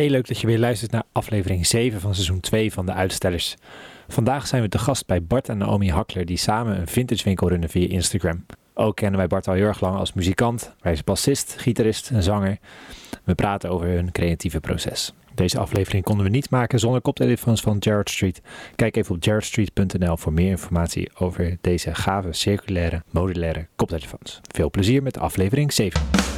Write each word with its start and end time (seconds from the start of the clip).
Heel 0.00 0.10
leuk 0.10 0.28
dat 0.28 0.40
je 0.40 0.46
weer 0.46 0.58
luistert 0.58 0.90
naar 0.90 1.02
aflevering 1.12 1.66
7 1.66 2.00
van 2.00 2.14
seizoen 2.14 2.40
2 2.40 2.72
van 2.72 2.86
De 2.86 2.92
Uitstellers. 2.92 3.56
Vandaag 4.08 4.46
zijn 4.46 4.62
we 4.62 4.68
te 4.68 4.78
gast 4.78 5.06
bij 5.06 5.22
Bart 5.22 5.48
en 5.48 5.58
Naomi 5.58 5.90
Hakler 5.90 6.24
die 6.24 6.36
samen 6.36 6.80
een 6.80 6.86
vintage 6.86 7.24
winkel 7.24 7.48
runnen 7.48 7.68
via 7.68 7.88
Instagram. 7.88 8.46
Ook 8.74 8.96
kennen 8.96 9.18
wij 9.18 9.26
Bart 9.26 9.48
al 9.48 9.54
heel 9.54 9.66
erg 9.66 9.80
lang 9.80 9.96
als 9.96 10.12
muzikant. 10.12 10.74
Hij 10.80 10.92
is 10.92 11.04
bassist, 11.04 11.54
gitarist 11.58 12.10
en 12.10 12.22
zanger. 12.22 12.58
We 13.24 13.34
praten 13.34 13.70
over 13.70 13.86
hun 13.86 14.12
creatieve 14.12 14.60
proces. 14.60 15.12
Deze 15.34 15.58
aflevering 15.58 16.04
konden 16.04 16.24
we 16.24 16.30
niet 16.30 16.50
maken 16.50 16.78
zonder 16.78 17.00
koptelefoons 17.00 17.60
van 17.60 17.76
Jared 17.78 18.10
Street. 18.10 18.42
Kijk 18.76 18.96
even 18.96 19.14
op 19.14 19.24
jaredstreet.nl 19.24 20.16
voor 20.16 20.32
meer 20.32 20.50
informatie 20.50 21.10
over 21.14 21.56
deze 21.60 21.94
gave 21.94 22.32
circulaire 22.32 23.02
modulaire 23.10 23.66
koptelefoons. 23.76 24.40
Veel 24.54 24.70
plezier 24.70 25.02
met 25.02 25.18
aflevering 25.18 25.72
7. 25.72 26.29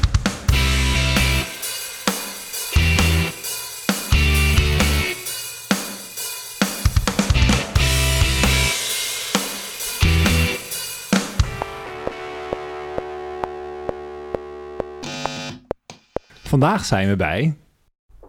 Vandaag 16.52 16.84
zijn 16.84 17.08
we 17.08 17.16
bij 17.16 17.56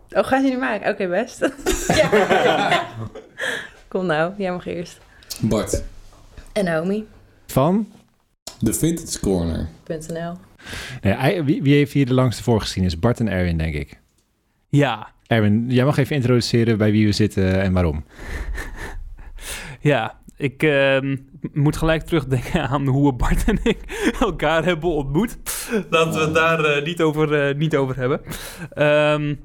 Oh, 0.09 0.23
gaat 0.23 0.43
je 0.43 0.49
nu 0.49 0.57
maken? 0.57 0.89
Oké, 0.91 1.07
best. 1.07 1.39
ja. 2.01 2.85
Kom 3.87 4.05
nou, 4.05 4.33
jij 4.37 4.51
mag 4.51 4.65
eerst. 4.65 4.99
Bart, 5.41 5.83
En 6.53 6.65
Naomi. 6.65 7.07
van 7.47 7.87
de 8.59 8.73
Vintage 8.73 9.19
Corner. 9.19 9.67
.nl. 9.87 10.37
Nee, 11.01 11.43
wie, 11.43 11.61
wie 11.61 11.75
heeft 11.75 11.93
hier 11.93 12.05
de 12.05 12.13
langste 12.13 12.43
voorgeschiedenis? 12.43 12.99
Bart 12.99 13.19
en 13.19 13.27
Erwin, 13.27 13.57
denk 13.57 13.73
ik. 13.73 13.99
Ja, 14.69 15.07
Erwin, 15.27 15.65
jij 15.67 15.85
mag 15.85 15.97
even 15.97 16.15
introduceren 16.15 16.77
bij 16.77 16.91
wie 16.91 17.05
we 17.05 17.11
zitten 17.11 17.61
en 17.61 17.73
waarom. 17.73 18.03
Ja. 19.83 20.21
Ik 20.37 20.63
ehm, 20.63 21.17
moet 21.53 21.77
gelijk 21.77 22.01
terugdenken 22.03 22.67
aan 22.69 22.87
hoe 22.87 23.13
Bart 23.13 23.43
en 23.43 23.59
ik 23.63 24.11
elkaar 24.19 24.63
hebben 24.65 24.89
ontmoet. 24.89 25.37
Laten 25.89 26.13
we 26.13 26.19
het 26.25 26.33
daar 26.33 26.65
eh, 26.65 26.85
niet, 26.85 27.01
over, 27.01 27.47
eh, 27.47 27.55
niet 27.55 27.75
over 27.75 27.95
hebben. 27.97 28.21
Ehm, 28.73 29.35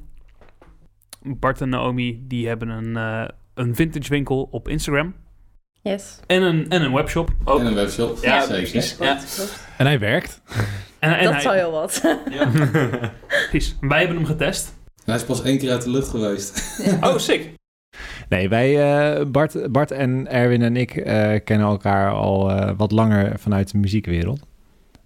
Bart 1.23 1.61
en 1.61 1.69
Naomi 1.69 2.25
die 2.29 2.47
hebben 2.49 2.69
een, 2.69 2.97
eh, 2.97 3.29
een 3.55 3.75
vintage 3.75 4.09
winkel 4.09 4.49
op 4.51 4.69
Instagram. 4.69 5.15
Yes. 5.83 6.21
En 6.27 6.43
een, 6.43 6.69
en 6.69 6.83
een 6.83 6.93
webshop 6.93 7.31
ook. 7.45 7.61
En 7.61 7.67
een 7.67 7.75
webshop. 7.75 8.19
Ja, 8.23 8.41
zeker. 8.41 8.71
precies. 8.71 8.97
Klopt, 8.97 9.37
Ja. 9.37 9.45
En 9.79 9.87
hij 9.87 9.99
werkt. 9.99 10.43
En, 10.99 11.19
en 11.19 11.25
Dat 11.25 11.33
hij- 11.33 11.41
is 11.41 11.47
al 11.47 11.53
heel 11.53 11.71
wat. 11.71 12.17
Precies. 13.51 13.77
Wij 13.81 13.99
hebben 13.99 14.17
hem 14.17 14.27
getest. 14.27 14.75
Hij 15.05 15.15
is 15.15 15.25
pas 15.25 15.43
één 15.43 15.59
keer 15.59 15.71
uit 15.71 15.83
de 15.83 15.91
lucht 15.91 16.09
geweest. 16.09 16.81
Oh, 17.03 17.17
sick. 17.19 17.57
Nee, 18.29 18.49
wij, 18.49 18.93
eh, 19.19 19.27
Bart, 19.27 19.73
Bart 19.73 19.91
en 19.91 20.31
Erwin 20.31 20.63
en 20.63 20.77
ik 20.77 20.97
eh, 20.97 21.35
kennen 21.45 21.67
elkaar 21.67 22.13
al 22.13 22.51
eh, 22.51 22.73
wat 22.77 22.93
langer 22.93 23.39
vanuit 23.39 23.73
de 23.73 23.79
muziekwereld. 23.79 24.41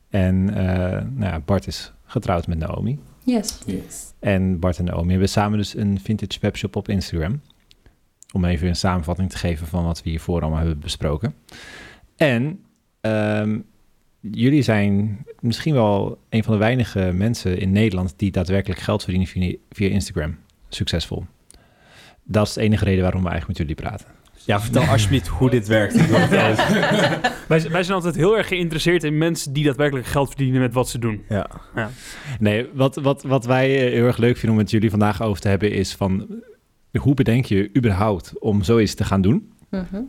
En 0.09 0.55
eh, 0.55 1.05
nou 1.11 1.33
ja, 1.33 1.41
Bart 1.41 1.67
is 1.67 1.93
getrouwd 2.05 2.47
met 2.47 2.59
Naomi. 2.59 2.98
Yes. 3.25 3.59
Yes. 3.67 4.13
En 4.19 4.59
Bart 4.59 4.79
en 4.79 4.85
Naomi 4.85 5.11
hebben 5.11 5.29
samen 5.29 5.59
dus 5.59 5.77
een 5.77 6.01
vintage 6.01 6.39
webshop 6.41 6.77
op 6.77 6.89
Instagram. 6.89 7.41
Om 8.33 8.45
even 8.45 8.69
een 8.69 8.77
samenvatting 8.77 9.31
te 9.31 9.37
geven 9.37 9.67
van 9.67 9.85
wat 9.85 10.03
we 10.03 10.11
hiervoor 10.11 10.41
allemaal 10.41 10.59
hebben 10.59 10.79
besproken. 10.79 11.35
En 12.17 12.61
ehm, 13.01 13.59
jullie 14.20 14.63
zijn 14.63 15.25
misschien 15.41 15.75
wel 15.75 16.19
een 16.29 16.45
van 16.45 16.53
de 16.53 16.59
weinige 16.59 17.13
mensen 17.15 17.59
in 17.59 17.73
Nederland 17.73 18.15
die 18.17 18.31
daadwerkelijk 18.31 18.81
geld 18.81 19.03
verdienen 19.03 19.29
via, 19.29 19.57
via 19.70 19.89
Instagram. 19.89 20.37
Succesvol. 20.69 21.25
Dat 22.25 22.47
is 22.47 22.53
de 22.53 22.61
enige 22.61 22.84
reden 22.84 23.03
waarom 23.03 23.23
we 23.23 23.28
eigenlijk 23.28 23.59
met 23.59 23.69
jullie 23.69 23.83
praten. 23.89 24.06
Ja, 24.45 24.61
vertel 24.61 24.83
alsjeblieft 24.83 25.27
hoe 25.28 25.51
dit 25.51 25.67
werkt. 25.67 25.95
Wij, 27.48 27.70
wij 27.70 27.83
zijn 27.83 27.91
altijd 27.91 28.14
heel 28.14 28.37
erg 28.37 28.48
geïnteresseerd 28.48 29.05
in 29.05 29.19
mensen 29.19 29.52
die 29.52 29.64
daadwerkelijk 29.64 30.07
geld 30.07 30.29
verdienen 30.29 30.61
met 30.61 30.73
wat 30.74 30.89
ze 30.89 30.98
doen. 30.98 31.24
ja. 31.29 31.51
Nee, 32.39 32.69
wat, 32.74 32.96
wat, 32.96 33.23
wat 33.23 33.45
wij 33.45 33.86
eh, 33.86 33.92
heel 33.92 34.07
erg 34.07 34.17
leuk 34.17 34.33
vinden 34.36 34.51
om 34.51 34.57
met 34.57 34.70
jullie 34.70 34.91
vandaag 34.91 35.23
over 35.23 35.42
te 35.42 35.48
hebben 35.48 35.73
is 35.73 35.95
van... 35.95 36.42
Hoe 36.98 37.14
bedenk 37.14 37.45
je 37.45 37.70
überhaupt 37.77 38.39
om 38.39 38.63
zoiets 38.63 38.95
te 38.95 39.05
gaan 39.05 39.20
doen? 39.20 39.52
Mhm. 39.70 40.01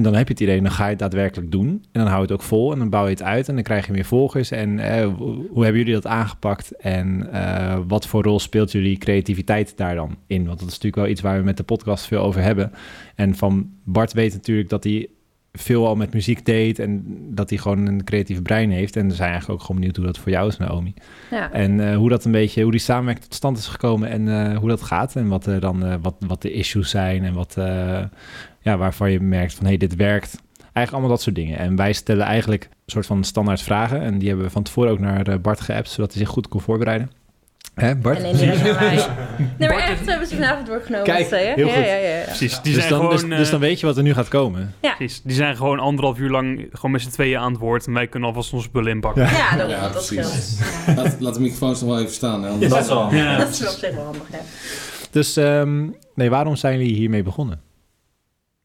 En 0.00 0.06
dan 0.06 0.14
heb 0.14 0.26
je 0.26 0.32
het 0.32 0.42
idee, 0.42 0.62
dan 0.62 0.70
ga 0.70 0.84
je 0.84 0.90
het 0.90 0.98
daadwerkelijk 0.98 1.50
doen. 1.50 1.68
En 1.68 2.00
dan 2.00 2.06
hou 2.06 2.16
je 2.16 2.22
het 2.22 2.32
ook 2.32 2.42
vol 2.42 2.72
en 2.72 2.78
dan 2.78 2.88
bouw 2.90 3.04
je 3.04 3.10
het 3.10 3.22
uit 3.22 3.48
en 3.48 3.54
dan 3.54 3.62
krijg 3.62 3.86
je 3.86 3.92
meer 3.92 4.04
volgers. 4.04 4.50
En 4.50 4.78
eh, 4.78 5.06
hoe 5.50 5.62
hebben 5.62 5.78
jullie 5.78 5.94
dat 5.94 6.06
aangepakt? 6.06 6.76
En 6.76 7.32
eh, 7.32 7.78
wat 7.88 8.06
voor 8.06 8.22
rol 8.22 8.40
speelt 8.40 8.72
jullie 8.72 8.98
creativiteit 8.98 9.76
daar 9.76 9.94
dan 9.94 10.16
in? 10.26 10.46
Want 10.46 10.58
dat 10.58 10.68
is 10.68 10.74
natuurlijk 10.74 11.02
wel 11.02 11.06
iets 11.06 11.20
waar 11.20 11.38
we 11.38 11.44
met 11.44 11.56
de 11.56 11.62
podcast 11.62 12.06
veel 12.06 12.20
over 12.20 12.42
hebben. 12.42 12.72
En 13.14 13.34
van 13.34 13.70
Bart 13.84 14.12
weet 14.12 14.32
natuurlijk 14.32 14.68
dat 14.68 14.84
hij 14.84 15.08
veel 15.52 15.86
al 15.86 15.96
met 15.96 16.12
muziek 16.12 16.44
deed 16.44 16.78
en 16.78 17.04
dat 17.34 17.50
hij 17.50 17.58
gewoon 17.58 17.86
een 17.86 18.04
creatieve 18.04 18.42
brein 18.42 18.70
heeft. 18.70 18.96
En 18.96 19.08
we 19.08 19.14
zijn 19.14 19.30
eigenlijk 19.30 19.60
ook 19.60 19.66
gewoon 19.66 19.80
benieuwd 19.80 19.96
hoe 19.96 20.06
dat 20.06 20.18
voor 20.18 20.32
jou 20.32 20.48
is, 20.48 20.56
Naomi. 20.56 20.94
Ja. 21.30 21.52
En 21.52 21.90
eh, 21.90 21.96
hoe 21.96 22.08
dat 22.08 22.24
een 22.24 22.32
beetje, 22.32 22.62
hoe 22.62 22.70
die 22.70 22.80
samenwerking 22.80 23.26
tot 23.26 23.34
stand 23.34 23.58
is 23.58 23.66
gekomen 23.66 24.08
en 24.08 24.54
hoe 24.54 24.68
dat 24.68 24.82
gaat. 24.82 25.16
En 25.16 25.28
wat 25.28 25.46
er 25.46 25.60
dan, 25.60 26.00
wat, 26.00 26.14
wat 26.18 26.42
de 26.42 26.52
issues 26.52 26.90
zijn 26.90 27.24
en 27.24 27.34
wat, 27.34 27.56
ja, 28.60 28.76
waarvan 28.76 29.10
je 29.10 29.20
merkt 29.20 29.54
van, 29.54 29.62
hé, 29.62 29.68
hey, 29.68 29.78
dit 29.78 29.96
werkt. 29.96 30.42
Eigenlijk 30.58 30.92
allemaal 30.92 31.08
dat 31.10 31.22
soort 31.22 31.36
dingen. 31.36 31.58
En 31.58 31.76
wij 31.76 31.92
stellen 31.92 32.26
eigenlijk 32.26 32.64
een 32.64 32.70
soort 32.86 33.06
van 33.06 33.24
standaard 33.24 33.62
vragen. 33.62 34.00
En 34.00 34.18
die 34.18 34.28
hebben 34.28 34.46
we 34.46 34.52
van 34.52 34.62
tevoren 34.62 34.90
ook 34.90 34.98
naar 34.98 35.26
eh, 35.26 35.38
Bart 35.38 35.60
geappt, 35.60 35.90
zodat 35.90 36.12
hij 36.12 36.22
zich 36.22 36.30
goed 36.30 36.48
kon 36.48 36.60
voorbereiden. 36.60 37.10
Hè, 37.74 37.96
Bart? 37.96 38.18
En 38.18 38.24
indirect 38.24 38.62
naar 38.62 38.74
mij. 38.74 39.06
Nee, 39.58 39.68
maar 39.68 39.78
echt, 39.78 40.04
we 40.04 40.10
hebben 40.10 40.28
ze 40.28 40.34
vanavond 40.34 40.66
doorgenomen. 40.66 41.06
Kijk, 41.06 41.18
met 41.18 41.28
z'n 41.28 41.34
tweeën. 41.34 41.54
heel 41.54 41.66
ja, 41.66 41.74
goed. 41.74 41.84
Ja, 41.84 41.94
ja, 41.94 42.18
ja. 42.18 42.24
Precies. 42.24 42.60
Die 42.60 42.74
dus, 42.74 42.82
zijn 42.86 43.00
dan, 43.00 43.10
dus, 43.10 43.20
gewoon... 43.20 43.36
dus 43.36 43.46
eh, 43.46 43.50
dan 43.50 43.60
weet 43.60 43.80
je 43.80 43.86
wat 43.86 43.96
er 43.96 44.02
nu 44.02 44.14
gaat 44.14 44.28
komen. 44.28 44.74
Precies. 44.80 45.20
Die 45.24 45.34
zijn 45.34 45.56
gewoon 45.56 45.78
anderhalf 45.78 46.18
uur 46.18 46.30
lang 46.30 46.68
gewoon 46.72 46.90
met 46.90 47.00
z'n 47.00 47.10
tweeën 47.10 47.38
aan 47.38 47.52
het 47.52 47.60
woord. 47.60 47.86
En 47.86 47.92
wij 47.92 48.06
kunnen 48.06 48.28
alvast 48.28 48.52
onze 48.52 48.68
spullen 48.68 48.92
inpakken. 48.92 49.22
Ja. 49.22 49.30
Ja, 49.30 49.56
dat, 49.56 49.70
Ja, 49.70 49.80
dat 49.80 49.92
precies. 49.92 50.58
Laat, 50.96 51.16
laat 51.20 51.34
de 51.34 51.40
microfoons 51.40 51.80
nog 51.80 51.90
wel 51.90 52.00
even 52.00 52.14
staan. 52.14 52.42
Hè, 52.42 52.68
Dat 52.68 52.80
is 52.80 52.88
wel. 52.88 53.14
Ja. 53.14 53.36
Dat 53.36 53.48
is 53.48 53.60
wel 53.60 53.72
op 53.72 53.78
zich 53.78 53.94
wel 53.94 54.04
handig, 54.04 54.22
ja. 54.32 54.38
Dus 55.10 55.36
ehm, 55.36 55.88
nee, 56.14 56.30
waarom 56.30 56.56
zijn 56.56 56.78
jullie 56.78 56.94
hiermee 56.94 57.22
begonnen? 57.22 57.60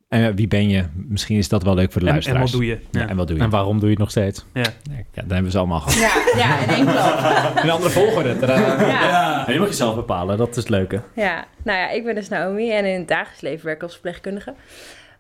En 0.08 0.26
eh, 0.28 0.32
wie 0.36 0.48
ben 0.48 0.70
je? 0.70 0.84
Misschien 0.94 1.38
is 1.38 1.50
dat 1.50 1.64
wel 1.64 1.76
leuk 1.76 1.92
voor 1.92 2.02
de 2.02 2.08
En, 2.08 2.14
en 2.14 2.20
luisteraars. 2.22 2.52
wat 2.52 2.60
doe 2.62 2.70
je? 2.70 2.80
Ja, 2.92 3.00
Ja. 3.02 3.08
en 3.08 3.16
wat 3.16 3.28
doe 3.28 3.38
je? 3.38 3.44
En 3.44 3.50
waarom 3.50 3.76
doe 3.76 3.84
je 3.86 3.90
het 3.90 4.00
nog 4.00 4.10
steeds? 4.10 4.46
Ja, 4.54 4.64
dan 4.64 5.04
hebben 5.14 5.44
we 5.44 5.50
ze 5.52 5.58
allemaal 5.58 5.80
gehad. 5.80 6.00
Ja, 6.00 6.38
ja, 6.44 6.60
in 6.64 6.70
één 6.70 6.86
klap. 6.86 7.52
Een 7.64 7.70
andere 7.70 7.90
volgorde. 7.92 8.36
Ja. 8.46 9.46
Je 9.52 9.60
mag 9.60 9.68
jezelf 9.68 9.96
bepalen, 9.96 10.38
dat 10.38 10.50
is 10.50 10.56
het 10.56 10.70
leuke. 10.70 11.02
Ja, 11.16 11.46
nou 11.64 11.80
ja, 11.80 11.90
ik 11.90 12.04
ben 12.04 12.16
dus 12.16 12.30
Naomi 12.30 12.72
en 12.72 12.86
in 12.86 13.00
het 13.00 13.08
dagelijks 13.08 13.42
leven 13.42 13.66
werk 13.66 13.78
ik 13.78 13.84
als 13.84 13.92
verpleegkundige. 13.94 14.54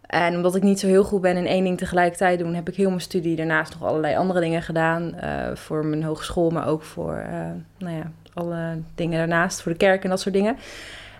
En 0.05 0.35
omdat 0.35 0.55
ik 0.55 0.63
niet 0.63 0.79
zo 0.79 0.87
heel 0.87 1.03
goed 1.03 1.21
ben 1.21 1.37
in 1.37 1.47
één 1.47 1.63
ding 1.63 1.77
tegelijkertijd 1.77 2.39
doen, 2.39 2.53
heb 2.53 2.67
ik 2.69 2.75
heel 2.75 2.89
mijn 2.89 3.01
studie 3.01 3.35
daarnaast 3.35 3.73
nog 3.79 3.89
allerlei 3.89 4.15
andere 4.15 4.39
dingen 4.39 4.61
gedaan. 4.61 5.15
eh, 5.15 5.55
voor 5.55 5.85
mijn 5.85 6.03
hogeschool, 6.03 6.49
maar 6.49 6.67
ook 6.67 6.83
voor 6.83 7.15
eh, 7.17 7.39
nou 7.77 7.95
ja, 7.95 8.11
alle 8.33 8.77
dingen 8.95 9.17
daarnaast, 9.17 9.61
voor 9.61 9.71
de 9.71 9.77
kerk 9.77 10.03
en 10.03 10.09
dat 10.09 10.19
soort 10.21 10.35
dingen. 10.35 10.57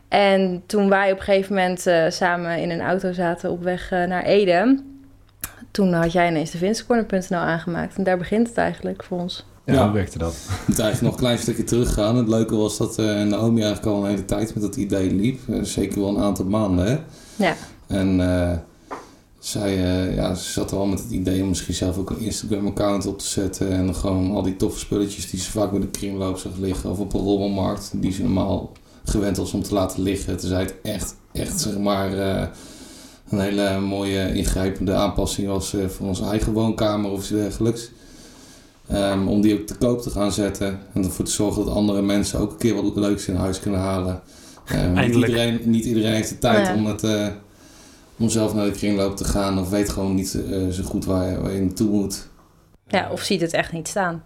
En 0.08 0.64
toen 0.66 0.90
wij 0.90 1.12
op 1.12 1.18
een 1.18 1.24
gegeven 1.24 1.56
moment 1.56 1.88
eh, 1.88 2.10
samen 2.10 2.62
in 2.62 2.70
een 2.70 2.82
auto 2.82 3.12
zaten 3.14 3.52
op 3.52 3.64
weg 3.64 3.92
eh, 3.92 4.04
naar 4.04 4.24
Ede, 4.24 4.80
toen 5.72 5.94
had 5.94 6.12
jij 6.12 6.28
ineens 6.30 6.52
de 6.52 6.58
vincecorner.nl 6.58 7.38
aangemaakt. 7.38 7.98
En 7.98 8.04
daar 8.04 8.18
begint 8.18 8.48
het 8.48 8.58
eigenlijk 8.58 9.04
voor 9.04 9.20
ons. 9.20 9.46
Ja, 9.66 9.74
Ja. 9.74 9.84
hoe 9.84 9.94
werkte 9.94 10.18
dat? 10.18 10.34
Ik 10.62 10.68
moet 10.68 10.80
eigenlijk 10.80 11.02
nog 11.02 11.12
een 11.14 11.20
klein 11.28 11.38
stukje 11.38 11.64
teruggaan. 11.64 12.16
Het 12.16 12.28
leuke 12.28 12.56
was 12.56 12.78
dat 12.78 13.00
eh, 13.00 13.06
Naomi 13.24 13.62
eigenlijk 13.62 13.96
al 13.96 14.04
een 14.04 14.10
hele 14.10 14.26
tijd 14.26 14.54
met 14.54 14.64
dat 14.64 14.76
idee 14.76 15.14
liep. 15.14 15.40
Zeker 15.62 16.00
wel 16.00 16.10
een 16.10 16.24
aantal 16.24 16.46
maanden. 16.46 16.86
Hè? 16.86 16.98
Ja, 17.36 17.54
En 17.88 18.20
eh, 18.22 18.58
zij 19.40 19.76
ja, 20.16 20.34
ze 20.36 20.52
zat 20.52 20.72
er 20.72 20.78
al 20.78 20.86
met 20.86 21.00
het 21.00 21.12
idee 21.12 21.42
om 21.42 21.48
misschien 21.48 21.74
zelf 21.74 21.98
ook 21.98 22.10
een 22.10 22.20
Instagram-account 22.20 23.06
op 23.06 23.20
te 23.20 23.26
zetten. 23.28 23.72
En 23.72 23.86
dan 23.86 23.96
gewoon 23.96 24.32
al 24.32 24.42
die 24.42 24.56
toffe 24.56 24.80
spulletjes 24.80 25.30
die 25.30 25.40
ze 25.40 25.52
vaak 25.52 25.72
bij 25.72 25.80
de 25.80 25.88
kringloop 25.88 26.38
zag 26.38 26.52
liggen. 26.58 26.90
Of 26.92 27.00
op 27.00 27.14
een 27.14 27.20
rommelmarkt, 27.20 27.92
die 27.94 28.12
ze 28.12 28.22
normaal 28.22 28.72
gewend 29.06 29.38
was 29.38 29.54
om 29.54 29.64
te 29.64 29.74
laten 29.74 30.02
liggen. 30.04 30.38
Toen 30.38 30.50
zei 30.50 30.64
het 30.64 30.76
echt, 30.84 31.16
echt 31.32 31.60
zeg 31.60 31.78
maar, 31.78 32.18
eh, 32.18 32.48
een 33.30 33.40
hele 33.40 33.80
mooie 33.80 34.34
ingrijpende 34.34 34.94
aanpassing 34.94 35.48
was 35.48 35.74
eh, 35.74 35.88
voor 35.88 36.08
onze 36.08 36.24
eigen 36.26 36.54
woonkamer 36.54 37.12
of 37.12 37.20
iets 37.20 37.30
dergelijks. 37.30 37.90
Ehm, 38.88 39.28
om 39.28 39.42
die 39.42 39.60
ook 39.60 39.68
te 39.68 39.76
koop 39.76 40.02
te 40.02 40.10
gaan 40.10 40.32
zetten. 40.32 40.80
En 40.94 41.04
ervoor 41.04 41.26
te 41.26 41.32
zorgen 41.32 41.66
dat 41.66 41.74
andere 41.74 42.02
mensen 42.02 42.40
ook 42.40 42.52
een 42.52 42.58
keer 42.58 42.76
wat 42.76 42.96
leuks 42.96 43.28
in 43.28 43.36
huis 43.36 43.60
kunnen 43.60 43.80
halen. 43.80 44.22
Eh, 44.66 44.92
niet, 44.92 45.16
iedereen, 45.16 45.60
niet 45.64 45.86
iedereen 45.86 46.14
heeft 46.14 46.30
de 46.30 46.38
tijd 46.40 46.68
Ja. 46.68 46.74
om, 46.76 46.86
het, 46.86 47.04
eh, 47.04 47.28
om 48.18 48.30
zelf 48.30 48.54
naar 48.54 48.66
de 48.66 48.72
kringloop 48.72 49.18
te 49.18 49.24
gaan. 49.24 49.60
Of 49.60 49.70
weet 49.70 49.90
gewoon 49.90 50.16
niet 50.16 50.38
eh, 50.52 50.68
zo 50.68 50.84
goed 50.84 51.06
waar 51.06 51.30
je, 51.32 51.42
waar 51.42 51.52
je 51.52 51.62
naartoe 51.62 51.90
moet. 51.90 52.28
ja, 52.88 53.10
of 53.12 53.22
ziet 53.22 53.42
het 53.42 53.54
echt 53.54 53.72
niet 53.72 53.88
staan. 53.88 54.24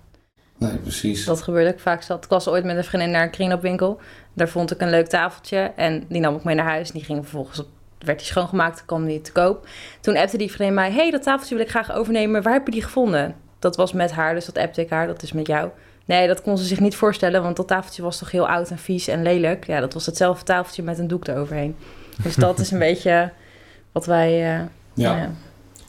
Nee, 0.60 0.78
precies. 0.78 1.26
Dat 1.26 1.42
gebeurde 1.42 1.72
ook 1.74 1.80
vaak 1.80 2.02
zat. 2.02 2.24
Ik 2.24 2.30
was 2.30 2.48
ooit 2.48 2.64
met 2.64 2.78
een 2.78 2.84
vriendin 2.84 3.12
naar 3.12 3.24
een 3.24 3.30
kringloopwinkel. 3.30 4.00
Daar 4.34 4.50
vond 4.50 4.72
ik 4.72 4.82
een 4.82 4.90
leuk 4.90 5.08
tafeltje 5.08 5.58
en 5.76 6.04
die 6.10 6.22
nam 6.22 6.36
ik 6.36 6.44
mee 6.44 6.56
naar 6.56 6.66
huis. 6.66 6.88
En 6.88 6.94
die 6.94 7.04
ging 7.04 7.20
vervolgens 7.22 7.60
op, 7.60 7.68
werd 8.00 8.18
die 8.20 8.28
schoongemaakt, 8.28 8.86
kwam 8.86 9.06
die 9.06 9.22
te 9.22 9.32
koop. 9.32 9.68
Toen 10.02 10.18
appte 10.18 10.38
die 10.38 10.52
vriendin 10.52 10.76
mij, 10.76 10.92
hey, 10.92 11.12
dat 11.12 11.24
tafeltje 11.24 11.56
wil 11.56 11.64
ik 11.64 11.70
graag 11.70 11.92
overnemen. 11.92 12.42
Waar 12.42 12.54
heb 12.54 12.66
je 12.66 12.72
die 12.72 12.84
gevonden? 12.84 13.36
Dat 13.60 13.76
was 13.76 13.94
met 13.94 14.12
haar, 14.12 14.34
dus 14.34 14.46
dat 14.46 14.58
appte 14.58 14.82
ik 14.82 14.90
haar, 14.90 15.08
dat 15.08 15.24
is 15.24 15.32
met 15.32 15.48
jou. 15.48 15.70
Nee, 16.06 16.28
dat 16.28 16.42
kon 16.42 16.58
ze 16.58 16.64
zich 16.64 16.80
niet 16.80 16.96
voorstellen, 16.96 17.42
want 17.44 17.56
dat 17.56 17.68
tafeltje 17.68 18.02
was 18.02 18.18
toch 18.18 18.32
heel 18.32 18.48
oud 18.50 18.70
en 18.70 18.78
vies 18.78 19.08
en 19.08 19.22
lelijk. 19.24 19.68
Ja, 19.68 19.80
dat 19.80 19.94
was 19.94 20.06
hetzelfde 20.06 20.44
tafeltje 20.46 20.84
met 20.84 20.98
een 21.00 21.08
doek 21.08 21.28
eroverheen. 21.28 21.76
Dus 22.24 22.36
dat 22.36 22.60
is 22.60 22.72
een 22.72 22.80
beetje 22.90 23.32
wat 23.92 24.06
wij... 24.06 24.54
eh, 24.56 24.62
Ja, 24.94 25.32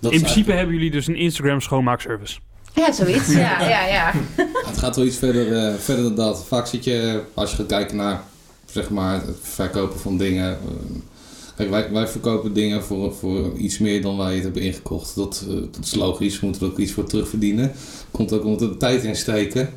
In 0.00 0.20
principe 0.20 0.52
hebben 0.52 0.74
jullie 0.74 0.90
dus 0.90 1.06
een 1.06 1.16
Instagram 1.16 1.60
schoonmaakservice. 1.60 2.38
Ja, 2.74 2.92
zoiets. 2.92 3.28
Ja, 3.32 3.68
ja, 3.68 3.86
ja. 3.86 4.12
Het 4.68 4.78
gaat 4.78 4.96
wel 4.96 5.04
iets 5.04 5.16
verder, 5.16 5.56
eh, 5.56 5.74
verder 5.74 6.04
dan 6.04 6.14
dat. 6.14 6.44
Vaak 6.46 6.66
zit 6.66 6.84
je, 6.84 7.22
als 7.34 7.50
je 7.50 7.56
gaat 7.56 7.66
kijken 7.66 7.96
naar 7.96 8.22
zeg 8.72 8.90
maar, 8.90 9.14
het 9.14 9.36
verkopen 9.40 10.00
van 10.00 10.18
dingen. 10.18 10.50
eh, 10.50 10.56
kijk, 11.56 11.70
wij, 11.70 11.90
wij 11.92 12.06
verkopen 12.08 12.52
dingen 12.52 12.82
voor, 12.84 13.14
voor 13.14 13.52
iets 13.56 13.78
meer 13.78 14.02
dan 14.02 14.16
wij 14.16 14.34
het 14.34 14.42
hebben 14.42 14.62
ingekocht. 14.62 15.14
Dat, 15.14 15.44
eh, 15.48 15.54
dat 15.54 15.84
is 15.84 15.94
logisch, 15.94 16.40
we 16.40 16.46
moeten 16.46 16.66
er 16.66 16.72
ook 16.72 16.78
iets 16.78 16.92
voor 16.92 17.04
terugverdienen. 17.04 17.72
Komt 18.10 18.32
ook 18.32 18.44
omdat 18.44 18.60
we 18.60 18.68
de 18.68 18.76
tijd 18.76 19.02
in 19.04 19.16
steken. 19.16 19.70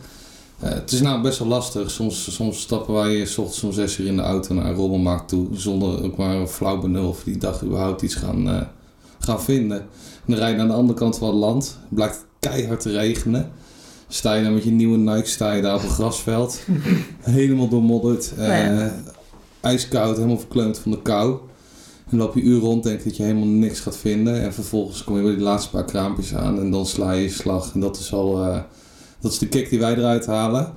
Eh, 0.60 0.70
het 0.70 0.92
is 0.92 1.02
nou 1.02 1.22
best 1.22 1.40
wel 1.40 1.48
lastig. 1.48 1.92
Soms, 1.92 2.34
soms 2.36 2.60
stappen 2.62 2.94
wij 2.94 3.26
's 3.26 3.38
ochtends 3.38 3.64
om 3.64 3.72
6 3.74 3.98
uur 3.98 4.08
in 4.08 4.16
de 4.16 4.22
auto 4.22 4.54
naar 4.54 4.66
een 4.66 4.76
rommelmarkt 4.76 5.28
toe. 5.30 5.48
Zonder 5.54 6.04
ook 6.04 6.18
maar 6.18 6.36
een 6.36 6.48
flauw 6.48 6.80
benul 6.80 7.08
of 7.10 7.24
die 7.24 7.38
dag 7.38 7.64
überhaupt 7.64 8.02
iets 8.02 8.16
gaan, 8.16 8.50
eh, 8.50 8.62
gaan 9.20 9.42
vinden. 9.42 9.78
En 9.80 9.88
dan 10.26 10.38
rij 10.38 10.50
je 10.52 10.58
naar 10.58 10.68
de 10.68 10.74
andere 10.74 11.00
kant 11.00 11.18
van 11.18 11.28
het 11.28 11.38
land. 11.38 11.78
Blijkt 11.90 12.26
keihard 12.50 12.80
te 12.80 12.92
regenen. 12.92 13.52
Sta 14.08 14.34
je 14.34 14.44
dan 14.44 14.54
met 14.54 14.64
je 14.64 14.72
nieuwe 14.72 14.98
Nike, 14.98 15.28
sta 15.30 15.52
je 15.54 15.62
daar 15.62 15.76
op 15.76 15.84
een 15.84 15.90
grasveld. 15.90 16.60
helemaal 17.22 17.68
doormodderd. 17.68 18.34
eh, 18.38 18.48
Ja. 18.48 18.94
ijskoud, 19.62 20.16
helemaal 20.16 20.38
verkleumd 20.40 20.80
van 20.80 20.92
de 20.92 21.02
kou. 21.02 21.38
En 22.10 22.18
loop 22.18 22.36
je 22.36 22.42
uur 22.42 22.60
rond, 22.60 22.84
denk 22.84 23.04
dat 23.04 23.18
je 23.18 23.24
helemaal 23.24 23.48
niks 23.48 23.80
gaat 23.80 23.98
vinden. 23.98 24.42
En 24.42 24.54
vervolgens 24.54 25.04
kom 25.04 25.16
je 25.18 25.22
bij 25.24 25.32
die 25.36 25.42
laatste 25.44 25.70
paar 25.70 25.86
kraampjes 25.86 26.36
aan 26.36 26.60
en 26.60 26.72
dan 26.72 26.86
sla 26.86 27.12
je 27.12 27.22
je 27.22 27.30
slag. 27.30 27.74
En 27.74 27.80
dat 27.80 27.98
is 28.00 28.14
al, 28.14 28.44
eh, 28.44 28.60
dat 29.20 29.32
is 29.32 29.38
de 29.38 29.48
kick 29.48 29.70
die 29.70 29.80
wij 29.80 29.96
eruit 29.96 30.26
halen. 30.26 30.74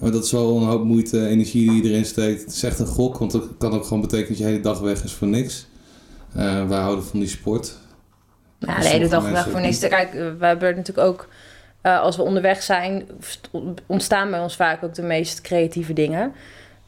Maar 0.00 0.10
dat 0.10 0.24
is 0.24 0.30
wel 0.32 0.56
een 0.56 0.66
hoop 0.66 0.84
moeite, 0.84 1.26
energie 1.26 1.70
die 1.70 1.82
je 1.82 1.88
erin 1.90 2.04
steekt. 2.04 2.40
Het 2.44 2.52
is 2.52 2.62
echt 2.62 2.78
een 2.78 2.86
gok, 2.86 3.18
want 3.18 3.30
dat 3.30 3.44
kan 3.58 3.72
ook 3.72 3.82
gewoon 3.84 4.00
betekenen 4.00 4.28
dat 4.28 4.38
je 4.38 4.44
hele 4.44 4.60
dag 4.60 4.80
weg 4.80 5.04
is 5.04 5.12
voor 5.12 5.26
niks. 5.28 5.66
Eh, 6.34 6.68
wij 6.68 6.78
houden 6.80 7.04
van 7.04 7.18
die 7.20 7.28
sport. 7.28 7.76
Dus 8.58 8.68
hele 8.74 8.84
sommige 8.84 9.10
dag 9.10 9.22
weg 9.22 9.32
mensen 9.32 9.50
voor 9.52 9.60
niks. 9.60 9.78
Kijk, 9.88 10.12
we 10.38 10.46
hebben 10.46 10.76
natuurlijk 10.76 11.06
ook, 11.06 11.28
eh, 11.80 12.00
als 12.00 12.16
we 12.16 12.22
onderweg 12.22 12.62
zijn, 12.62 13.06
st- 13.20 13.50
ontstaan 13.86 14.30
bij 14.30 14.40
ons 14.40 14.56
vaak 14.56 14.84
ook 14.84 14.94
de 14.94 15.02
meest 15.02 15.40
creatieve 15.40 15.92
dingen. 15.92 16.32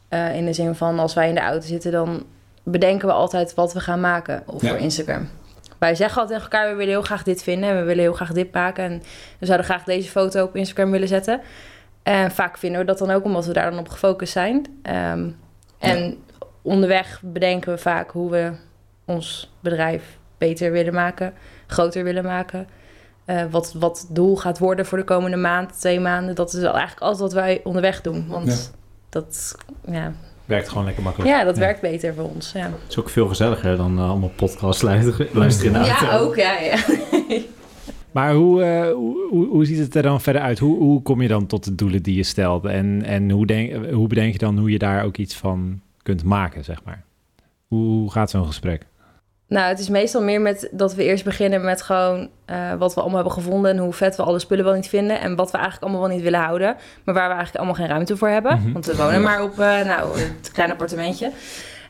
Eh, 0.07 0.35
in 0.35 0.45
de 0.45 0.53
zin 0.53 0.75
van, 0.75 0.99
als 0.99 1.13
wij 1.13 1.27
in 1.29 1.35
de 1.35 1.41
auto 1.41 1.65
zitten, 1.67 1.91
dan 1.91 2.23
bedenken 2.63 3.07
we 3.07 3.13
altijd 3.13 3.53
wat 3.53 3.73
we 3.73 3.79
gaan 3.79 3.99
maken 3.99 4.43
of 4.45 4.61
Ja. 4.61 4.69
voor 4.69 4.77
Instagram. 4.77 5.29
Wij 5.77 5.95
zeggen 5.95 6.21
altijd 6.21 6.39
tegen 6.39 6.51
elkaar, 6.57 6.69
we 6.71 6.77
willen 6.77 6.93
heel 6.93 7.01
graag 7.01 7.23
dit 7.23 7.43
vinden 7.43 7.69
en 7.69 7.75
we 7.77 7.83
willen 7.83 8.03
heel 8.03 8.13
graag 8.13 8.31
dit 8.31 8.53
maken. 8.53 8.83
En 8.83 9.03
we 9.39 9.45
zouden 9.45 9.65
graag 9.67 9.83
deze 9.83 10.09
foto 10.09 10.43
op 10.43 10.55
Instagram 10.55 10.91
willen 10.91 11.07
zetten. 11.07 11.41
En 12.03 12.31
vaak 12.31 12.57
vinden 12.57 12.79
we 12.79 12.85
dat 12.85 12.97
dan 12.97 13.11
ook 13.11 13.23
omdat 13.23 13.45
we 13.45 13.53
daar 13.53 13.69
dan 13.69 13.79
op 13.79 13.89
gefocust 13.89 14.31
zijn. 14.33 14.65
Ehm, 14.81 15.29
en 15.79 16.17
onderweg 16.61 17.21
bedenken 17.23 17.71
we 17.71 17.77
vaak 17.77 18.11
hoe 18.11 18.31
we 18.31 18.51
ons 19.05 19.51
bedrijf 19.59 20.03
beter 20.37 20.71
willen 20.71 20.93
maken, 20.93 21.33
groter 21.71 22.03
willen 22.03 22.23
maken. 22.23 22.67
Eh, 23.25 23.43
wat, 23.51 23.73
wat 23.79 23.99
het 24.07 24.15
doel 24.15 24.35
gaat 24.37 24.59
worden 24.59 24.85
voor 24.85 24.97
de 24.97 25.03
komende 25.03 25.37
maand, 25.37 25.79
twee 25.79 25.99
maanden. 25.99 26.35
Dat 26.35 26.53
is 26.53 26.63
eigenlijk 26.63 26.99
alles 27.01 27.19
wat 27.19 27.33
wij 27.33 27.61
onderweg 27.63 28.01
doen. 28.01 28.25
Want 28.27 28.47
Ja. 28.47 28.77
dat, 29.09 29.55
ja, 29.91 30.13
Werkt 30.45 30.69
gewoon 30.69 30.85
lekker 30.85 31.03
makkelijk. 31.03 31.31
ja, 31.31 31.43
dat 31.43 31.57
werkt 31.57 31.81
beter 31.81 32.13
voor 32.13 32.29
ons. 32.29 32.51
Ja, 32.51 32.59
Het 32.65 32.89
is 32.89 32.99
ook 32.99 33.09
veel 33.09 33.27
gezelliger 33.27 33.77
dan 33.77 33.97
eh, 33.97 34.09
allemaal 34.09 34.31
podcasts 34.35 34.81
luisteren, 34.81 35.27
luisteren 35.33 35.73
in 35.75 35.81
de 35.81 35.85
ja 35.87 36.17
ook. 36.17 36.35
Ja, 36.35 36.59
ja. 36.59 36.77
Maar 38.11 38.33
hoe, 38.33 38.63
eh, 38.63 38.91
hoe, 38.93 39.27
hoe, 39.29 39.47
hoe 39.47 39.65
ziet 39.65 39.77
het 39.79 39.95
er 39.95 40.01
dan 40.01 40.21
verder 40.21 40.41
uit? 40.41 40.59
Hoe, 40.59 40.77
hoe 40.77 41.01
kom 41.01 41.21
je 41.21 41.27
dan 41.27 41.45
tot 41.47 41.63
de 41.63 41.75
doelen 41.75 42.03
die 42.03 42.15
je 42.15 42.23
stelt? 42.23 42.65
En, 42.65 43.03
en 43.03 43.29
hoe, 43.29 43.45
denk, 43.45 43.85
hoe 43.93 44.07
bedenk 44.07 44.31
je 44.31 44.37
dan 44.37 44.57
hoe 44.57 44.71
je 44.71 44.77
daar 44.79 45.03
ook 45.03 45.17
iets 45.17 45.35
van 45.35 45.81
kunt 46.03 46.23
maken, 46.23 46.63
zeg 46.63 46.83
maar? 46.83 47.03
Hoe 47.67 48.11
gaat 48.11 48.29
zo'n 48.29 48.45
gesprek? 48.45 48.85
Nou, 49.51 49.67
het 49.67 49.79
is 49.79 49.89
meestal 49.89 50.21
meer 50.21 50.41
met 50.41 50.69
dat 50.71 50.93
we 50.93 51.03
eerst 51.03 51.23
beginnen 51.23 51.61
met 51.61 51.81
gewoon 51.81 52.29
eh, 52.45 52.73
wat 52.73 52.93
we 52.93 52.99
allemaal 52.99 53.19
hebben 53.19 53.43
gevonden 53.43 53.71
en 53.71 53.77
hoe 53.77 53.93
vet 53.93 54.15
we 54.15 54.23
alle 54.23 54.39
spullen 54.39 54.65
wel 54.65 54.73
niet 54.73 54.87
vinden 54.87 55.19
en 55.19 55.35
wat 55.35 55.51
we 55.51 55.57
eigenlijk 55.57 55.83
allemaal 55.83 56.07
wel 56.07 56.15
niet 56.15 56.23
willen 56.23 56.39
houden, 56.39 56.75
maar 57.03 57.15
waar 57.15 57.27
we 57.27 57.33
eigenlijk 57.33 57.55
allemaal 57.55 57.75
geen 57.75 57.87
ruimte 57.87 58.17
voor 58.17 58.27
hebben. 58.27 58.57
Mhm. 58.57 58.71
Want 58.71 58.85
we 58.85 58.95
wonen 58.95 59.21
maar 59.21 59.43
op 59.43 59.59
eh, 59.59 59.85
nou, 59.85 60.19
het 60.19 60.51
kleine 60.51 60.73
appartementje. 60.73 61.31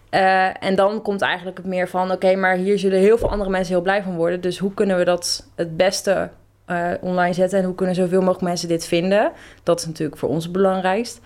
Eh, 0.09 0.63
en 0.63 0.75
dan 0.75 1.01
komt 1.01 1.21
eigenlijk 1.21 1.57
het 1.57 1.65
meer 1.65 1.89
van, 1.89 2.11
oké, 2.11 2.35
maar 2.35 2.55
hier 2.55 2.79
zullen 2.79 2.99
heel 2.99 3.17
veel 3.17 3.31
andere 3.31 3.49
mensen 3.49 3.73
heel 3.73 3.83
blij 3.83 4.03
van 4.03 4.15
worden. 4.15 4.41
Dus 4.41 4.57
hoe 4.57 4.73
kunnen 4.73 4.97
we 4.97 5.03
dat 5.03 5.49
het 5.55 5.77
beste 5.77 6.29
online 7.01 7.33
zetten 7.33 7.59
en 7.59 7.65
hoe 7.65 7.75
kunnen 7.75 7.95
zoveel 7.95 8.19
mogelijk 8.19 8.41
mensen 8.41 8.67
dit 8.67 8.85
vinden? 8.85 9.31
Dat 9.63 9.79
is 9.79 9.85
natuurlijk 9.85 10.19
voor 10.19 10.29
ons 10.29 10.43
het 10.43 10.53
belangrijkst. 10.53 11.21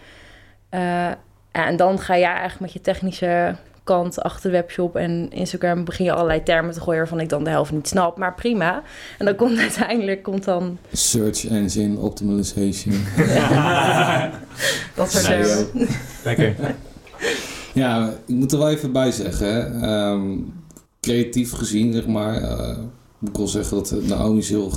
En 1.51 1.75
dan 1.75 1.99
ga 1.99 2.17
jij 2.17 2.29
eigenlijk 2.29 2.59
met 2.59 2.73
je 2.73 2.81
technische 2.81 3.55
kant 3.85 4.21
achter 4.21 4.51
de 4.51 4.57
webshop 4.57 4.95
en 4.95 5.31
Instagram 5.31 5.83
begin 5.83 6.05
je 6.05 6.11
allerlei 6.13 6.43
termen 6.43 6.73
te 6.73 6.81
gooien 6.81 6.99
waarvan 6.99 7.19
ik 7.19 7.29
dan 7.29 7.43
de 7.43 7.49
helft 7.49 7.71
niet 7.71 7.87
snap, 7.87 8.17
maar 8.17 8.33
prima. 8.33 8.83
En 9.17 9.25
dan 9.25 9.35
komt 9.35 9.57
uiteindelijk 9.67 10.23
komt 10.23 10.43
dan 10.43 10.77
Search 10.91 11.47
engine 11.47 11.99
optimization. 11.99 12.93
dat 14.95 15.11
soort 15.11 15.23
termen. 15.23 15.87
Lekker. 16.23 16.55
Ja, 17.73 18.13
ik 18.25 18.35
moet 18.35 18.51
er 18.51 18.57
wel 18.57 18.69
even 18.69 18.91
bij 18.91 19.11
zeggen. 19.11 19.81
Ehm, 19.81 20.37
creatief 21.01 21.51
gezien, 21.51 21.93
zeg 21.93 22.07
maar. 22.07 22.41
eh, 22.41 22.77
moet 23.19 23.29
ik 23.29 23.37
wel 23.37 23.47
zeggen 23.47 23.77
dat 23.77 24.03
Naomi 24.03 24.37
is 24.39 24.49
heel, 24.49 24.71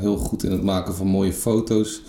heel 0.00 0.16
goed 0.16 0.44
in 0.44 0.50
het 0.50 0.62
maken 0.62 0.94
van 0.94 1.06
mooie 1.06 1.32
foto's. 1.32 2.02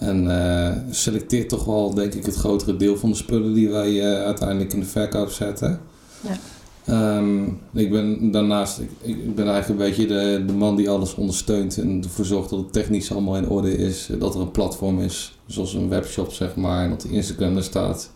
En 0.00 0.30
eh, 0.30 0.76
selecteert 0.90 1.48
toch 1.48 1.64
wel, 1.64 1.94
denk 1.94 2.14
ik, 2.14 2.26
het 2.26 2.34
grotere 2.34 2.76
deel 2.76 2.96
van 2.96 3.10
de 3.10 3.16
spullen 3.16 3.54
die 3.54 3.68
wij 3.68 4.00
eh, 4.00 4.24
uiteindelijk 4.24 4.72
in 4.72 4.80
de 4.80 4.86
verkoop 4.86 5.30
zetten. 5.30 5.80
Ja. 6.20 6.36
Ehm, 6.84 7.44
ik 7.72 7.90
ben 7.90 8.30
daarnaast, 8.30 8.78
ik, 8.78 8.90
ik 9.00 9.34
ben 9.34 9.48
eigenlijk 9.48 9.80
een 9.80 9.86
beetje 9.86 10.06
de, 10.06 10.42
de 10.46 10.52
man 10.52 10.76
die 10.76 10.90
alles 10.90 11.14
ondersteunt 11.14 11.78
en 11.78 12.02
ervoor 12.02 12.24
zorgt 12.24 12.50
dat 12.50 12.58
het 12.58 12.72
technisch 12.72 13.12
allemaal 13.12 13.36
in 13.36 13.48
orde 13.48 13.76
is. 13.76 14.08
Dat 14.18 14.34
er 14.34 14.40
een 14.40 14.50
platform 14.50 15.00
is, 15.00 15.38
zoals 15.46 15.74
een 15.74 15.88
webshop 15.88 16.32
zeg 16.32 16.54
maar, 16.54 16.84
en 16.84 16.90
dat 16.90 17.00
de 17.00 17.10
Instagram 17.10 17.56
er 17.56 17.62
staat. 17.62 18.10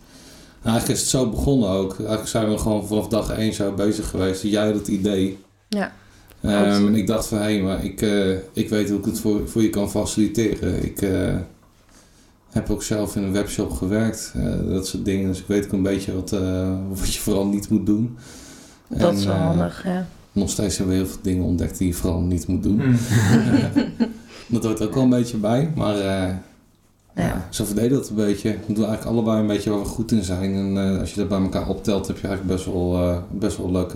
Eigenlijk 0.63 0.95
is 0.95 1.01
het 1.01 1.09
zo 1.09 1.29
begonnen 1.29 1.69
ook. 1.69 1.97
Eigenlijk 1.97 2.27
zijn 2.27 2.49
we 2.49 2.57
gewoon 2.57 2.87
vanaf 2.87 3.07
dag 3.07 3.29
één 3.29 3.53
zo 3.53 3.71
bezig 3.71 4.09
geweest. 4.09 4.41
Jij 4.41 4.65
had 4.65 4.75
het 4.75 4.87
idee. 4.87 5.37
Ja. 5.67 5.93
En 6.41 6.95
ik 6.95 7.07
dacht 7.07 7.27
van, 7.27 7.37
hé, 7.37 7.61
maar 7.61 7.83
ik, 7.83 8.01
eh, 8.01 8.31
ik 8.53 8.69
weet 8.69 8.89
hoe 8.89 8.99
ik 8.99 9.05
het 9.05 9.19
voor, 9.19 9.47
voor 9.49 9.61
je 9.61 9.69
kan 9.69 9.89
faciliteren. 9.89 10.83
Ik 10.83 11.01
heb 12.55 12.69
ook 12.69 12.83
zelf 12.83 13.15
in 13.15 13.23
een 13.23 13.31
webshop 13.31 13.71
gewerkt. 13.71 14.33
eh, 14.35 14.69
dat 14.69 14.87
soort 14.87 15.05
dingen. 15.05 15.27
Dus 15.27 15.39
ik 15.39 15.47
weet 15.47 15.65
ook 15.65 15.71
een 15.71 15.83
beetje 15.83 16.13
wat, 16.15 16.31
eh, 16.31 16.77
wat 16.89 17.13
je 17.13 17.19
vooral 17.19 17.45
niet 17.47 17.69
moet 17.69 17.85
doen. 17.85 18.17
Dat 18.87 19.09
En, 19.11 19.15
is 19.17 19.25
wel 19.25 19.35
eh, 19.35 19.45
handig, 19.45 19.83
ja. 19.85 20.07
Nog 20.31 20.49
steeds 20.49 20.77
hebben 20.77 20.95
we 20.95 21.01
heel 21.01 21.11
veel 21.11 21.21
dingen 21.21 21.43
ontdekt 21.43 21.77
die 21.77 21.87
je 21.87 21.93
vooral 21.93 22.21
niet 22.21 22.47
moet 22.47 22.63
doen. 22.63 22.75
Mm. 22.85 22.97
dat 24.47 24.63
hoort 24.63 24.81
ook 24.81 24.93
wel 24.93 25.03
een 25.03 25.09
beetje 25.09 25.37
bij. 25.37 25.71
Maar 25.75 25.95
eh, 25.99 26.33
ja. 27.15 27.47
zo 27.49 27.65
verdelen 27.65 27.91
dat 27.91 28.09
een 28.09 28.15
beetje. 28.15 28.49
We 28.49 28.73
doen 28.73 28.85
eigenlijk 28.85 29.05
allebei 29.05 29.39
een 29.39 29.47
beetje 29.47 29.69
waar 29.69 29.79
we 29.79 29.85
goed 29.85 30.11
in 30.11 30.23
zijn. 30.23 30.53
En 30.53 30.93
eh, 30.93 30.99
als 30.99 31.13
je 31.13 31.19
dat 31.19 31.29
bij 31.29 31.39
elkaar 31.41 31.67
optelt, 31.69 32.07
heb 32.07 32.17
je 32.17 32.27
eigenlijk 32.27 32.57
best 32.57 32.73
wel, 32.73 32.93
eh, 32.95 33.17
best 33.31 33.57
wel 33.57 33.65
een 33.67 33.71
leuk 33.71 33.93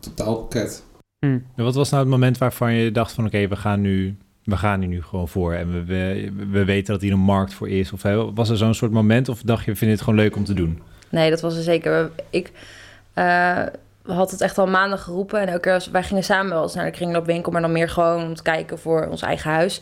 totaalpakket. 0.00 0.82
Hm. 1.26 1.38
En 1.56 1.64
wat 1.64 1.74
was 1.74 1.90
nou 1.90 2.02
het 2.02 2.10
moment 2.10 2.38
waarvan 2.38 2.74
je 2.74 2.92
dacht 2.92 3.12
van 3.12 3.26
oké, 3.26 3.48
we 3.48 3.56
gaan 3.56 3.80
nu 3.80 4.16
we 4.44 4.56
gaan 4.56 4.80
hier 4.80 4.88
nu 4.88 5.02
gewoon 5.02 5.28
voor 5.28 5.54
en 5.54 5.72
we, 5.72 5.84
we, 5.84 6.32
we 6.50 6.64
weten 6.64 6.92
dat 6.92 7.02
hier 7.02 7.12
een 7.12 7.18
markt 7.18 7.54
voor 7.54 7.68
is? 7.68 7.92
Of 7.92 8.02
was 8.34 8.48
er 8.48 8.56
zo'n 8.56 8.74
soort 8.74 8.92
moment 8.92 9.28
of 9.28 9.42
dacht 9.42 9.64
je, 9.64 9.70
we 9.70 9.76
vinden 9.76 9.96
het 9.96 10.04
gewoon 10.04 10.20
leuk 10.20 10.36
om 10.36 10.44
te 10.44 10.54
doen? 10.54 10.82
Nee, 11.08 11.30
dat 11.30 11.40
was 11.40 11.56
er 11.56 11.62
zeker. 11.62 12.10
Ik 12.30 12.52
eh 13.14 13.62
had 14.06 14.30
het 14.30 14.40
echt 14.40 14.58
al 14.58 14.66
maanden 14.66 14.98
geroepen. 14.98 15.40
En 15.40 15.48
elke 15.48 15.60
keer 15.60 15.72
als, 15.72 15.90
wij 15.90 16.02
gingen 16.02 16.24
samen 16.24 16.52
wel 16.52 16.62
eens 16.62 16.74
naar 16.74 16.84
de 16.84 16.90
kringloopwinkel, 16.90 17.52
maar 17.52 17.60
dan 17.60 17.72
meer 17.72 17.88
gewoon 17.88 18.22
om 18.22 18.34
te 18.34 18.42
kijken 18.42 18.78
voor 18.78 19.06
ons 19.06 19.22
eigen 19.22 19.50
huis. 19.50 19.80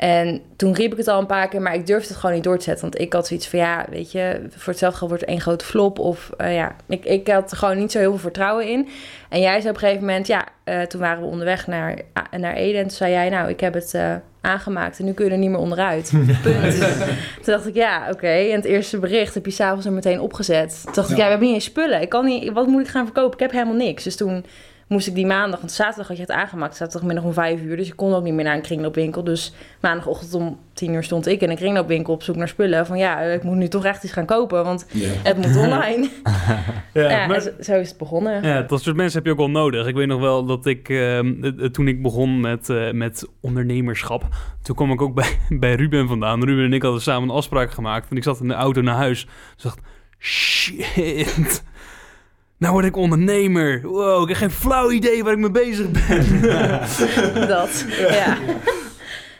En 0.00 0.42
toen 0.56 0.74
riep 0.74 0.92
ik 0.92 0.98
het 0.98 1.08
al 1.08 1.18
een 1.18 1.26
paar 1.26 1.48
keer, 1.48 1.62
maar 1.62 1.74
ik 1.74 1.86
durfde 1.86 2.08
het 2.08 2.16
gewoon 2.16 2.34
niet 2.34 2.44
door 2.44 2.58
te 2.58 2.64
zetten. 2.64 2.90
Want 2.90 3.00
ik 3.00 3.12
had 3.12 3.26
zoiets 3.26 3.48
van, 3.48 3.58
ja, 3.58 3.86
weet 3.90 4.12
je, 4.12 4.40
voor 4.50 4.72
hetzelfde 4.72 5.06
wordt 5.06 5.24
één 5.24 5.40
grote 5.40 5.64
flop. 5.64 5.98
Of 5.98 6.30
eh, 6.36 6.54
ja, 6.54 6.76
ik, 6.88 7.04
ik 7.04 7.28
had 7.28 7.50
er 7.50 7.56
gewoon 7.56 7.78
niet 7.78 7.92
zo 7.92 7.98
heel 7.98 8.10
veel 8.10 8.18
vertrouwen 8.18 8.68
in. 8.68 8.88
En 9.28 9.40
jij 9.40 9.60
zei 9.60 9.68
op 9.68 9.74
een 9.74 9.80
gegeven 9.80 10.06
moment, 10.06 10.26
ja, 10.26 10.44
eh, 10.64 10.82
toen 10.82 11.00
waren 11.00 11.22
we 11.22 11.28
onderweg 11.28 11.66
naar, 11.66 11.98
ah, 12.12 12.40
naar 12.40 12.54
Ede. 12.54 12.78
En 12.78 12.82
toen 12.82 12.96
zei 12.96 13.12
jij, 13.12 13.28
nou, 13.28 13.48
ik 13.48 13.60
heb 13.60 13.74
het 13.74 13.94
aangemaakt 14.40 14.98
en 14.98 15.04
nu 15.04 15.12
kun 15.12 15.24
je 15.24 15.30
er 15.30 15.38
niet 15.38 15.50
meer 15.50 15.58
onderuit. 15.58 16.10
Punt. 16.42 16.78
toen 17.34 17.54
dacht 17.54 17.66
ik, 17.66 17.74
ja, 17.74 18.08
oké. 18.10 18.26
En 18.26 18.56
het 18.56 18.64
eerste 18.64 18.98
bericht 18.98 19.34
heb 19.34 19.44
je 19.44 19.50
s'avonds 19.52 19.86
er 19.86 19.92
meteen 19.92 20.20
opgezet. 20.20 20.80
Toen 20.84 20.92
dacht 20.94 21.10
ik, 21.10 21.16
ja, 21.16 21.24
we 21.24 21.30
hebben 21.30 21.46
niet 21.46 21.56
eens 21.56 21.64
spullen. 21.64 22.00
Ik 22.00 22.08
kan 22.08 22.24
niet, 22.24 22.52
wat 22.52 22.66
moet 22.66 22.80
ik 22.80 22.88
gaan 22.88 23.04
verkopen? 23.04 23.32
Ik 23.32 23.40
heb 23.40 23.50
helemaal 23.50 23.86
niks. 23.86 24.04
Dus 24.04 24.16
toen 24.16 24.44
moest 24.90 25.06
ik 25.06 25.14
die 25.14 25.26
maandag, 25.26 25.60
want 25.60 25.72
zaterdag 25.72 26.08
had 26.08 26.16
je 26.16 26.22
het 26.22 26.32
aangemaakt, 26.32 26.76
zaterdagmiddag 26.76 27.24
om 27.24 27.32
vijf 27.32 27.60
uur. 27.60 27.76
Dus 27.76 27.86
ik 27.88 27.96
kon 27.96 28.14
ook 28.14 28.22
niet 28.22 28.34
meer 28.34 28.44
naar 28.44 28.54
een 28.54 28.62
kringloopwinkel. 28.62 29.24
Dus 29.24 29.52
maandagochtend 29.80 30.34
om 30.34 30.58
tien 30.74 30.92
uur 30.94 31.02
stond 31.02 31.26
ik 31.26 31.40
in 31.40 31.50
een 31.50 31.56
kringloopwinkel 31.56 32.12
op 32.14 32.22
zoek 32.22 32.36
naar 32.36 32.48
spullen. 32.48 32.86
Van 32.86 32.98
ja, 32.98 33.20
ik 33.20 33.42
moet 33.42 33.56
nu 33.56 33.68
toch 33.68 33.84
echt 33.84 34.04
iets 34.04 34.12
gaan 34.12 34.26
kopen, 34.26 34.64
want 34.64 34.86
Ja. 34.92 35.08
het 35.22 35.36
moet 35.36 35.56
online. 35.64 36.08
Ja, 36.92 37.10
ja, 37.10 37.26
maar- 37.26 37.40
zo, 37.60 37.74
is 37.74 37.88
het 37.88 37.98
begonnen. 37.98 38.42
Ja, 38.42 38.62
dat 38.62 38.82
soort 38.82 38.96
mensen 38.96 39.16
heb 39.18 39.24
je 39.26 39.32
ook 39.32 39.38
wel 39.38 39.50
nodig. 39.50 39.86
Ik 39.86 39.94
weet 39.94 40.06
nog 40.06 40.20
wel 40.20 40.44
dat 40.44 40.66
ik, 40.66 40.88
ehm, 40.88 41.44
eh, 41.44 41.64
eh, 41.64 41.70
toen 41.70 41.88
ik 41.88 42.02
begon 42.02 42.40
met, 42.40 42.68
eh, 42.68 42.90
met 42.92 43.26
ondernemerschap, 43.40 44.24
toen 44.62 44.76
kwam 44.76 44.92
ik 44.92 45.02
ook 45.02 45.14
bij, 45.14 45.38
bij 45.60 45.74
Ruben 45.74 46.08
vandaan. 46.08 46.44
Ruben 46.44 46.64
en 46.64 46.72
ik 46.72 46.82
hadden 46.82 47.00
samen 47.02 47.28
een 47.28 47.34
afspraak 47.34 47.70
gemaakt. 47.70 48.10
En 48.10 48.16
ik 48.16 48.22
zat 48.22 48.40
in 48.40 48.48
de 48.48 48.54
auto 48.54 48.80
naar 48.80 48.94
huis. 48.96 49.26
Dus 49.54 49.62
dacht, 49.62 49.78
shit, 50.18 51.62
nou 52.60 52.72
word 52.72 52.84
ik 52.84 52.96
ondernemer. 52.96 53.80
Wow, 53.82 54.22
ik 54.22 54.28
heb 54.28 54.36
geen 54.36 54.50
flauw 54.50 54.90
idee 54.90 55.24
waar 55.24 55.32
ik 55.32 55.38
mee 55.38 55.50
bezig 55.50 55.86
ben. 55.90 56.40
Dat, 57.54 57.84
ja. 57.98 58.36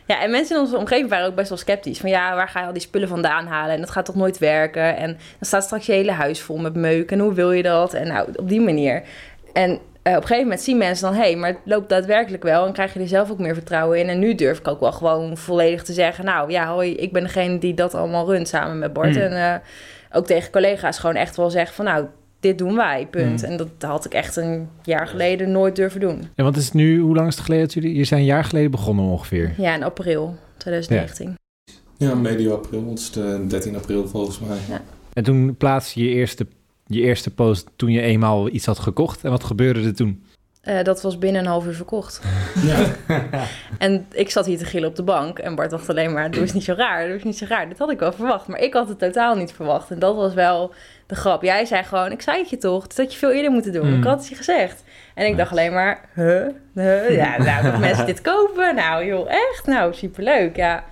Ja, 0.07 0.23
en 0.23 0.31
mensen 0.31 0.57
in 0.57 0.63
onze 0.63 0.77
omgeving 0.77 1.09
waren 1.09 1.27
ook 1.27 1.35
best 1.35 1.49
wel 1.49 1.59
sceptisch. 1.59 1.99
Van 1.99 2.11
ja, 2.11 2.35
waar 2.35 2.49
ga 2.49 2.61
je 2.61 2.67
al 2.67 2.73
die 2.73 2.83
spullen 2.83 3.09
vandaan 3.09 3.47
halen? 3.47 3.75
En 3.75 3.81
dat 3.81 3.91
gaat 3.91 4.05
toch 4.05 4.15
nooit 4.15 4.39
werken? 4.39 4.97
En 4.97 5.07
dan 5.07 5.19
staat 5.41 5.65
straks 5.65 5.87
je 5.87 5.93
hele 5.93 6.13
huis 6.13 6.41
vol 6.41 6.59
met 6.59 6.75
meuk. 6.75 7.11
En 7.11 7.19
hoe 7.19 7.35
wil 7.35 7.53
je 7.53 7.63
dat? 7.63 7.95
En 7.95 8.07
nou, 8.07 8.29
op 8.37 8.49
die 8.49 8.61
manier. 8.61 9.03
En 9.53 9.71
eh, 10.03 10.13
op 10.13 10.21
een 10.21 10.27
gegeven 10.27 10.43
moment 10.43 10.61
zien 10.61 10.79
mensen 10.79 11.07
dan... 11.07 11.15
hé, 11.15 11.31
hey, 11.31 11.37
maar 11.37 11.49
het 11.49 11.59
loopt 11.65 11.89
daadwerkelijk 11.89 12.43
wel. 12.43 12.67
En 12.67 12.73
krijg 12.73 12.93
je 12.95 13.01
er 13.01 13.09
zelf 13.09 13.31
ook 13.31 13.39
meer 13.39 13.55
vertrouwen 13.55 13.99
in. 13.99 14.09
En 14.09 14.19
nu 14.19 14.35
durf 14.35 14.59
ik 14.59 14.69
ook 14.69 14.81
wel 14.81 14.93
gewoon 14.93 15.37
volledig 15.37 15.83
te 15.83 15.93
zeggen... 15.93 16.25
nou 16.25 16.51
ja, 16.51 16.67
hoi, 16.67 16.95
ik 16.95 17.13
ben 17.13 17.23
degene 17.23 17.59
die 17.59 17.75
dat 17.75 17.95
allemaal 17.95 18.27
runt 18.27 18.49
samen 18.49 18.79
met 18.79 18.93
Bart. 18.93 19.15
Mm. 19.15 19.21
En 19.21 19.53
eh, 19.53 19.61
ook 20.13 20.27
tegen 20.27 20.51
collega's 20.51 20.99
gewoon 20.99 21.17
echt 21.17 21.37
wel 21.37 21.51
zeggen 21.51 21.75
van... 21.75 21.85
nou, 21.85 22.07
dit 22.41 22.59
doen 22.59 22.77
wij, 22.77 23.07
punt. 23.11 23.43
Mm. 23.43 23.49
En 23.49 23.57
dat 23.57 23.69
had 23.79 24.05
ik 24.05 24.15
echt 24.15 24.37
een 24.37 24.69
jaar 24.83 25.07
geleden 25.07 25.51
nooit 25.51 25.77
durven 25.77 26.01
doen. 26.01 26.29
En 26.35 26.45
wat 26.45 26.57
is 26.57 26.65
het 26.65 26.75
nu, 26.75 27.01
hoe 27.01 27.15
lang 27.15 27.29
is 27.29 27.35
het 27.35 27.45
geleden 27.45 27.65
dat 27.65 27.75
jullie... 27.75 27.95
Je 27.95 28.05
zijn 28.05 28.21
een 28.21 28.27
jaar 28.27 28.45
geleden 28.45 28.71
begonnen 28.71 29.05
ongeveer. 29.05 29.55
Ja, 29.57 29.75
in 29.75 29.83
april 29.83 30.37
2019. 30.57 31.35
Ja, 31.97 32.15
medio 32.15 32.55
april, 32.55 32.85
want 32.85 32.99
het 32.99 33.09
is 33.09 33.11
de 33.11 33.47
13 33.47 33.77
april 33.77 34.09
volgens 34.09 34.39
mij. 34.39 34.59
En 35.13 35.23
toen 35.23 35.57
plaatste 35.57 36.05
je 36.05 36.09
eerste, 36.09 36.47
je 36.87 37.01
eerste 37.01 37.31
post 37.31 37.69
toen 37.77 37.91
je 37.91 38.01
eenmaal 38.01 38.49
iets 38.49 38.67
had 38.67 38.79
gekocht. 38.79 39.25
En 39.25 39.31
wat 39.31 39.45
gebeurde 39.45 39.83
er 39.83 39.95
toen? 39.95 40.23
Eh, 40.61 40.83
dat 40.83 41.03
was 41.03 41.19
binnen 41.19 41.41
een 41.43 41.49
half 41.49 41.67
uur 41.67 41.75
verkocht. 41.75 42.21
Ja, 42.63 42.87
En 43.79 44.07
ik 44.13 44.31
zat 44.31 44.47
hier 44.47 44.59
te 44.59 44.65
gillen 44.65 44.89
op 44.89 44.97
de 44.97 45.03
bank. 45.03 45.39
En 45.39 45.55
Bart 45.55 45.71
dacht 45.71 45.89
alleen 45.89 46.13
maar, 46.13 46.31
doe 46.31 46.41
eens 46.41 46.53
niet 46.53 46.65
zo 46.65 46.75
raar, 46.77 47.05
doe 47.05 47.15
eens 47.15 47.25
niet 47.25 47.39
zo 47.39 47.45
raar. 47.49 47.69
Dit 47.69 47.79
had 47.79 47.91
ik 47.91 47.99
wel 47.99 48.13
verwacht, 48.13 48.47
maar 48.47 48.61
ik 48.61 48.75
had 48.75 48.89
het 48.89 48.99
totaal 48.99 49.35
niet 49.35 49.53
verwacht. 49.53 49.91
En 49.91 49.99
dat 49.99 50.17
was 50.17 50.35
wel 50.35 50.73
de 51.07 51.15
grap. 51.15 51.43
Jij 51.43 51.65
zei 51.65 51.85
gewoon, 51.85 52.13
ik 52.13 52.23
zei 52.23 52.39
het 52.39 52.51
je 52.51 52.57
toch, 52.57 52.87
dat 52.87 52.97
had 52.97 53.13
je 53.13 53.19
veel 53.19 53.33
eerder 53.33 53.51
moeten 53.51 53.73
doen. 53.73 53.89
Mm. 53.89 53.99
Ik 53.99 54.05
had 54.05 54.19
het 54.19 54.29
je 54.29 54.35
gezegd. 54.35 54.85
En 55.15 55.27
ik 55.27 55.37
dacht 55.37 55.51
alleen 55.51 55.73
maar, 55.73 56.09
huh? 56.15 56.47
huh? 56.75 57.11
Ja, 57.11 57.39
nou, 57.43 57.63
dat 57.63 57.79
mensen 57.79 58.07
dit 58.07 58.21
kopen. 58.21 58.75
Nou 58.75 59.05
joh, 59.05 59.31
echt? 59.31 59.67
Nou, 59.67 59.95
superleuk. 59.95 60.57
Ja, 60.57 60.85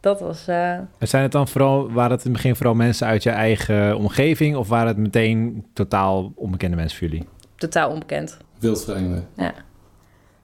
dat 0.00 0.20
was... 0.20 0.48
En 0.48 0.88
Zijn 0.98 1.22
het 1.22 1.32
dan 1.32 1.48
vooral, 1.48 1.92
waren 1.92 2.10
het 2.10 2.24
in 2.24 2.30
het 2.30 2.36
begin 2.36 2.56
vooral 2.56 2.74
mensen 2.74 3.06
uit 3.06 3.22
je 3.22 3.30
eigen 3.30 3.96
omgeving? 3.96 4.56
Of 4.56 4.68
waren 4.68 4.88
het 4.88 4.96
meteen 4.96 5.66
totaal 5.72 6.32
onbekende 6.34 6.76
mensen 6.76 6.98
voor 6.98 7.08
jullie? 7.08 7.26
totaal 7.56 7.90
onbekend. 7.90 8.36
Wildvreemden. 8.58 9.28
Ja. 9.36 9.52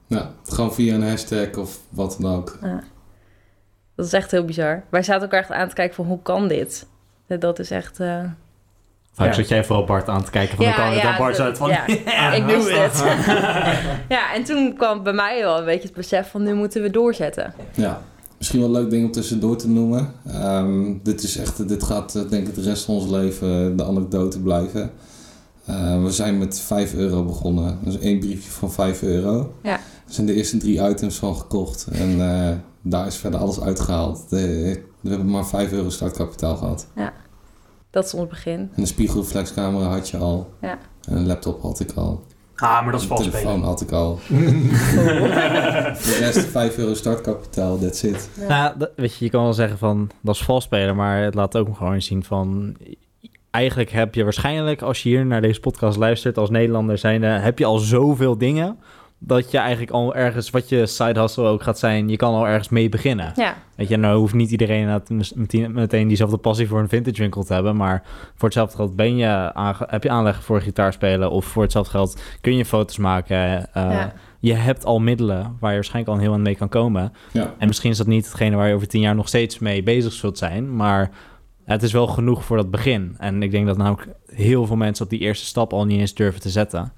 Nou, 0.06 0.26
gewoon 0.44 0.74
via 0.74 0.94
een 0.94 1.08
hashtag 1.08 1.56
of 1.56 1.78
wat 1.88 2.16
dan 2.20 2.34
ook. 2.34 2.58
Dat 3.96 4.06
is 4.06 4.12
echt 4.12 4.30
heel 4.30 4.44
bizar. 4.44 4.82
Wij 4.90 5.02
zaten 5.02 5.22
elkaar 5.22 5.40
echt 5.40 5.50
aan 5.50 5.68
te 5.68 5.74
kijken 5.74 5.94
van, 5.94 6.04
hoe 6.06 6.22
kan 6.22 6.48
dit? 6.48 6.86
Dat 7.26 7.58
is 7.58 7.70
echt... 7.70 8.00
eh, 8.00 8.24
Vaak 9.14 9.26
Ja. 9.26 9.32
zat 9.32 9.48
jij 9.48 9.64
vooral 9.64 9.84
Bart 9.84 10.08
aan 10.08 10.24
te 10.24 10.30
kijken 10.30 10.56
van, 10.56 10.64
dan 10.64 10.74
kwam 10.74 10.92
het 10.92 11.02
dan 11.02 11.16
Bart 11.16 11.36
dat- 11.36 11.46
uit 11.46 11.58
van... 11.58 11.68
ja, 11.68 11.86
ik 12.38 12.44
wist 12.44 12.70
het. 12.78 13.02
ja, 14.16 14.34
en 14.34 14.44
toen 14.44 14.74
kwam 14.76 15.02
bij 15.02 15.12
mij 15.12 15.40
wel 15.42 15.58
een 15.58 15.64
beetje 15.64 15.88
het 15.88 15.96
besef 15.96 16.30
van 16.30 16.42
nu 16.42 16.54
moeten 16.54 16.82
we 16.82 16.90
doorzetten. 16.90 17.54
Ja, 17.74 18.02
misschien 18.38 18.60
wel 18.60 18.68
een 18.68 18.74
leuk 18.80 18.90
ding 18.90 19.04
om 19.04 19.12
tussendoor 19.12 19.56
te 19.56 19.68
noemen. 19.68 20.12
Ehm, 20.26 20.92
dit, 21.02 21.22
is 21.22 21.36
echt, 21.36 21.68
dit 21.68 21.82
gaat 21.82 22.14
eh, 22.14 22.22
denk 22.28 22.48
ik 22.48 22.54
de 22.54 22.62
rest 22.62 22.84
van 22.84 22.94
ons 22.94 23.10
leven 23.10 23.76
de 23.76 23.84
anekdote 23.84 24.40
blijven. 24.40 24.90
Eh, 25.66 26.02
we 26.02 26.10
zijn 26.10 26.38
met 26.38 26.60
5 26.60 26.94
euro 26.94 27.24
begonnen. 27.24 27.78
Dus 27.84 27.98
één 27.98 28.18
briefje 28.18 28.50
van 28.50 28.72
5 28.72 29.02
euro. 29.02 29.54
Ja. 29.62 29.72
Er 30.06 30.12
zijn 30.18 30.26
de 30.26 30.34
eerste 30.34 30.56
drie 30.56 30.88
items 30.88 31.16
van 31.18 31.36
gekocht. 31.36 31.86
En 31.92 32.20
eh, 32.20 32.56
daar 32.82 33.06
is 33.06 33.16
verder 33.16 33.40
alles 33.40 33.60
uitgehaald. 33.60 34.30
De- 34.30 34.82
we 35.00 35.08
hebben 35.08 35.30
maar 35.30 35.46
5 35.46 35.72
euro 35.72 35.90
startkapitaal 35.90 36.56
gehad. 36.56 36.86
Dat 37.90 38.04
is 38.04 38.14
ons 38.14 38.28
begin. 38.28 38.58
En 38.60 38.70
een 38.74 38.86
spiegelreflexcamera 38.86 39.84
had 39.88 40.08
je 40.08 40.16
al. 40.16 40.52
Ja. 40.60 40.78
En 41.08 41.16
een 41.16 41.26
laptop 41.26 41.62
had 41.62 41.80
ik 41.80 41.92
al. 41.92 42.24
Ah, 42.56 42.82
maar 42.82 42.92
dat 42.92 43.00
is 43.00 43.08
een 43.08 43.16
vals 43.16 43.20
telefoon 43.20 43.50
spelen. 43.50 43.66
had 43.68 43.80
ik 43.80 43.90
al. 43.92 44.18
de 45.02 46.16
rest 46.20 46.38
5 46.46 46.76
euro 46.78 46.94
startkapitaal, 46.94 47.78
that's 47.78 48.02
it. 48.02 48.28
Ja. 48.40 48.46
Nou, 48.48 48.78
dat- 48.78 48.90
weet 48.96 49.14
je, 49.16 49.24
je 49.24 49.30
kan 49.30 49.42
wel 49.42 49.52
zeggen 49.52 49.78
van 49.78 50.10
dat 50.20 50.34
is 50.34 50.42
vals 50.44 50.64
spelen, 50.64 50.96
maar 50.96 51.22
het 51.22 51.34
laat 51.34 51.56
ook 51.56 51.76
gewoon 51.76 52.02
zien 52.02 52.24
van. 52.24 52.76
Eigenlijk 53.52 53.90
heb 53.90 54.14
je 54.14 54.22
waarschijnlijk, 54.24 54.82
als 54.82 55.02
je 55.02 55.08
hier 55.08 55.26
naar 55.26 55.40
deze 55.40 55.60
podcast 55.60 55.98
luistert 55.98 56.38
als 56.38 56.50
Nederlander 56.50 56.98
zijnde, 56.98 57.26
heb 57.26 57.58
je 57.58 57.64
al 57.64 57.78
zoveel 57.78 58.38
dingen 58.38 58.78
dat 59.18 59.50
je 59.50 59.58
eigenlijk 59.58 59.90
al 59.90 60.14
ergens, 60.14 60.50
wat 60.50 60.68
je 60.68 60.86
side 60.86 61.20
hustle 61.20 61.44
ook 61.44 61.62
gaat 61.62 61.78
zijn, 61.78 62.08
je 62.08 62.16
kan 62.16 62.34
al 62.34 62.46
ergens 62.46 62.68
mee 62.68 62.88
beginnen. 62.88 63.32
Ja, 63.36 63.54
Weet 63.74 63.88
je, 63.88 63.96
nou 63.96 64.18
hoeft 64.18 64.34
niet 64.34 64.50
iedereen 64.50 65.02
meteen, 65.34 65.72
meteen 65.72 66.08
diezelfde 66.08 66.36
passie 66.36 66.68
voor 66.68 66.80
een 66.80 66.88
vintage 66.88 67.20
winkel 67.20 67.44
te 67.44 67.54
hebben, 67.54 67.76
maar 67.76 68.02
voor 68.34 68.48
hetzelfde 68.48 68.76
geld 68.76 68.96
ben 68.96 69.16
je 69.16 69.50
heb 69.86 70.02
je 70.02 70.10
aanleg 70.10 70.44
voor 70.44 70.60
gitaar 70.60 70.92
spelen 70.92 71.30
of 71.30 71.44
voor 71.44 71.62
hetzelfde 71.62 71.90
geld 71.90 72.20
kun 72.40 72.56
je 72.56 72.64
foto's 72.64 72.98
maken. 72.98 73.72
eh, 73.72 73.90
ja. 73.90 74.12
Je 74.40 74.54
hebt 74.54 74.84
al 74.84 75.00
middelen 75.00 75.56
waar 75.60 75.70
je 75.70 75.76
waarschijnlijk 75.76 76.14
al 76.16 76.22
heel 76.22 76.32
aan 76.32 76.42
mee 76.42 76.54
kan 76.54 76.68
komen. 76.68 77.12
Ja. 77.32 77.54
En 77.58 77.66
misschien 77.66 77.90
is 77.90 77.96
dat 77.96 78.06
niet 78.06 78.24
hetgene 78.24 78.56
waar 78.56 78.68
je 78.68 78.74
over 78.74 78.88
tien 78.88 79.00
jaar 79.00 79.14
nog 79.14 79.28
steeds 79.28 79.58
mee 79.58 79.82
bezig 79.82 80.12
zult 80.12 80.38
zijn, 80.38 80.76
maar 80.76 81.10
het 81.64 81.82
is 81.82 81.92
wel 81.92 82.06
genoeg 82.06 82.44
voor 82.44 82.56
dat 82.56 82.70
begin. 82.70 83.14
En 83.18 83.42
ik 83.42 83.50
denk 83.50 83.66
dat 83.66 83.76
namelijk 83.76 84.08
heel 84.26 84.66
veel 84.66 84.76
mensen 84.76 85.04
op 85.04 85.10
die 85.10 85.20
eerste 85.20 85.46
stap 85.46 85.72
al 85.72 85.84
niet 85.86 86.00
eens 86.00 86.14
durven 86.14 86.40
te 86.40 86.50
zetten. 86.50 86.92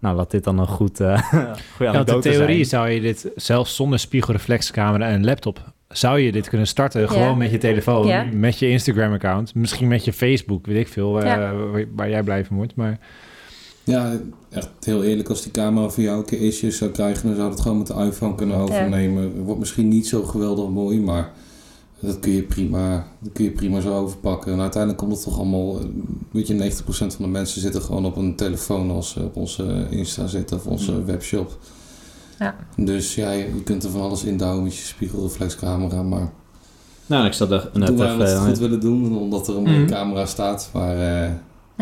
Nou, 0.00 0.16
laat 0.16 0.30
dit 0.30 0.44
dan 0.44 0.58
een 0.58 0.66
goed, 0.66 1.00
eh 1.00 1.22
goede 1.76 1.92
Ja, 1.92 2.06
in 2.06 2.20
theorie 2.20 2.64
zijn. 2.64 2.82
zou 2.82 2.88
je 2.88 3.00
dit, 3.00 3.30
zelfs 3.36 3.74
zonder 3.76 3.98
spiegelreflexcamera 3.98 5.08
en 5.08 5.24
laptop, 5.24 5.72
zou 5.88 6.18
je 6.20 6.32
dit 6.32 6.48
kunnen 6.48 6.66
starten. 6.66 7.08
Gewoon 7.08 7.38
met 7.38 7.50
je 7.50 7.58
telefoon, 7.58 8.06
Ja. 8.06 8.26
met 8.32 8.58
je 8.58 8.68
Instagram-account. 8.70 9.54
Misschien 9.54 9.88
met 9.88 10.04
je 10.04 10.12
Facebook, 10.12 10.66
weet 10.66 10.76
ik 10.76 10.88
veel, 10.88 11.24
Ja. 11.24 11.38
waar, 11.54 11.84
waar 11.94 12.08
jij 12.10 12.22
blij 12.22 12.44
van 12.44 12.56
wordt. 12.56 12.74
Maar 12.74 12.98
Ja, 13.84 14.12
echt 14.50 14.70
heel 14.80 15.04
eerlijk, 15.04 15.28
als 15.28 15.42
die 15.42 15.52
camera 15.52 15.88
voor 15.88 16.02
jou 16.02 16.18
een 16.18 16.24
keer 16.24 16.40
issues 16.40 16.76
zou 16.76 16.90
krijgen, 16.90 17.26
dan 17.26 17.36
zou 17.36 17.50
het 17.50 17.60
gewoon 17.60 17.78
met 17.78 17.86
de 17.86 17.94
iPhone 17.94 18.34
kunnen 18.34 18.56
overnemen. 18.56 19.22
Het 19.22 19.32
wordt 19.44 19.60
misschien 19.60 19.88
niet 19.88 20.06
zo 20.06 20.22
geweldig 20.22 20.68
mooi, 20.68 21.00
maar 21.00 21.30
dat 22.02 22.20
kun 22.20 22.32
je 22.32 22.42
prima, 22.42 23.06
dat 23.18 23.32
kun 23.32 23.44
je 23.44 23.50
prima 23.50 23.80
zo 23.80 23.94
overpakken. 23.96 24.52
En 24.52 24.60
uiteindelijk 24.60 25.02
komt 25.02 25.12
het 25.14 25.22
toch 25.24 25.36
allemaal, 25.38 25.78
eh, 25.78 25.84
weet 26.30 26.46
je, 26.46 26.54
90% 26.54 27.14
van 27.14 27.24
de 27.24 27.30
mensen 27.30 27.60
zitten 27.60 27.82
gewoon 27.82 28.04
op 28.04 28.16
een 28.16 28.36
telefoon 28.36 28.90
als 28.90 29.10
ze 29.10 29.20
op 29.22 29.36
onze 29.36 29.86
Insta 29.90 30.26
zitten 30.26 30.56
of 30.56 30.66
onze 30.66 31.04
webshop. 31.04 31.58
Ja. 32.38 32.54
Dus 32.76 33.14
ja, 33.14 33.30
je 33.30 33.44
je 33.54 33.62
kunt 33.62 33.84
er 33.84 33.90
van 33.90 34.00
alles 34.00 34.24
indouwen 34.24 34.62
met 34.62 34.76
je 34.76 34.82
spiegelreflexcamera, 34.82 36.02
maar 36.02 36.32
Nou, 37.06 37.26
ik 37.26 37.32
zat 37.32 37.50
er 37.50 37.70
net 37.74 37.86
toen 37.86 37.96
wij 37.96 38.12
even... 38.14 38.26
het 38.28 38.38
goed 38.48 38.58
willen 38.58 38.80
doen, 38.80 39.18
omdat 39.18 39.48
er 39.48 39.56
een 39.56 39.62
mooie 39.62 39.78
Mhm. 39.78 39.86
camera 39.88 40.26
staat, 40.26 40.70
maar 40.72 41.22
eh, 41.24 41.30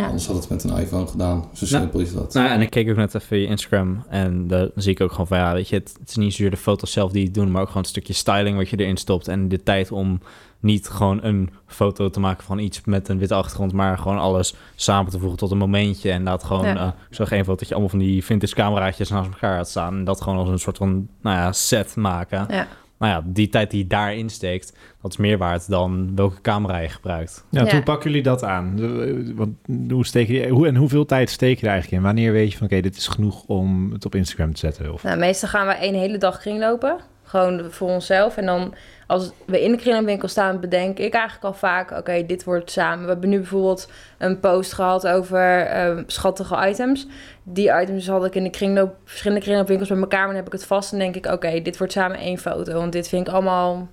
Ja. 0.01 0.07
anders 0.07 0.27
had 0.27 0.37
het 0.37 0.49
met 0.49 0.65
een 0.65 0.77
iPhone 0.77 1.07
gedaan. 1.07 1.41
Zo 1.53 1.67
Nou, 1.71 1.83
simpel 1.83 2.01
is 2.01 2.13
dat. 2.15 2.35
Nou, 2.35 2.49
en 2.49 2.61
ik 2.61 2.71
keek 2.71 2.91
ook 2.91 2.97
net 2.97 3.15
even 3.15 3.39
je 3.39 3.47
Instagram 3.47 4.05
en 4.09 4.47
dan 4.49 4.71
zie 4.75 4.93
ik 4.93 5.01
ook 5.01 5.11
gewoon 5.11 5.27
van, 5.27 5.39
ja, 5.39 5.53
weet 5.53 5.69
je, 5.69 5.77
het, 5.77 5.95
het 6.01 6.09
is 6.09 6.17
niet 6.17 6.33
zozeer 6.33 6.51
de 6.51 6.57
foto's 6.57 6.93
zelf 6.93 7.13
die 7.13 7.23
je 7.25 7.31
doen, 7.31 7.51
maar 7.51 7.61
ook 7.61 7.67
gewoon 7.69 7.83
een 7.83 7.89
stukje 7.89 8.13
styling 8.13 8.57
wat 8.57 8.69
je 8.69 8.77
erin 8.77 8.97
stopt 8.97 9.29
en 9.29 9.49
de 9.49 9.63
tijd 9.63 9.93
om 9.93 10.21
niet 10.61 10.89
gewoon 10.89 11.23
een 11.25 11.51
foto 11.67 12.11
te 12.11 12.21
maken 12.21 12.45
van 12.45 12.59
iets 12.59 12.81
met 12.85 13.09
een 13.09 13.19
witte 13.19 13.35
achtergrond, 13.35 13.73
maar 13.73 13.99
gewoon 13.99 14.19
alles 14.19 14.55
samen 14.75 15.11
te 15.11 15.19
voegen 15.19 15.39
tot 15.39 15.51
een 15.51 15.59
momentje 15.59 16.11
en 16.11 16.25
dat 16.25 16.45
gewoon, 16.45 16.67
Ja. 16.67 16.77
eh, 16.77 16.87
ik 17.09 17.15
zag 17.15 17.31
een 17.33 17.45
foto 17.45 17.59
dat 17.59 17.69
je 17.69 17.75
allemaal 17.75 17.91
van 17.91 17.99
die 17.99 18.25
vintage 18.25 18.55
cameraatjes 18.55 19.09
naast 19.11 19.31
elkaar 19.31 19.57
had 19.57 19.69
staan 19.69 19.95
en 19.95 20.05
dat 20.05 20.21
gewoon 20.21 20.39
als 20.39 20.49
een 20.49 20.59
soort 20.59 20.77
van, 20.77 21.09
nou 21.23 21.37
ja, 21.37 21.53
set 21.53 21.97
maken. 21.97 22.47
Ja. 22.49 22.67
Nou 23.01 23.13
ja, 23.13 23.23
die 23.27 23.49
tijd 23.49 23.71
die 23.71 23.83
je 23.83 23.87
daarin 23.87 24.29
steekt, 24.29 24.77
dat 25.03 25.11
is 25.11 25.17
meer 25.17 25.39
waard 25.39 25.69
dan 25.69 26.13
welke 26.17 26.41
camera 26.41 26.79
je 26.79 26.89
gebruikt. 26.89 27.45
ja, 27.51 27.65
Ja. 27.65 27.71
hoe 27.73 27.83
pakken 27.83 28.09
jullie 28.11 28.25
dat 28.25 28.43
aan? 28.45 28.77
De- 28.77 29.33
Want 29.35 29.51
hoe 29.89 30.07
steek 30.07 30.29
je, 30.29 30.49
hoe, 30.49 30.67
en 30.67 30.77
hoeveel 30.77 31.05
tijd 31.07 31.31
steek 31.31 31.59
je 31.61 31.67
er 31.67 31.73
eigenlijk 31.73 32.03
in? 32.03 32.07
Wanneer 32.07 32.33
weet 32.33 32.53
je 32.53 32.59
van, 32.59 32.67
oké, 32.67 32.81
dit 32.81 32.97
is 32.97 33.07
genoeg 33.07 33.45
om 33.47 33.93
het 33.93 34.05
op 34.05 34.15
Instagram 34.15 34.53
te 34.53 34.59
zetten? 34.59 34.93
Of, 34.93 35.03
Nou, 35.03 35.19
meestal 35.19 35.49
gaan 35.49 35.67
we 35.67 35.73
één 35.73 35.95
hele 35.95 36.19
dag 36.19 36.39
kringlopen. 36.39 36.97
Gewoon 37.31 37.71
voor 37.71 37.89
onszelf. 37.89 38.37
En 38.37 38.47
dan 38.47 38.75
als 39.07 39.31
we 39.45 39.63
in 39.63 39.71
de 39.71 39.79
kringloopwinkel 39.79 40.29
staan, 40.29 40.61
bedenk 40.61 40.99
ik 40.99 41.15
eigenlijk 41.15 41.45
al 41.45 41.53
vaak... 41.53 41.91
oké, 41.91 42.27
dit 42.27 42.45
wordt 42.45 42.71
samen. 42.71 43.05
We 43.05 43.11
hebben 43.11 43.29
nu 43.29 43.37
bijvoorbeeld 43.37 43.91
een 44.19 44.41
post 44.41 44.73
gehad 44.73 45.07
over 45.07 45.67
eh, 45.67 45.99
schattige 46.07 46.69
items. 46.69 47.07
Die 47.43 47.81
items 47.81 48.09
had 48.09 48.25
ik 48.25 48.35
in 48.35 48.43
de 48.43 48.51
kringloop, 48.51 48.95
verschillende 49.05 49.43
kringloopwinkels 49.43 49.89
bij 49.89 49.99
elkaar... 49.99 50.19
maar 50.19 50.29
dan 50.29 50.37
heb 50.37 50.47
ik 50.47 50.53
het 50.53 50.67
vast 50.67 50.93
en 50.93 50.99
denk 50.99 51.17
ik... 51.17 51.27
oké, 51.27 51.63
dit 51.63 51.79
wordt 51.79 51.93
samen 51.93 52.19
één 52.19 52.39
foto. 52.39 52.73
Want 52.73 52.93
dit 52.93 53.09
vind 53.09 53.27
ik 53.27 53.33
allemaal 53.33 53.89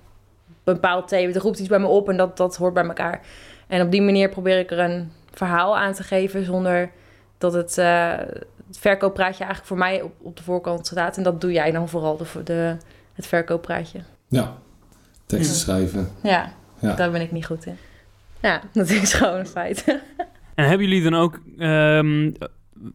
bepaald 0.64 1.08
thema. 1.08 1.34
Er 1.34 1.40
roept 1.40 1.58
iets 1.58 1.68
bij 1.68 1.78
me 1.78 1.86
op 1.86 2.08
en 2.08 2.16
dat, 2.16 2.36
dat 2.36 2.56
hoort 2.56 2.74
bij 2.74 2.84
elkaar. 2.84 3.20
En 3.66 3.82
op 3.82 3.90
die 3.90 4.02
manier 4.02 4.28
probeer 4.28 4.58
ik 4.58 4.70
er 4.70 4.78
een 4.78 5.12
verhaal 5.32 5.76
aan 5.76 5.92
te 5.92 6.02
geven... 6.02 6.44
zonder 6.44 6.90
dat 7.38 7.52
het, 7.52 7.78
eh, 7.78 8.12
het 8.66 8.78
verkooppraatje 8.78 9.44
eigenlijk 9.44 9.66
voor 9.66 9.78
mij 9.78 10.02
op, 10.02 10.12
op 10.22 10.36
de 10.36 10.42
voorkant 10.42 10.86
staat. 10.86 11.16
En 11.16 11.22
dat 11.22 11.40
doe 11.40 11.52
jij 11.52 11.70
dan 11.70 11.88
vooral, 11.88 12.16
de, 12.16 12.42
de, 12.44 12.76
het 13.18 13.26
verkooppraatje. 13.26 14.00
Ja, 14.28 14.56
teksten 15.26 15.54
Ja. 15.54 15.60
schrijven. 15.60 16.08
Ja, 16.22 16.52
Ja. 16.80 16.94
daar 16.94 17.10
ben 17.10 17.20
ik 17.20 17.32
niet 17.32 17.46
goed 17.46 17.66
in. 17.66 17.76
Ja, 18.42 18.62
dat 18.72 18.88
is 18.88 19.12
gewoon 19.14 19.38
een 19.38 19.46
feit. 19.46 19.84
En 20.54 20.68
hebben 20.68 20.86
jullie 20.88 21.02
dan 21.10 21.14
ook... 21.14 21.40
ehm, 21.58 22.30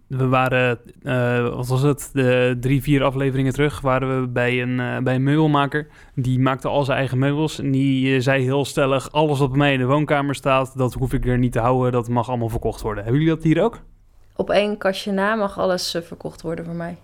we 0.08 0.28
waren, 0.28 0.80
eh, 1.04 1.50
wat 1.56 1.68
was 1.68 1.82
het, 1.82 2.10
de 2.14 2.58
drie, 2.60 2.82
vier 2.82 3.04
afleveringen 3.04 3.54
terug... 3.54 3.82
waren 3.82 4.22
we 4.22 4.28
bij 4.28 4.62
een, 4.62 4.80
eh, 4.80 4.98
bij 4.98 5.16
een 5.16 5.24
meubelmaker. 5.24 5.88
Die 6.16 6.40
maakte 6.40 6.68
al 6.68 6.84
zijn 6.84 6.98
eigen 6.98 7.18
meubels. 7.18 7.60
En 7.60 7.72
die 7.72 8.16
eh, 8.16 8.22
zei 8.22 8.44
heel 8.44 8.66
stellig... 8.66 9.12
alles 9.12 9.40
wat 9.40 9.50
bij 9.50 9.58
mij 9.58 9.74
in 9.74 9.80
de 9.80 9.86
woonkamer 9.86 10.36
staat... 10.36 10.78
dat 10.78 10.94
hoef 10.94 11.14
ik 11.14 11.26
er 11.26 11.38
niet 11.38 11.52
te 11.52 11.60
houden. 11.60 11.92
Dat 11.92 12.10
mag 12.10 12.30
allemaal 12.30 12.50
verkocht 12.50 12.82
worden. 12.82 13.04
Hebben 13.04 13.22
jullie 13.22 13.36
dat 13.36 13.46
hier 13.46 13.64
ook? 13.64 13.80
Op 14.36 14.50
één 14.50 14.78
kastje 14.78 15.12
na 15.12 15.36
mag 15.36 15.60
alles 15.60 15.98
verkocht 16.04 16.42
worden 16.42 16.66
voor 16.66 16.76
mij. 16.76 16.98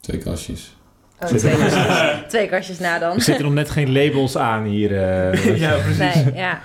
Twee 0.00 0.18
kastjes. 0.18 0.76
Oh, 1.22 1.28
twee, 1.28 1.56
kastjes, 1.56 1.84
twee 2.28 2.48
kastjes 2.48 2.78
na 2.78 2.98
dan. 2.98 3.14
Er 3.14 3.22
zitten 3.22 3.44
nog 3.44 3.54
net 3.54 3.70
geen 3.70 3.92
labels 3.92 4.36
aan 4.36 4.64
hier. 4.64 5.02
eh. 5.32 5.44
Nee, 5.98 6.32
ja. 6.34 6.60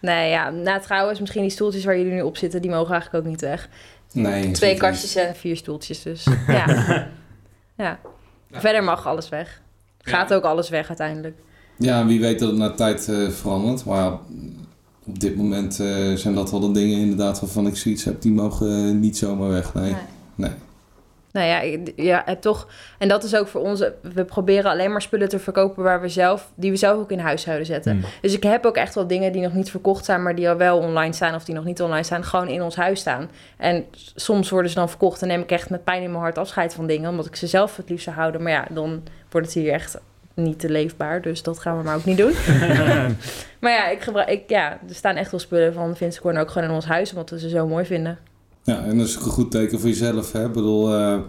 Nee, 0.00 0.30
ja. 0.30 0.50
Nou, 0.50 0.80
trouwens, 0.80 1.20
misschien 1.20 1.42
die 1.42 1.50
stoeltjes 1.50 1.84
waar 1.84 1.96
jullie 1.96 2.12
nu 2.12 2.22
op 2.22 2.36
zitten, 2.36 2.62
die 2.62 2.70
mogen 2.70 2.92
eigenlijk 2.92 3.24
ook 3.24 3.30
niet 3.30 3.40
weg. 3.40 3.68
Nee. 4.12 4.50
Twee 4.50 4.76
kastjes 4.76 5.14
en 5.14 5.34
vier 5.36 5.56
stoeltjes, 5.56 6.02
dus 6.02 6.26
ja. 6.46 7.06
ja. 7.76 7.98
Verder 8.52 8.84
mag 8.84 9.06
alles 9.06 9.28
weg. 9.28 9.60
Gaat 10.02 10.34
ook 10.34 10.44
alles 10.44 10.68
weg 10.68 10.88
uiteindelijk. 10.88 11.36
Ja, 11.76 12.06
wie 12.06 12.20
weet 12.20 12.38
dat 12.38 12.48
het 12.48 12.58
na 12.58 12.70
tijd 12.70 13.08
eh, 13.08 13.28
verandert. 13.28 13.84
Maar 13.84 13.96
ja, 13.98 14.20
op 15.06 15.20
dit 15.20 15.36
moment 15.36 15.80
eh, 15.80 16.12
zijn 16.14 16.34
dat 16.34 16.50
wel 16.50 16.60
de 16.60 16.70
dingen 16.70 16.98
inderdaad 16.98 17.40
waarvan 17.40 17.66
ik 17.66 17.76
zoiets 17.76 18.04
heb. 18.04 18.22
Die 18.22 18.32
mogen 18.32 19.00
niet 19.00 19.18
zomaar 19.18 19.50
weg. 19.50 19.74
Nee. 19.74 19.94
Nee. 20.34 20.50
Nou 21.32 21.46
ja, 21.46 21.80
ja, 21.96 22.22
het 22.24 22.42
toch. 22.42 22.68
En 22.98 23.08
dat 23.08 23.24
is 23.24 23.34
ook 23.34 23.48
voor 23.48 23.60
ons. 23.60 23.84
We 24.02 24.24
proberen 24.24 24.70
alleen 24.70 24.90
maar 24.90 25.02
spullen 25.02 25.28
te 25.28 25.38
verkopen 25.38 25.82
waar 25.82 26.00
we 26.00 26.08
zelf, 26.08 26.50
die 26.54 26.70
we 26.70 26.76
zelf 26.76 26.98
ook 26.98 27.10
in 27.10 27.18
huishouden 27.18 27.66
zetten. 27.66 27.92
Hmm. 27.92 28.04
Dus 28.20 28.34
ik 28.34 28.42
heb 28.42 28.66
ook 28.66 28.76
echt 28.76 28.94
wel 28.94 29.06
dingen 29.06 29.32
die 29.32 29.42
nog 29.42 29.52
niet 29.52 29.70
verkocht 29.70 30.04
zijn, 30.04 30.22
maar 30.22 30.34
die 30.34 30.48
al 30.48 30.56
wel 30.56 30.78
online 30.78 31.12
staan 31.12 31.34
of 31.34 31.44
die 31.44 31.54
nog 31.54 31.64
niet 31.64 31.82
online 31.82 32.02
staan, 32.02 32.24
gewoon 32.24 32.48
in 32.48 32.62
ons 32.62 32.76
huis 32.76 33.00
staan. 33.00 33.30
En 33.56 33.84
soms 34.14 34.50
worden 34.50 34.70
ze 34.70 34.76
dan 34.76 34.88
verkocht 34.88 35.22
en 35.22 35.28
neem 35.28 35.40
ik 35.40 35.50
echt 35.50 35.70
met 35.70 35.84
pijn 35.84 36.02
in 36.02 36.10
mijn 36.10 36.22
hart 36.22 36.38
afscheid 36.38 36.74
van 36.74 36.86
dingen, 36.86 37.10
omdat 37.10 37.26
ik 37.26 37.36
ze 37.36 37.46
zelf 37.46 37.76
het 37.76 37.88
liefst 37.88 38.04
zou 38.04 38.16
houden. 38.16 38.42
Maar 38.42 38.52
ja, 38.52 38.66
dan 38.70 39.02
wordt 39.30 39.46
het 39.46 39.56
hier 39.56 39.72
echt 39.72 40.00
niet 40.34 40.58
te 40.58 40.70
leefbaar, 40.70 41.22
dus 41.22 41.42
dat 41.42 41.58
gaan 41.58 41.78
we 41.78 41.84
maar 41.84 41.96
ook 41.96 42.04
niet 42.04 42.18
doen. 42.18 42.32
maar 43.60 43.72
ja, 43.72 43.88
ik 43.88 44.00
gebruik, 44.00 44.28
ik, 44.28 44.50
ja, 44.50 44.70
er 44.88 44.94
staan 44.94 45.16
echt 45.16 45.30
wel 45.30 45.40
spullen 45.40 45.72
van 45.72 45.96
Vince 45.96 46.20
Corner 46.20 46.42
ook 46.42 46.50
gewoon 46.50 46.68
in 46.68 46.74
ons 46.74 46.86
huis, 46.86 47.10
omdat 47.10 47.30
we 47.30 47.38
ze 47.38 47.48
zo 47.48 47.66
mooi 47.66 47.84
vinden. 47.84 48.18
Ja, 48.62 48.84
en 48.84 48.98
dat 48.98 49.06
is 49.06 49.18
ook 49.18 49.24
een 49.24 49.30
goed 49.30 49.50
teken 49.50 49.80
voor 49.80 49.88
jezelf. 49.88 50.32
Hè? 50.32 50.46
Ik 50.46 50.52
bedoel, 50.52 50.94
eh, 50.94 51.20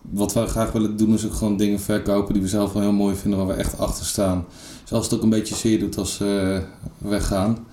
wat 0.00 0.32
wij 0.32 0.46
graag 0.46 0.72
willen 0.72 0.96
doen 0.96 1.14
is 1.14 1.26
ook 1.26 1.34
gewoon 1.34 1.56
dingen 1.56 1.80
verkopen 1.80 2.32
die 2.32 2.42
we 2.42 2.48
zelf 2.48 2.72
wel 2.72 2.82
heel 2.82 2.92
mooi 2.92 3.16
vinden, 3.16 3.38
waar 3.38 3.56
we 3.56 3.62
echt 3.62 3.78
achter 3.78 4.04
staan. 4.04 4.44
Dus 4.82 4.92
als 4.92 5.04
het 5.04 5.14
ook 5.14 5.22
een 5.22 5.30
beetje 5.30 5.54
zeer 5.54 5.78
doet 5.78 5.96
als 5.96 6.14
ze 6.14 6.62
weggaan, 6.98 7.66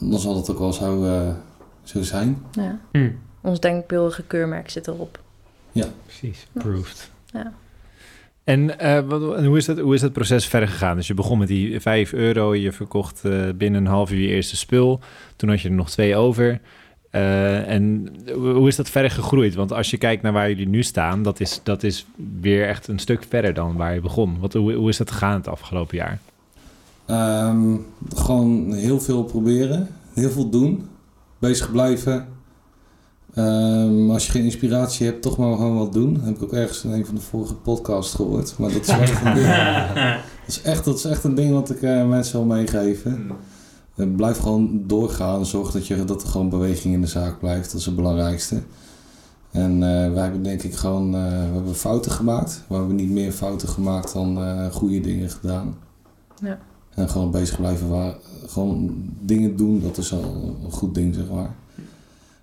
dan 0.00 0.18
zal 0.18 0.36
het 0.36 0.50
ook 0.50 0.58
wel 0.58 0.72
zo, 0.72 1.04
eh, 1.04 1.34
zo 1.82 2.02
zijn. 2.02 2.42
Ja. 2.52 2.80
Hm. 2.92 3.10
Ons 3.40 3.60
denkbeeldige 3.60 4.22
keurmerk 4.22 4.70
zit 4.70 4.86
erop. 4.86 5.20
Precies, 6.06 6.46
proved. 6.52 7.10
Ja. 7.26 7.52
En 8.44 8.78
eh, 8.78 9.00
wat, 9.00 9.36
en 9.36 9.44
hoe, 9.44 9.56
is 9.56 9.64
dat, 9.64 9.78
hoe 9.78 9.94
is 9.94 10.00
dat 10.00 10.12
proces 10.12 10.46
verder 10.46 10.68
gegaan? 10.68 10.96
Dus 10.96 11.06
je 11.06 11.14
begon 11.14 11.38
met 11.38 11.48
die 11.48 11.80
5 11.80 12.12
euro, 12.12 12.54
je 12.54 12.72
verkocht 12.72 13.24
eh, 13.24 13.48
binnen 13.54 13.80
een 13.80 13.92
half 13.92 14.10
uur 14.10 14.20
je 14.20 14.28
eerste 14.28 14.56
spul. 14.56 15.00
Toen 15.36 15.48
had 15.48 15.60
je 15.60 15.68
er 15.68 15.74
nog 15.74 15.90
twee 15.90 16.16
over. 16.16 16.60
Eh, 17.12 17.68
en 17.68 18.14
hoe 18.34 18.68
is 18.68 18.76
dat 18.76 18.88
verder 18.88 19.10
gegroeid? 19.10 19.54
Want 19.54 19.72
als 19.72 19.90
je 19.90 19.96
kijkt 19.96 20.22
naar 20.22 20.32
waar 20.32 20.48
jullie 20.48 20.68
nu 20.68 20.82
staan, 20.82 21.22
dat 21.22 21.40
is, 21.40 21.60
dat 21.62 21.82
is 21.82 22.06
weer 22.40 22.68
echt 22.68 22.88
een 22.88 22.98
stuk 22.98 23.24
verder 23.28 23.54
dan 23.54 23.76
waar 23.76 23.94
je 23.94 24.00
begon. 24.00 24.36
Wat, 24.40 24.52
hoe, 24.52 24.72
hoe 24.72 24.88
is 24.88 24.96
dat 24.96 25.10
gegaan 25.10 25.34
het 25.34 25.48
afgelopen 25.48 25.96
jaar? 25.96 26.18
Ehm, 27.06 27.76
gewoon 28.14 28.72
heel 28.72 29.00
veel 29.00 29.24
proberen, 29.24 29.88
heel 30.14 30.30
veel 30.30 30.48
doen, 30.48 30.88
bezig 31.38 31.70
blijven. 31.70 32.26
Ehm, 33.34 34.10
als 34.10 34.26
je 34.26 34.32
geen 34.32 34.44
inspiratie 34.44 35.06
hebt, 35.06 35.22
toch 35.22 35.36
maar 35.36 35.56
gewoon 35.56 35.78
wat 35.78 35.92
doen. 35.92 36.14
Dat 36.14 36.24
heb 36.24 36.34
ik 36.34 36.42
ook 36.42 36.52
ergens 36.52 36.84
in 36.84 36.90
een 36.92 37.06
van 37.06 37.14
de 37.14 37.20
vorige 37.20 37.54
podcasts 37.54 38.14
gehoord. 38.14 38.54
Maar 38.58 38.72
dat 38.72 38.82
is 38.82 38.88
echt 38.88 39.24
een 39.24 39.34
ding, 39.34 39.46
dat 40.46 40.46
is 40.46 40.62
echt, 40.62 40.84
dat 40.84 40.96
is 40.96 41.04
echt 41.04 41.24
een 41.24 41.34
ding 41.34 41.52
wat 41.52 41.70
ik 41.70 41.82
eh, 41.82 42.08
mensen 42.08 42.38
wil 42.38 42.56
meegeven. 42.56 43.30
Blijf 44.06 44.38
gewoon 44.38 44.82
doorgaan. 44.86 45.46
Zorg 45.46 45.70
dat, 45.70 45.86
je, 45.86 46.04
dat 46.04 46.22
er 46.22 46.28
gewoon 46.28 46.48
beweging 46.48 46.94
in 46.94 47.00
de 47.00 47.06
zaak 47.06 47.38
blijft. 47.38 47.70
Dat 47.70 47.80
is 47.80 47.86
het 47.86 47.96
belangrijkste. 47.96 48.62
En 49.52 49.72
eh, 49.72 50.12
wij 50.12 50.22
hebben 50.22 50.42
denk 50.42 50.62
ik 50.62 50.74
gewoon 50.74 51.14
eh, 51.14 51.48
we 51.48 51.54
hebben 51.54 51.74
fouten 51.74 52.12
gemaakt. 52.12 52.62
We 52.68 52.74
hebben 52.74 52.96
niet 52.96 53.10
meer 53.10 53.32
fouten 53.32 53.68
gemaakt 53.68 54.12
dan 54.12 54.38
eh, 54.38 54.66
goede 54.70 55.00
dingen 55.00 55.30
gedaan. 55.30 55.76
Ja. 56.42 56.58
En 56.94 57.08
gewoon 57.08 57.30
bezig 57.30 57.56
blijven 57.56 57.88
waar, 57.88 58.14
gewoon 58.46 58.94
dingen 59.20 59.56
doen, 59.56 59.80
dat 59.80 59.98
is 59.98 60.12
al 60.12 60.56
een 60.64 60.72
goed 60.72 60.94
ding, 60.94 61.14
zeg 61.14 61.24
maar. 61.30 61.54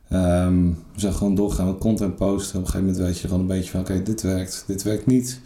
Ehm, 0.10 0.68
we 0.68 1.00
zijn 1.00 1.14
gewoon 1.14 1.36
doorgaan 1.36 1.66
met 1.66 1.78
content 1.78 2.16
posten. 2.16 2.60
Op 2.60 2.66
een 2.66 2.72
gegeven 2.72 2.88
moment 2.88 3.06
weet 3.06 3.20
je 3.20 3.28
gewoon 3.28 3.42
een 3.42 3.48
beetje 3.48 3.72
van, 3.72 3.80
oké, 3.80 4.04
dit 4.04 4.22
werkt, 4.22 4.64
dit 4.68 4.84
werkt 4.84 5.06
niet. 5.06 5.40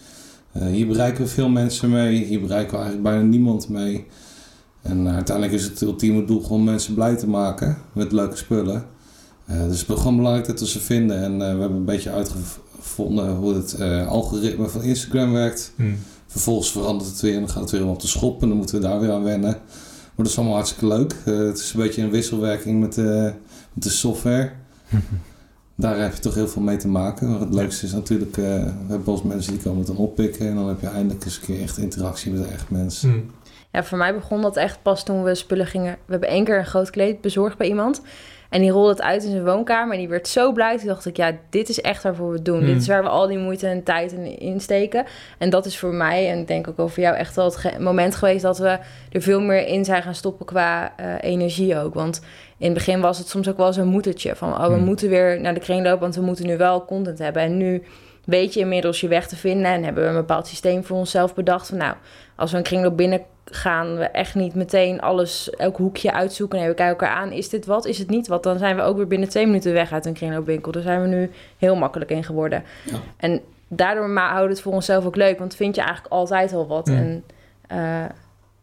Hier 0.51 0.87
bereiken 0.87 1.23
we 1.23 1.29
veel 1.29 1.49
mensen 1.49 1.89
mee, 1.89 2.25
hier 2.25 2.41
bereiken 2.41 2.71
we 2.71 2.83
eigenlijk 2.83 3.03
bijna 3.03 3.23
niemand 3.23 3.69
mee. 3.69 4.05
En 4.83 5.07
eh, 5.07 5.13
uiteindelijk 5.13 5.55
is 5.55 5.63
het 5.63 5.81
ultieme 5.81 6.25
doel 6.25 6.41
gewoon 6.41 6.63
mensen 6.63 6.93
blij 6.93 7.15
te 7.15 7.27
maken 7.27 7.77
met 7.93 8.11
leuke 8.11 8.35
spullen. 8.35 8.85
Eh, 9.45 9.55
dus 9.55 9.79
het 9.79 9.89
is 9.89 9.95
gewoon 9.95 10.15
belangrijk 10.15 10.47
dat 10.47 10.59
we 10.59 10.67
ze 10.67 10.79
vinden. 10.79 11.17
En 11.17 11.31
eh, 11.33 11.53
we 11.53 11.59
hebben 11.59 11.77
een 11.77 11.85
beetje 11.85 12.11
uitgevonden 12.11 13.35
hoe 13.35 13.53
het 13.53 13.81
algoritme 14.07 14.67
van 14.69 14.81
Instagram 14.81 15.31
werkt. 15.31 15.73
Vervolgens 16.27 16.71
verandert 16.71 17.09
het 17.09 17.21
weer 17.21 17.33
en 17.33 17.39
dan 17.39 17.49
gaat 17.49 17.61
het 17.61 17.71
weer 17.71 17.83
om 17.83 17.89
op 17.89 18.01
de 18.01 18.07
schop 18.07 18.41
en 18.41 18.47
dan 18.47 18.57
moeten 18.57 18.75
we 18.75 18.81
daar 18.81 18.99
weer 18.99 19.11
aan 19.11 19.23
wennen. 19.23 19.51
Maar 19.51 20.25
dat 20.25 20.27
is 20.27 20.37
allemaal 20.37 20.55
hartstikke 20.55 20.87
leuk. 20.87 21.15
Het 21.23 21.57
is 21.57 21.73
een 21.73 21.79
beetje 21.79 22.01
een 22.01 22.09
wisselwerking 22.09 22.79
met 22.79 22.93
de, 22.93 23.33
met 23.73 23.83
de 23.83 23.89
software. 23.89 24.51
Daar 25.75 25.99
heb 25.99 26.13
je 26.13 26.19
toch 26.19 26.35
heel 26.35 26.47
veel 26.47 26.61
mee 26.61 26.77
te 26.77 26.87
maken. 26.87 27.29
Maar 27.29 27.39
het 27.39 27.53
leukste 27.53 27.85
is 27.85 27.91
natuurlijk, 27.91 28.37
eh, 28.37 28.43
we 28.43 28.73
hebben 28.87 29.19
mensen 29.23 29.53
die 29.53 29.61
komen 29.61 29.77
het 29.77 29.87
dan 29.87 29.97
oppikken 29.97 30.47
en 30.47 30.55
dan 30.55 30.67
heb 30.67 30.81
je 30.81 30.87
eindelijk 30.87 31.25
eens 31.25 31.35
een 31.35 31.41
keer 31.41 31.61
echt 31.61 31.77
interactie 31.77 32.31
met 32.31 32.43
een 32.43 32.51
echt 32.51 32.69
mens. 32.69 33.03
Ja, 33.73 33.83
voor 33.83 33.97
mij 33.97 34.13
begon 34.13 34.41
dat 34.41 34.57
echt 34.57 34.79
pas 34.81 35.03
toen 35.03 35.23
we 35.23 35.35
spullen 35.35 35.65
gingen. 35.67 35.91
We 36.05 36.11
hebben 36.11 36.29
één 36.29 36.43
keer 36.43 36.57
een 36.57 36.65
groot 36.65 36.89
kleed 36.89 37.21
bezorgd 37.21 37.57
bij 37.57 37.67
iemand. 37.67 38.01
En 38.49 38.61
die 38.61 38.71
rolde 38.71 38.89
het 38.89 39.01
uit 39.01 39.23
in 39.23 39.29
zijn 39.31 39.45
woonkamer. 39.45 39.93
En 39.93 39.99
die 39.99 40.09
werd 40.09 40.27
zo 40.27 40.51
blij. 40.51 40.77
Toen 40.77 40.87
dacht 40.87 41.05
ik, 41.05 41.17
ja, 41.17 41.31
dit 41.49 41.69
is 41.69 41.81
echt 41.81 42.03
waarvoor 42.03 42.29
we 42.29 42.35
het 42.35 42.45
doen. 42.45 42.57
Hmm. 42.57 42.65
Dit 42.65 42.75
is 42.81 42.87
waar 42.87 43.03
we 43.03 43.09
al 43.09 43.27
die 43.27 43.37
moeite 43.37 43.67
en 43.67 43.83
tijd 43.83 44.11
in 44.11 44.39
insteken. 44.39 45.05
En 45.37 45.49
dat 45.49 45.65
is 45.65 45.77
voor 45.79 45.93
mij, 45.93 46.29
en 46.29 46.39
ik 46.39 46.47
denk 46.47 46.67
ook 46.67 46.79
over 46.79 47.01
jou, 47.01 47.15
echt 47.15 47.35
wel 47.35 47.45
het 47.45 47.55
ge- 47.55 47.79
moment 47.79 48.15
geweest 48.15 48.41
dat 48.41 48.57
we 48.57 48.77
er 49.11 49.21
veel 49.21 49.41
meer 49.41 49.67
in 49.67 49.85
zijn 49.85 50.01
gaan 50.03 50.15
stoppen 50.15 50.45
qua 50.45 50.93
eh, 50.97 51.05
energie 51.21 51.77
ook. 51.79 51.93
Want 51.93 52.21
in 52.57 52.65
het 52.65 52.73
begin 52.73 53.01
was 53.01 53.17
het 53.17 53.27
soms 53.27 53.49
ook 53.49 53.57
wel 53.57 53.73
zo'n 53.73 53.87
moedertje. 53.87 54.35
Van, 54.35 54.49
oh, 54.53 54.67
we 54.67 54.73
Hmm. 54.73 54.83
moeten 54.83 55.09
weer 55.09 55.41
naar 55.41 55.53
de 55.53 55.59
kringloop, 55.59 55.99
want 55.99 56.15
we 56.15 56.21
moeten 56.21 56.45
nu 56.47 56.57
wel 56.57 56.85
content 56.85 57.19
hebben. 57.19 57.41
En 57.41 57.57
nu 57.57 57.83
weet 58.25 58.53
je 58.53 58.59
inmiddels 58.59 59.01
je 59.01 59.07
weg 59.07 59.27
te 59.27 59.35
vinden. 59.35 59.71
En 59.71 59.83
hebben 59.83 60.03
we 60.03 60.09
een 60.09 60.15
bepaald 60.15 60.47
systeem 60.47 60.83
voor 60.83 60.97
onszelf 60.97 61.33
bedacht. 61.33 61.67
Van, 61.67 61.77
nou, 61.77 61.95
als 62.35 62.51
we 62.51 62.57
een 62.57 62.63
kringloop 62.63 62.97
binnen 62.97 63.21
gaan 63.45 63.97
we 63.97 64.03
echt 64.03 64.35
niet 64.35 64.55
meteen 64.55 65.01
alles, 65.01 65.49
elk 65.49 65.77
hoekje 65.77 66.13
uitzoeken. 66.13 66.59
Nee, 66.59 66.67
we 66.67 66.73
kijken 66.73 66.97
elkaar 66.99 67.17
aan. 67.17 67.31
Is 67.31 67.49
dit 67.49 67.65
wat? 67.65 67.85
Is 67.85 67.97
het 67.97 68.09
niet 68.09 68.27
wat? 68.27 68.43
Dan 68.43 68.57
zijn 68.57 68.75
we 68.75 68.81
ook 68.81 68.97
weer 68.97 69.07
binnen 69.07 69.29
twee 69.29 69.45
minuten 69.45 69.73
weg 69.73 69.91
uit 69.91 70.05
een 70.05 70.13
kringloopwinkel. 70.13 70.71
Daar 70.71 70.81
zijn 70.81 71.01
we 71.01 71.07
nu 71.07 71.31
heel 71.57 71.75
makkelijk 71.75 72.11
in 72.11 72.23
geworden. 72.23 72.63
Ja. 72.83 72.97
En 73.17 73.41
daardoor 73.67 74.09
ma- 74.09 74.27
houden 74.27 74.47
we 74.47 74.53
het 74.53 74.61
voor 74.61 74.73
onszelf 74.73 75.05
ook 75.05 75.15
leuk. 75.15 75.39
Want 75.39 75.55
vind 75.55 75.75
je 75.75 75.81
eigenlijk 75.81 76.13
altijd 76.13 76.53
al 76.53 76.67
wat. 76.67 76.87
Mm. 76.87 76.95
En 76.95 77.23
eh, 77.67 77.77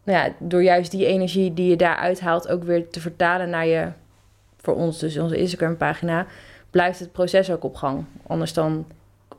nou 0.03 0.25
ja, 0.25 0.33
door 0.39 0.63
juist 0.63 0.91
die 0.91 1.05
energie 1.05 1.53
die 1.53 1.69
je 1.69 1.75
daar 1.75 1.95
uithaalt... 1.95 2.47
ook 2.47 2.63
weer 2.63 2.89
te 2.89 2.99
vertalen 2.99 3.49
naar 3.49 3.67
je... 3.67 3.87
voor 4.57 4.75
ons 4.75 4.99
dus 4.99 5.17
onze 5.17 5.37
Instagram 5.37 5.77
pagina... 5.77 6.25
blijft 6.69 6.99
het 6.99 7.11
proces 7.11 7.51
ook 7.51 7.63
op 7.63 7.75
gang. 7.75 8.05
Anders 8.27 8.53
dan 8.53 8.85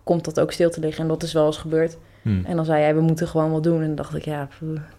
komt 0.03 0.25
dat 0.25 0.41
ook 0.41 0.53
stil 0.53 0.71
te 0.71 0.81
liggen. 0.81 1.03
En 1.03 1.09
dat 1.09 1.23
is 1.23 1.33
wel 1.33 1.47
eens 1.47 1.57
gebeurd. 1.59 1.99
Hmm. 2.23 2.45
En 2.45 2.57
dan 2.57 2.65
zei 2.65 2.81
jij, 2.81 2.95
we 2.95 3.01
moeten 3.01 3.29
gewoon 3.29 3.51
wat 3.51 3.63
doen. 3.63 3.81
En 3.81 3.87
dan 3.87 3.95
dacht 3.95 4.15
ik, 4.15 4.25
ja, 4.25 4.49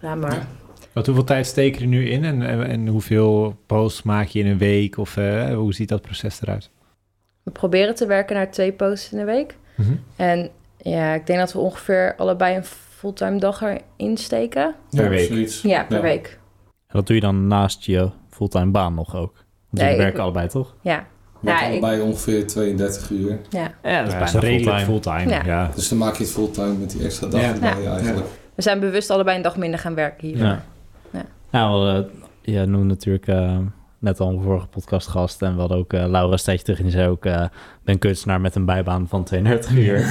laat 0.00 0.16
maar. 0.16 0.32
Ja. 0.32 0.46
Wat, 0.92 1.06
hoeveel 1.06 1.24
tijd 1.24 1.46
steek 1.46 1.74
je 1.74 1.80
er 1.80 1.86
nu 1.86 2.08
in 2.10 2.24
en, 2.24 2.42
en, 2.42 2.66
en 2.66 2.86
hoeveel 2.86 3.56
posts 3.66 4.02
maak 4.02 4.26
je 4.26 4.38
in 4.38 4.46
een 4.46 4.58
week? 4.58 4.98
Of 4.98 5.16
eh, 5.16 5.54
hoe 5.54 5.74
ziet 5.74 5.88
dat 5.88 6.02
proces 6.02 6.42
eruit? 6.42 6.70
We 7.42 7.50
proberen 7.50 7.94
te 7.94 8.06
werken 8.06 8.36
naar 8.36 8.50
twee 8.50 8.72
posts 8.72 9.12
in 9.12 9.18
de 9.18 9.24
week. 9.24 9.56
En 10.16 10.50
ja, 10.76 11.14
ik 11.14 11.26
denk 11.26 11.38
dat 11.38 11.52
we 11.52 11.58
ongeveer 11.58 12.14
allebei 12.16 12.56
een 12.56 12.64
fulltime 12.64 13.38
dag 13.38 13.62
erin 13.62 14.16
steken. 14.16 14.74
Per 14.90 15.08
week. 15.08 15.28
Zoiets. 15.28 15.62
Ja, 15.62 15.84
per 15.84 15.96
Ja. 15.96 16.02
week. 16.02 16.38
Dat 16.86 17.06
doe 17.06 17.16
je 17.16 17.22
dan 17.22 17.46
naast 17.46 17.84
je 17.84 18.10
fulltime 18.30 18.70
baan 18.70 18.94
nog 18.94 19.16
ook. 19.16 19.32
Want 19.34 19.44
Nee, 19.70 19.82
jullie 19.82 19.94
ik- 19.96 20.02
werken 20.02 20.22
allebei, 20.22 20.48
toch? 20.48 20.74
Ja, 20.80 21.06
Ja, 21.44 21.62
ik- 21.62 21.70
allebei 21.70 22.00
ongeveer 22.00 22.46
32 22.46 23.10
uur. 23.10 23.38
ja. 23.50 23.72
Ja, 23.82 24.02
dat 24.04 24.28
is 24.28 24.34
redelijk 24.34 24.78
fulltime. 24.84 25.30
Ja. 25.30 25.42
Ja. 25.44 25.70
Dus 25.74 25.88
dan 25.88 25.98
maak 25.98 26.14
je 26.16 26.22
het 26.22 26.32
fulltime 26.32 26.72
met 26.74 26.90
die 26.90 27.04
extra 27.04 27.26
dag 27.26 27.40
Ja. 27.40 27.52
erbij 27.52 27.82
Ja. 27.82 27.92
eigenlijk. 27.96 28.26
We 28.54 28.62
zijn 28.62 28.80
bewust 28.80 29.10
allebei 29.10 29.36
een 29.36 29.42
dag 29.42 29.56
minder 29.56 29.78
gaan 29.78 29.94
werken 29.94 30.28
hier. 30.28 30.36
Ja. 30.36 30.62
Ja. 31.10 31.24
Nou, 31.50 31.88
eh, 31.96 32.04
je 32.54 32.64
noemt 32.66 32.86
natuurlijk 32.86 33.26
eh, 33.28 33.58
net 33.98 34.20
al 34.20 34.28
een 34.28 34.42
vorige 34.42 34.66
podcast 34.66 35.06
gast. 35.08 35.42
En 35.42 35.54
we 35.54 35.60
hadden 35.60 35.78
ook 35.78 35.92
uh, 35.92 36.04
Laura 36.06 36.36
Steetje 36.36 36.64
terug 36.64 36.78
en 36.78 36.84
die 36.84 36.92
zei 36.92 37.08
ook... 37.08 37.24
Uh, 37.26 37.44
ben 37.84 37.98
kunstenaar 37.98 38.40
met 38.40 38.54
een 38.54 38.64
bijbaan 38.64 39.08
van 39.08 39.24
32 39.24 39.72
uur. 39.84 40.04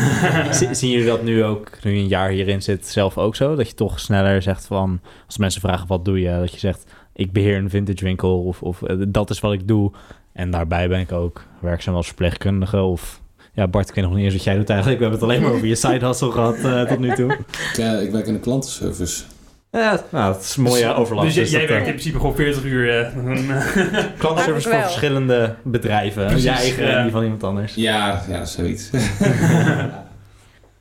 zien 0.72 0.92
jullie 0.92 1.06
dat 1.08 1.24
nu 1.24 1.44
ook, 1.44 1.70
nu 1.84 1.92
je 1.92 2.00
een 2.02 2.08
jaar 2.08 2.30
hierin 2.30 2.62
zit, 2.62 2.88
zelf 2.88 3.18
ook 3.18 3.36
zo? 3.36 3.56
Dat 3.56 3.68
je 3.68 3.74
toch 3.74 4.00
sneller 4.00 4.42
zegt 4.42 4.66
van... 4.66 5.00
Als 5.26 5.38
mensen 5.38 5.62
vragen 5.62 5.88
wat 5.88 6.06
doe 6.06 6.20
je? 6.20 6.38
Dat 6.40 6.52
je 6.52 6.60
zegt, 6.60 6.92
ik 7.14 7.32
beheer 7.32 7.58
een 7.58 7.70
vintage 7.70 8.04
winkel. 8.06 8.44
Of, 8.44 8.62
of 8.62 8.80
dat 9.08 9.30
is 9.30 9.40
wat 9.40 9.54
ik 9.54 9.68
doe. 9.68 9.92
En 10.34 10.52
daarbij 10.52 10.88
ben 10.88 11.00
ik 11.00 11.12
ook 11.12 11.46
werkzaam 11.60 11.96
als 11.96 12.06
verpleegkundige 12.06 12.82
of 12.82 13.22
ja, 13.54 13.68
Bart, 13.68 13.90
ik 13.90 13.96
weet 13.96 14.04
nog 14.04 14.14
niet 14.14 14.24
eens 14.24 14.34
wat 14.34 14.44
jij 14.44 14.56
doet 14.56 14.70
eigenlijk. 14.70 15.00
We 15.00 15.06
hebben 15.06 15.22
het 15.22 15.30
alleen 15.30 15.46
maar 15.46 15.56
over 15.56 15.68
je 15.68 15.76
side 15.76 16.06
hustle 16.06 16.32
gehad 16.32 16.58
uh, 16.58 16.82
tot 16.82 17.00
nu 17.00 17.16
toe. 17.16 17.32
Ik, 17.32 17.78
uh, 17.80 18.02
ik 18.02 18.12
werk 18.12 18.28
in 18.28 18.34
de 18.34 18.40
klantenservice. 18.40 19.24
Ja, 19.72 20.04
nou, 20.10 20.34
dat 20.34 20.44
is 20.44 20.56
een 20.56 20.64
mooie 20.64 20.94
overlap. 20.94 21.24
Dus, 21.24 21.34
dus 21.34 21.52
jij 21.52 21.68
werkt 21.68 21.86
in 21.86 21.92
principe 21.92 22.18
gewoon 22.18 22.36
40 22.36 22.64
uur. 22.64 23.12
klantenservice 24.18 24.70
voor 24.70 24.80
verschillende 24.82 25.56
bedrijven. 25.64 26.26
Precies, 26.26 26.44
je 26.44 26.50
eigen 26.50 26.86
ja. 26.86 26.98
en 26.98 27.04
die 27.04 27.12
van 27.12 27.24
iemand 27.24 27.44
anders. 27.44 27.76
Ja, 27.76 28.24
ja 28.30 28.46
zoiets. 28.46 28.90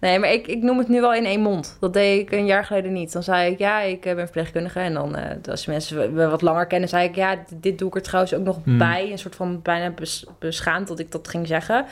Nee, 0.02 0.18
maar 0.18 0.32
ik, 0.32 0.46
ik 0.46 0.62
noem 0.62 0.78
het 0.78 0.88
nu 0.88 1.00
wel 1.00 1.14
in 1.14 1.24
één 1.24 1.40
mond. 1.40 1.76
Dat 1.80 1.92
deed 1.92 2.20
ik 2.20 2.32
een 2.32 2.46
jaar 2.46 2.64
geleden 2.64 2.92
niet. 2.92 3.12
Dan 3.12 3.22
zei 3.22 3.52
ik, 3.52 3.58
ja, 3.58 3.80
ik 3.80 4.00
ben 4.00 4.16
verpleegkundige. 4.16 4.78
En 4.80 4.94
dan, 4.94 5.18
uh, 5.18 5.24
als 5.50 5.66
mensen 5.66 6.14
me 6.14 6.28
wat 6.28 6.42
langer 6.42 6.66
kennen, 6.66 6.88
zei 6.88 7.08
ik, 7.08 7.14
ja, 7.14 7.36
dit 7.54 7.78
doe 7.78 7.88
ik 7.88 7.94
er 7.94 8.02
trouwens 8.02 8.34
ook 8.34 8.44
nog 8.44 8.58
Hmm. 8.64 8.78
bij. 8.78 9.10
Een 9.10 9.18
soort 9.18 9.34
van 9.34 9.62
bijna 9.62 9.90
bes, 9.90 10.26
beschaamd 10.38 10.88
dat 10.88 10.98
ik 10.98 11.12
dat 11.12 11.28
ging 11.28 11.46
zeggen. 11.46 11.84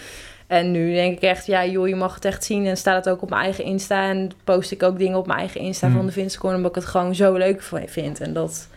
En 0.46 0.70
nu 0.70 0.92
denk 0.94 1.16
ik 1.16 1.22
echt, 1.22 1.46
ja, 1.46 1.66
joh, 1.66 1.88
je 1.88 1.94
mag 1.94 2.14
het 2.14 2.24
echt 2.24 2.44
zien. 2.44 2.66
En 2.66 2.76
staat 2.76 3.04
het 3.04 3.14
ook 3.14 3.22
op 3.22 3.30
mijn 3.30 3.42
eigen 3.42 3.64
Insta. 3.64 4.08
En 4.08 4.30
post 4.44 4.70
ik 4.70 4.82
ook 4.82 4.98
dingen 4.98 5.18
op 5.18 5.26
mijn 5.26 5.38
eigen 5.38 5.60
Insta 5.60 5.86
Hmm. 5.86 5.96
van 5.96 6.06
de 6.06 6.12
Vince 6.12 6.38
Corner, 6.38 6.56
omdat 6.58 6.76
ik 6.76 6.82
het 6.82 6.90
gewoon 6.90 7.14
zo 7.14 7.34
leuk 7.36 7.62
vind. 7.86 8.20
En 8.20 8.32
dat... 8.32 8.68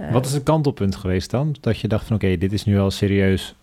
uh, 0.00 0.12
Wat 0.12 0.26
is 0.26 0.32
het 0.32 0.42
kantelpunt 0.42 0.96
geweest 0.96 1.30
dan? 1.30 1.56
Dat 1.60 1.78
je 1.78 1.88
dacht 1.88 2.06
van, 2.06 2.16
oké, 2.16 2.36
dit 2.38 2.52
is 2.52 2.64
nu 2.64 2.74
wel 2.74 2.90
serieus. 2.90 3.54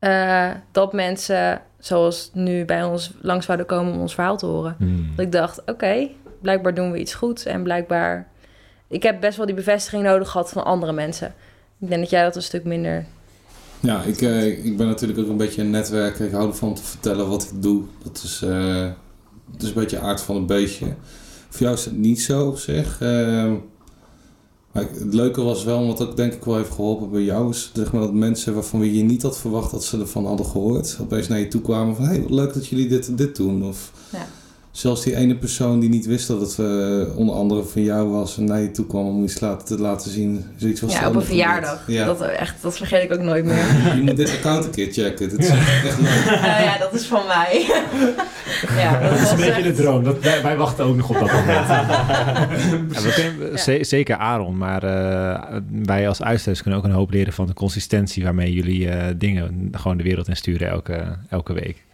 Uh, 0.00 0.50
dat 0.72 0.92
mensen, 0.92 1.60
zoals 1.86 2.30
nu 2.32 2.64
bij 2.64 2.84
ons, 2.84 3.12
langs 3.20 3.46
zouden 3.46 3.66
komen 3.66 3.92
om 3.92 4.00
ons 4.00 4.14
verhaal 4.14 4.36
te 4.36 4.46
horen. 4.46 4.74
Hmm. 4.78 5.10
Dat 5.16 5.24
ik 5.24 5.32
dacht, 5.32 5.60
oké, 5.60 5.70
okay, 5.70 6.14
blijkbaar 6.40 6.74
doen 6.74 6.92
we 6.92 6.98
iets 6.98 7.14
goed. 7.14 7.46
En 7.46 7.62
blijkbaar... 7.62 8.28
Ik 8.88 9.02
heb 9.02 9.20
best 9.20 9.36
wel 9.36 9.46
die 9.46 9.54
bevestiging 9.54 10.02
nodig 10.02 10.30
gehad 10.30 10.50
van 10.50 10.64
andere 10.64 10.92
mensen. 10.92 11.34
Ik 11.78 11.88
denk 11.88 12.00
dat 12.00 12.10
jij 12.10 12.22
dat 12.22 12.36
een 12.36 12.42
stuk 12.42 12.64
minder... 12.64 13.06
Ja, 13.80 14.02
ik, 14.02 14.20
uh, 14.20 14.64
ik 14.64 14.76
ben 14.76 14.86
natuurlijk 14.86 15.18
ook 15.18 15.28
een 15.28 15.36
beetje 15.36 15.62
een 15.62 15.70
netwerker. 15.70 16.26
Ik 16.26 16.32
hou 16.32 16.48
ervan 16.48 16.74
te 16.74 16.82
vertellen 16.82 17.28
wat 17.28 17.42
ik 17.42 17.62
doe. 17.62 17.84
Dat 18.02 18.22
is, 18.24 18.42
uh, 18.44 18.90
dat 19.52 19.62
is 19.62 19.68
een 19.68 19.74
beetje 19.74 19.98
aard 19.98 20.20
van 20.20 20.36
een 20.36 20.46
beestje. 20.46 20.86
Voor 21.48 21.60
jou 21.60 21.74
is 21.74 21.84
het 21.84 21.96
niet 21.96 22.22
zo 22.22 22.46
op 22.46 22.58
zich. 22.58 23.00
Uh, 23.00 23.52
het 24.76 25.14
leuke 25.14 25.42
was 25.42 25.64
wel, 25.64 25.86
wat 25.86 26.02
ook 26.02 26.16
denk 26.16 26.32
ik 26.32 26.44
wel 26.44 26.56
heeft 26.56 26.72
geholpen 26.72 27.10
bij 27.10 27.22
jou, 27.22 27.50
is 27.50 27.70
zeg 27.74 27.92
maar, 27.92 28.00
dat 28.00 28.12
mensen 28.12 28.54
waarvan 28.54 28.92
je 28.92 29.02
niet 29.02 29.22
had 29.22 29.38
verwacht 29.38 29.70
dat 29.70 29.84
ze 29.84 30.00
ervan 30.00 30.26
hadden 30.26 30.46
gehoord, 30.46 30.98
opeens 31.00 31.28
naar 31.28 31.38
je 31.38 31.48
toe 31.48 31.60
kwamen 31.60 31.96
van 31.96 32.04
hé, 32.04 32.10
hey, 32.10 32.22
wat 32.22 32.30
leuk 32.30 32.54
dat 32.54 32.66
jullie 32.66 32.88
dit 32.88 33.08
en 33.08 33.16
dit 33.16 33.36
doen. 33.36 33.64
Of. 33.64 33.92
Zelfs 34.76 35.02
die 35.02 35.16
ene 35.16 35.36
persoon 35.36 35.80
die 35.80 35.88
niet 35.88 36.06
wist 36.06 36.28
dat 36.28 36.40
het 36.40 36.56
uh, 36.60 37.18
onder 37.18 37.34
andere 37.34 37.62
van 37.62 37.82
jou 37.82 38.08
was 38.08 38.36
en 38.36 38.44
naar 38.44 38.60
je 38.60 38.70
toe 38.70 38.86
kwam 38.86 39.06
om 39.06 39.24
iets 39.24 39.40
laten, 39.40 39.66
te 39.66 39.82
laten 39.82 40.10
zien. 40.10 40.44
Zoiets 40.56 40.80
was 40.80 40.92
ja, 40.92 41.08
op 41.08 41.14
een 41.14 41.22
verjaardag. 41.22 41.84
Ja. 41.86 42.04
Dat, 42.04 42.20
echt, 42.20 42.62
dat 42.62 42.76
vergeet 42.76 43.02
ik 43.02 43.12
ook 43.12 43.20
nooit 43.20 43.44
meer. 43.44 43.64
je 43.96 44.02
moet 44.02 44.16
dit 44.16 44.30
account 44.30 44.64
een 44.64 44.70
keer 44.70 44.92
checken. 44.92 45.28
Dit 45.28 45.38
is 45.38 45.48
echt 45.48 46.00
leuk. 46.00 46.24
Uh, 46.24 46.64
ja, 46.68 46.78
dat 46.78 46.94
is 46.94 47.06
van 47.06 47.26
mij. 47.26 47.66
ja, 48.82 49.00
dat, 49.00 49.10
dat 49.10 49.20
is 49.20 49.30
een 49.30 49.36
beetje 49.36 49.52
echt... 49.52 49.64
de 49.64 49.82
droom. 49.82 50.04
Dat, 50.04 50.20
wij, 50.20 50.42
wij, 50.42 50.56
wachten 50.56 50.84
ook 50.84 50.96
nog 50.96 51.08
op 51.08 51.18
dat 51.18 51.32
moment. 51.32 51.68
ja, 51.68 52.48
we 53.02 53.12
kunnen, 53.14 53.52
ja. 53.76 53.84
Zeker 53.84 54.16
Aaron, 54.16 54.56
maar 54.56 54.84
uh, 54.84 55.58
wij 55.84 56.08
als 56.08 56.22
uitstellers 56.22 56.62
kunnen 56.62 56.80
ook 56.80 56.86
een 56.86 56.92
hoop 56.94 57.10
leren 57.10 57.32
van 57.32 57.46
de 57.46 57.54
consistentie 57.54 58.24
waarmee 58.24 58.52
jullie 58.52 58.86
uh, 58.86 59.04
dingen 59.16 59.68
gewoon 59.72 59.96
de 59.96 60.02
wereld 60.02 60.28
in 60.28 60.36
sturen 60.36 60.68
elke, 60.68 61.16
elke 61.28 61.52
week. 61.52 61.85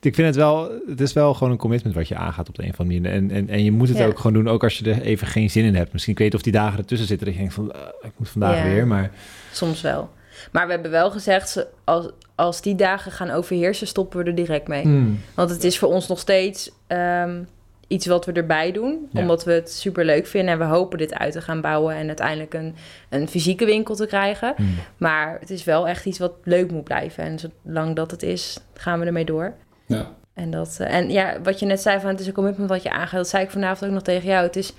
Ik, 0.00 0.14
vind 0.14 0.26
het 0.26 0.36
wel, 0.36 0.70
het 0.86 1.00
is 1.00 1.12
wel 1.12 1.34
gewoon 1.34 1.52
een 1.52 1.58
commitment 1.58 1.94
wat 1.94 2.08
je 2.08 2.16
aangaat 2.16 2.48
op 2.48 2.54
de 2.54 2.62
een 2.62 2.70
of 2.70 2.80
andere 2.80 3.00
manier. 3.00 3.16
En, 3.16 3.30
en, 3.30 3.48
en 3.48 3.64
je 3.64 3.72
moet 3.72 3.88
het 3.88 3.98
ja. 3.98 4.06
ook 4.06 4.16
gewoon 4.16 4.32
doen, 4.32 4.48
ook 4.48 4.62
als 4.62 4.78
je 4.78 4.90
er 4.90 5.02
even 5.02 5.26
geen 5.26 5.50
zin 5.50 5.64
in 5.64 5.74
hebt. 5.74 5.92
Misschien 5.92 6.12
ik 6.12 6.18
weet 6.18 6.34
of 6.34 6.42
die 6.42 6.52
dagen 6.52 6.78
ertussen 6.78 7.08
zitten 7.08 7.26
dat 7.26 7.34
je 7.34 7.40
denkt 7.40 7.54
van, 7.54 7.72
uh, 7.76 7.82
ik 8.02 8.12
moet 8.16 8.28
vandaag 8.28 8.56
ja. 8.56 8.64
weer, 8.64 8.86
maar... 8.86 9.10
Soms 9.52 9.80
wel. 9.80 10.10
Maar 10.52 10.66
we 10.66 10.72
hebben 10.72 10.90
wel 10.90 11.10
gezegd, 11.10 11.66
als, 11.84 12.10
als 12.34 12.62
die 12.62 12.74
dagen 12.74 13.12
gaan 13.12 13.30
overheersen, 13.30 13.86
stoppen 13.86 14.18
we 14.18 14.24
er 14.24 14.34
direct 14.34 14.68
mee. 14.68 14.86
Mm. 14.86 15.20
Want 15.34 15.50
het 15.50 15.64
is 15.64 15.78
voor 15.78 15.88
ons 15.88 16.08
nog 16.08 16.18
steeds 16.18 16.70
um, 16.88 17.48
iets 17.86 18.06
wat 18.06 18.24
we 18.24 18.32
erbij 18.32 18.72
doen. 18.72 19.08
Ja. 19.12 19.20
Omdat 19.20 19.44
we 19.44 19.52
het 19.52 19.72
super 19.72 20.04
leuk 20.04 20.26
vinden. 20.26 20.52
En 20.52 20.58
we 20.58 20.64
hopen 20.64 20.98
dit 20.98 21.14
uit 21.14 21.32
te 21.32 21.40
gaan 21.40 21.60
bouwen. 21.60 21.94
En 21.94 22.06
uiteindelijk 22.06 22.54
een, 22.54 22.74
een 23.08 23.28
fysieke 23.28 23.64
winkel 23.64 23.94
te 23.94 24.06
krijgen. 24.06 24.54
Mm. 24.56 24.74
Maar 24.96 25.36
het 25.40 25.50
is 25.50 25.64
wel 25.64 25.88
echt 25.88 26.06
iets 26.06 26.18
wat 26.18 26.32
leuk 26.44 26.70
moet 26.70 26.84
blijven. 26.84 27.24
En 27.24 27.38
zolang 27.38 27.96
dat 27.96 28.10
het 28.10 28.22
is, 28.22 28.58
gaan 28.74 29.00
we 29.00 29.06
ermee 29.06 29.24
door. 29.24 29.54
Ja. 29.86 30.14
En, 30.34 30.50
dat, 30.50 30.78
uh, 30.80 30.94
en 30.94 31.10
ja, 31.10 31.40
wat 31.42 31.58
je 31.58 31.66
net 31.66 31.80
zei, 31.80 32.00
van 32.00 32.10
het 32.10 32.20
is 32.20 32.26
een 32.26 32.32
commitment 32.32 32.68
wat 32.68 32.82
je 32.82 32.90
aangaat. 32.90 33.12
Dat 33.12 33.28
zei 33.28 33.44
ik 33.44 33.50
vanavond 33.50 33.84
ook 33.84 33.94
nog 33.94 34.02
tegen 34.02 34.28
jou. 34.28 34.46
Het 34.46 34.56
is... 34.56 34.72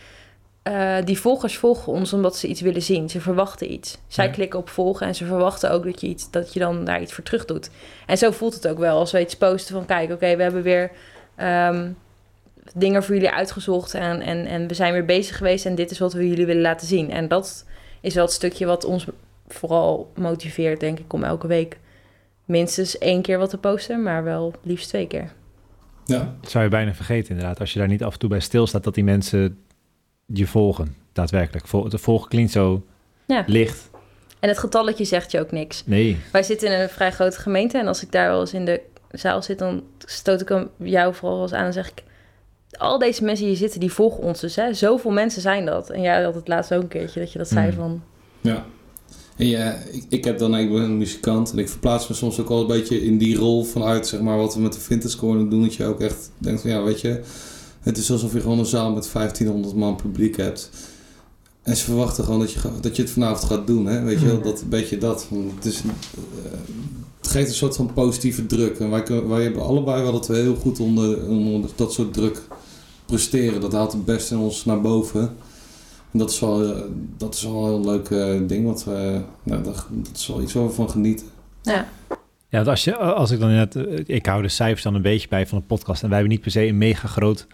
Uh, 0.68 0.96
die 1.04 1.20
volgers 1.20 1.58
volgen 1.58 1.94
ons 1.94 2.14
omdat 2.14 2.38
ze 2.38 2.48
iets 2.48 2.62
willen 2.62 2.82
zien. 2.82 3.10
Ze 3.10 3.22
verwachten 3.22 3.72
iets. 3.72 3.98
Zij 4.08 4.26
Ja. 4.26 4.32
klikken 4.32 4.60
op 4.60 4.70
volgen 4.70 5.08
en 5.08 5.16
ze 5.16 5.26
verwachten 5.26 5.72
ook 5.72 5.84
dat 5.84 6.02
je, 6.02 6.08
iets, 6.08 6.32
dat 6.32 6.54
je 6.54 6.60
dan 6.60 6.86
daar 6.86 7.02
iets 7.02 7.14
voor 7.14 7.24
terug 7.24 7.46
doet. 7.46 7.70
En 8.06 8.18
zo 8.18 8.32
voelt 8.32 8.54
het 8.54 8.68
ook 8.68 8.78
wel 8.78 8.98
als 8.98 9.12
we 9.12 9.22
iets 9.22 9.38
posten 9.38 9.76
van... 9.76 9.86
kijk, 9.86 10.12
oké, 10.12 10.36
we 10.36 10.44
hebben 10.44 10.62
weer 10.62 10.92
um, 11.38 11.98
dingen 12.74 13.04
voor 13.04 13.16
jullie 13.16 13.30
uitgezocht... 13.30 13.94
En, 13.94 14.22
en, 14.22 14.46
en 14.46 14.68
we 14.68 14.74
zijn 14.74 14.94
weer 14.94 15.06
bezig 15.06 15.38
geweest 15.38 15.66
en 15.66 15.76
dit 15.76 15.92
is 15.92 16.00
wat 16.00 16.14
we 16.14 16.28
jullie 16.28 16.46
willen 16.46 16.62
laten 16.62 16.88
zien. 16.88 17.12
En 17.12 17.28
dat 17.28 17.66
is 18.02 18.14
wel 18.14 18.26
het 18.26 18.34
stukje 18.34 18.66
wat 18.66 18.86
ons 18.86 19.06
vooral 19.48 20.12
motiveert, 20.16 20.80
denk 20.80 21.00
ik... 21.00 21.14
om 21.14 21.24
elke 21.24 21.48
week 21.48 21.78
minstens 22.46 22.98
één 22.98 23.22
keer 23.22 23.38
wat 23.38 23.50
te 23.50 23.58
posten... 23.58 24.04
maar 24.04 24.24
wel 24.24 24.54
liefst 24.64 24.90
twee 24.90 25.08
keer. 25.08 25.32
Ja. 26.06 26.36
Dat 26.42 26.52
zou 26.52 26.64
je 26.64 26.70
bijna 26.70 26.94
vergeten 26.94 27.30
inderdaad. 27.30 27.60
Als 27.60 27.74
je 27.74 27.80
daar 27.80 27.88
niet 27.88 28.04
af 28.04 28.14
en 28.14 28.20
toe 28.20 28.30
bij 28.30 28.40
stilstaat... 28.40 28.84
dat 28.84 28.96
die 28.96 29.04
mensen 29.04 29.58
je 30.26 30.48
volgen, 30.48 30.96
daadwerkelijk. 31.14 31.68
Vol, 31.68 31.90
de 31.90 31.98
volgen 31.98 32.30
klinkt 32.30 32.52
zo 32.52 32.86
ja. 33.26 33.44
licht. 33.48 33.90
En 34.40 34.50
het 34.50 34.58
getalletje 34.58 35.06
zegt 35.06 35.32
je 35.32 35.40
ook 35.40 35.52
niks. 35.52 35.86
Nee. 35.86 36.18
Wij 36.32 36.44
zitten 36.44 36.72
in 36.74 36.80
een 36.80 36.90
vrij 36.90 37.12
grote 37.12 37.40
gemeente 37.40 37.78
en 37.78 37.88
als 37.88 38.04
ik 38.04 38.12
daar 38.12 38.30
wel 38.30 38.40
eens 38.40 38.54
in 38.54 38.66
de 38.66 38.82
zaal 39.12 39.42
zit, 39.42 39.60
dan 39.60 39.84
stoot 39.98 40.42
ik 40.42 40.50
hem 40.50 40.70
jou 40.78 41.14
vooral 41.14 41.42
eens 41.42 41.54
aan 41.54 41.66
en 41.66 41.74
zeg 41.74 41.90
ik... 41.90 42.04
Al 42.78 43.00
deze 43.00 43.24
mensen 43.24 43.46
hier 43.46 43.56
zitten, 43.56 43.80
die 43.80 43.92
volgen 43.92 44.24
ons 44.24 44.40
dus. 44.40 44.56
Hè? 44.56 44.74
Zoveel 44.74 45.12
mensen 45.12 45.42
zijn 45.42 45.66
dat. 45.66 45.90
En 45.90 46.02
jij 46.02 46.24
had 46.24 46.36
het 46.36 46.48
laatst 46.48 46.74
ook 46.74 46.82
een 46.82 46.88
keertje 46.88 47.20
dat 47.20 47.32
je 47.32 47.38
dat 47.38 47.48
zei 47.48 47.68
Mm. 47.68 47.74
van... 47.74 48.04
Ja. 48.42 48.66
En 49.36 49.48
ja, 49.48 49.74
ik, 49.92 50.04
ik 50.10 50.24
heb 50.24 50.38
dan, 50.38 50.58
ik 50.58 50.72
ben 50.72 50.82
een 50.82 50.98
muzikant 50.98 51.52
en 51.52 51.58
ik 51.58 51.70
verplaats 51.70 52.08
me 52.08 52.16
soms 52.16 52.40
ook 52.40 52.50
al 52.50 52.62
een 52.62 52.68
beetje 52.68 53.06
in 53.06 53.18
die 53.18 53.36
rol 53.36 53.64
vanuit, 53.64 54.08
zeg 54.08 54.22
maar, 54.22 54.38
wat 54.38 54.56
we 54.56 54.62
met 54.62 54.74
de 54.74 54.80
Vintage 54.80 55.18
Corner 55.18 55.50
doen. 55.50 55.62
Dat 55.62 55.76
je 55.76 55.86
ook 55.86 56.02
echt 56.02 56.32
denkt 56.38 56.62
van, 56.62 56.70
ja, 56.70 56.84
weet 56.84 57.02
je, 57.02 57.22
het 57.80 57.98
is 57.98 58.12
alsof 58.12 58.34
je 58.34 58.42
gewoon 58.42 58.60
een 58.60 58.66
zaal 58.66 58.94
met 58.94 59.10
1500 59.14 59.76
man 59.76 59.96
publiek 59.96 60.38
hebt. 60.38 60.70
En 61.64 61.78
ze 61.78 61.84
verwachten 61.84 62.24
gewoon 62.24 62.40
dat 62.40 62.52
je, 62.52 62.60
dat 62.82 62.96
je 62.96 63.02
het 63.02 63.12
vanavond 63.12 63.44
gaat 63.44 63.68
doen, 63.68 63.86
hè? 63.86 64.02
Weet 64.02 64.20
je 64.20 64.26
wel, 64.26 64.42
dat 64.42 64.62
een 64.62 64.70
beetje 64.70 64.98
dat. 64.98 65.28
Het, 65.56 65.66
is, 65.66 65.84
uh, 65.84 65.92
het 67.18 67.28
geeft 67.28 67.50
een 67.50 67.56
soort 67.56 67.76
van 67.76 67.94
positieve 67.94 68.46
druk. 68.46 68.80
En 68.80 68.90
wij, 68.90 69.04
wij 69.28 69.44
hebben 69.44 69.62
allebei 69.62 70.04
wel 70.04 70.12
dat 70.12 70.28
we 70.28 70.36
heel 70.36 70.56
goed 70.56 70.80
onder, 70.80 71.28
onder 71.28 71.70
dat 71.76 71.94
soort 71.94 72.14
druk 72.14 72.42
presteren. 73.06 73.62
Dat 73.62 73.74
haalt 73.74 73.92
het 73.92 74.06
best 74.06 74.32
in 74.32 74.38
ons 74.38 74.66
naar 74.66 74.82
boven. 74.82 75.36
En 76.14 76.20
dat 76.20 76.30
is 76.30 76.40
wel, 76.40 76.64
uh, 76.64 76.82
dat 77.18 77.34
is 77.34 77.44
wel 77.44 77.66
een 77.66 77.70
heel 77.70 77.92
leuk 77.92 78.10
uh, 78.10 78.48
ding. 78.48 78.66
Wat 78.66 78.84
we, 78.84 79.22
nou, 79.44 79.64
dat, 79.64 79.88
dat 79.92 80.16
is 80.18 80.28
wel 80.28 80.42
iets 80.42 80.54
waar 80.54 80.66
we 80.66 80.74
van 80.74 80.90
genieten. 80.90 81.26
Ja. 81.62 81.88
Ja, 82.50 82.60
want 82.60 82.68
als, 82.68 82.84
je, 82.84 82.96
als 82.96 83.32
ik 83.32 83.40
dan 83.40 83.50
net, 83.50 83.78
ik 84.06 84.26
hou 84.26 84.42
de 84.42 84.48
cijfers 84.48 84.84
dan 84.84 84.96
een 84.96 85.02
beetje 85.02 85.28
bij 85.28 85.48
van 85.48 85.58
de 85.58 85.64
podcast 85.64 86.04
en 86.04 86.10
wij 86.10 86.18
hebben 86.18 86.36
niet 86.36 86.44
per 86.44 86.52
se 86.52 86.68
een 86.68 86.78
mega 86.78 87.08
groot 87.08 87.48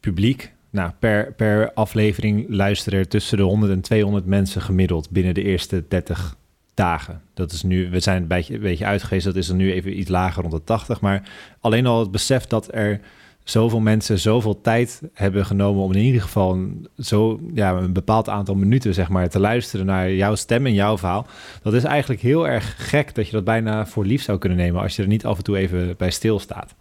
publiek. 0.00 0.52
Nou, 0.70 0.90
per, 0.98 1.32
per 1.32 1.72
aflevering 1.72 2.46
luisteren 2.48 2.98
er 2.98 3.08
tussen 3.08 3.36
de 3.36 3.42
100 3.42 3.72
en 3.72 3.80
200 3.80 4.26
mensen 4.26 4.62
gemiddeld 4.62 5.10
binnen 5.10 5.34
de 5.34 5.42
eerste 5.42 5.84
30 5.88 6.36
dagen. 6.74 7.22
Dat 7.34 7.52
is 7.52 7.62
nu, 7.62 7.90
we 7.90 8.00
zijn 8.00 8.22
een 8.22 8.28
beetje, 8.28 8.54
een 8.54 8.60
beetje 8.60 9.20
dat 9.22 9.36
is 9.36 9.48
er 9.48 9.54
nu 9.54 9.72
even 9.72 9.98
iets 9.98 10.10
lager 10.10 10.42
rond 10.42 10.54
de 10.54 10.64
80. 10.64 11.00
Maar 11.00 11.28
alleen 11.60 11.86
al 11.86 12.00
het 12.00 12.10
besef 12.10 12.46
dat 12.46 12.74
er 12.74 13.00
zoveel 13.48 13.80
mensen 13.80 14.18
zoveel 14.18 14.60
tijd 14.60 15.02
hebben 15.12 15.46
genomen 15.46 15.82
om 15.82 15.92
in 15.92 16.02
ieder 16.02 16.22
geval 16.22 16.52
een, 16.52 16.88
zo, 16.98 17.40
ja, 17.54 17.72
een 17.72 17.92
bepaald 17.92 18.28
aantal 18.28 18.54
minuten 18.54 18.94
zeg 18.94 19.08
maar, 19.08 19.28
te 19.28 19.38
luisteren 19.38 19.86
naar 19.86 20.12
jouw 20.12 20.34
stem 20.34 20.66
en 20.66 20.74
jouw 20.74 20.98
verhaal. 20.98 21.26
Dat 21.62 21.72
is 21.72 21.84
eigenlijk 21.84 22.20
heel 22.20 22.48
erg 22.48 22.74
gek 22.88 23.14
dat 23.14 23.26
je 23.26 23.32
dat 23.32 23.44
bijna 23.44 23.86
voor 23.86 24.04
lief 24.04 24.22
zou 24.22 24.38
kunnen 24.38 24.58
nemen 24.58 24.82
als 24.82 24.96
je 24.96 25.02
er 25.02 25.08
niet 25.08 25.24
af 25.24 25.36
en 25.36 25.44
toe 25.44 25.56
even 25.56 25.94
bij 25.96 26.10
stilstaat. 26.10 26.74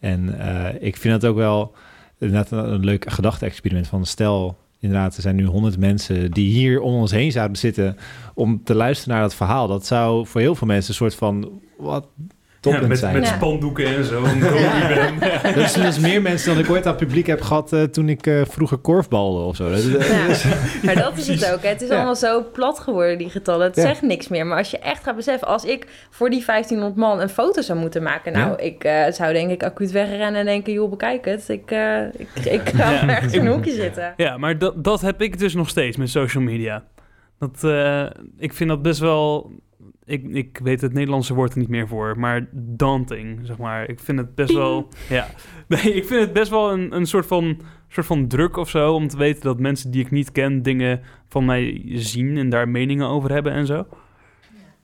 En 0.00 0.34
uh, 0.38 0.68
ik 0.80 0.96
vind 0.96 1.14
het 1.14 1.24
ook 1.24 1.36
wel 1.36 1.74
een, 2.18 2.44
een 2.50 2.84
leuk 2.84 3.10
gedachte-experiment 3.10 3.86
van 3.86 4.06
stel 4.06 4.56
inderdaad, 4.80 5.16
er 5.16 5.22
zijn 5.22 5.36
nu 5.36 5.44
honderd 5.44 5.78
mensen 5.78 6.30
die 6.30 6.50
hier 6.50 6.80
om 6.80 6.94
ons 6.94 7.10
heen 7.10 7.32
zouden 7.32 7.56
zitten 7.56 7.96
om 8.34 8.64
te 8.64 8.74
luisteren 8.74 9.14
naar 9.14 9.22
dat 9.22 9.34
verhaal. 9.34 9.68
Dat 9.68 9.86
zou 9.86 10.26
voor 10.26 10.40
heel 10.40 10.54
veel 10.54 10.66
mensen 10.66 10.90
een 10.90 10.96
soort 10.96 11.14
van, 11.14 11.60
wat, 11.76 12.06
toppunt 12.60 12.88
met, 12.88 12.98
zijn. 12.98 13.14
met 13.14 13.24
Ja. 13.28 13.34
spandoeken 13.34 13.84
en 13.96 14.04
zo. 14.04 14.22
Ja. 14.58 15.10
Dat 15.54 15.70
zijn 15.72 15.84
dus 15.86 15.98
meer 15.98 16.22
mensen 16.22 16.54
dan 16.54 16.64
ik 16.64 16.70
ooit 16.70 16.86
aan 16.86 16.92
het 16.94 17.00
publiek 17.06 17.26
heb 17.26 17.40
gehad 17.40 17.72
eh, 17.72 17.82
toen 17.82 18.08
ik 18.08 18.26
eh, 18.26 18.40
vroeger 18.48 18.78
korfbalde 18.78 19.42
of 19.44 19.56
zo. 19.56 19.70
Dat 19.70 19.82
Ja, 19.84 20.26
maar 20.84 20.94
dat 20.94 21.16
is 21.16 21.26
het 21.28 21.52
ook. 21.52 21.62
hè. 21.62 21.68
Het 21.68 21.82
is 21.82 21.88
Ja. 21.88 21.94
allemaal 21.94 22.16
zo 22.16 22.44
plat 22.52 22.78
geworden, 22.80 23.18
die 23.18 23.30
getallen. 23.30 23.66
Het 23.66 23.76
Ja. 23.76 23.82
zegt 23.82 24.02
niks 24.02 24.28
meer. 24.28 24.46
Maar 24.46 24.58
als 24.58 24.70
je 24.70 24.78
echt 24.78 25.02
gaat 25.04 25.16
beseffen, 25.16 25.48
als 25.48 25.64
ik 25.64 25.86
voor 26.10 26.30
die 26.30 26.44
1500 26.44 26.96
man 26.96 27.20
een 27.20 27.28
foto 27.28 27.60
zou 27.62 27.78
moeten 27.78 28.02
maken... 28.02 28.32
Nou, 28.32 28.48
Ja. 28.50 28.58
ik 28.58 28.84
eh, 28.84 29.12
zou 29.12 29.32
denk 29.32 29.50
ik 29.50 29.62
acuut 29.62 29.90
wegrennen 29.90 30.34
en 30.40 30.44
denken... 30.46 30.72
joh, 30.72 30.90
bekijk 30.90 31.24
het. 31.24 31.48
Ik, 31.48 31.70
eh, 31.70 32.02
ik, 32.16 32.28
ik 32.44 32.68
ga 32.74 32.90
Ja. 32.90 33.08
ergens 33.08 33.32
in 33.32 33.46
een 33.46 33.52
hoekje 33.52 33.72
zitten. 33.72 34.14
Ja, 34.16 34.36
maar 34.36 34.58
dat, 34.58 34.84
dat 34.84 35.00
heb 35.00 35.22
ik 35.22 35.38
dus 35.38 35.54
nog 35.54 35.68
steeds 35.68 35.96
met 35.96 36.10
social 36.10 36.42
media. 36.42 36.84
Dat, 37.38 37.64
eh, 37.64 38.04
ik 38.38 38.52
vind 38.54 38.68
dat 38.68 38.82
best 38.82 39.00
wel... 39.00 39.50
Ik, 40.08 40.24
ik 40.28 40.58
weet 40.62 40.80
het 40.80 40.92
Nederlandse 40.92 41.34
woord 41.34 41.52
er 41.52 41.58
niet 41.58 41.68
meer 41.68 41.88
voor, 41.88 42.18
maar 42.18 42.48
daunting, 42.52 43.40
zeg 43.42 43.56
maar. 43.58 43.88
Ik 43.88 44.00
vind 44.00 44.18
het 44.18 44.34
best 44.34 44.52
wel... 44.52 44.88
Ja, 45.08 45.26
nee, 45.68 45.94
ik 45.94 46.04
vind 46.06 46.20
het 46.20 46.32
best 46.32 46.50
wel 46.50 46.72
een, 46.72 46.94
een 46.96 47.06
soort, 47.06 47.26
van, 47.26 47.60
soort 47.88 48.06
van 48.06 48.28
druk 48.28 48.56
of 48.56 48.70
zo... 48.70 48.92
om 48.94 49.08
te 49.08 49.16
weten 49.16 49.42
dat 49.42 49.58
mensen 49.58 49.90
die 49.90 50.04
ik 50.04 50.10
niet 50.10 50.32
ken 50.32 50.62
dingen 50.62 51.00
van 51.28 51.44
mij 51.44 51.82
zien... 51.86 52.36
en 52.36 52.48
daar 52.48 52.68
meningen 52.68 53.06
over 53.06 53.32
hebben 53.32 53.52
en 53.52 53.66
zo. 53.66 53.86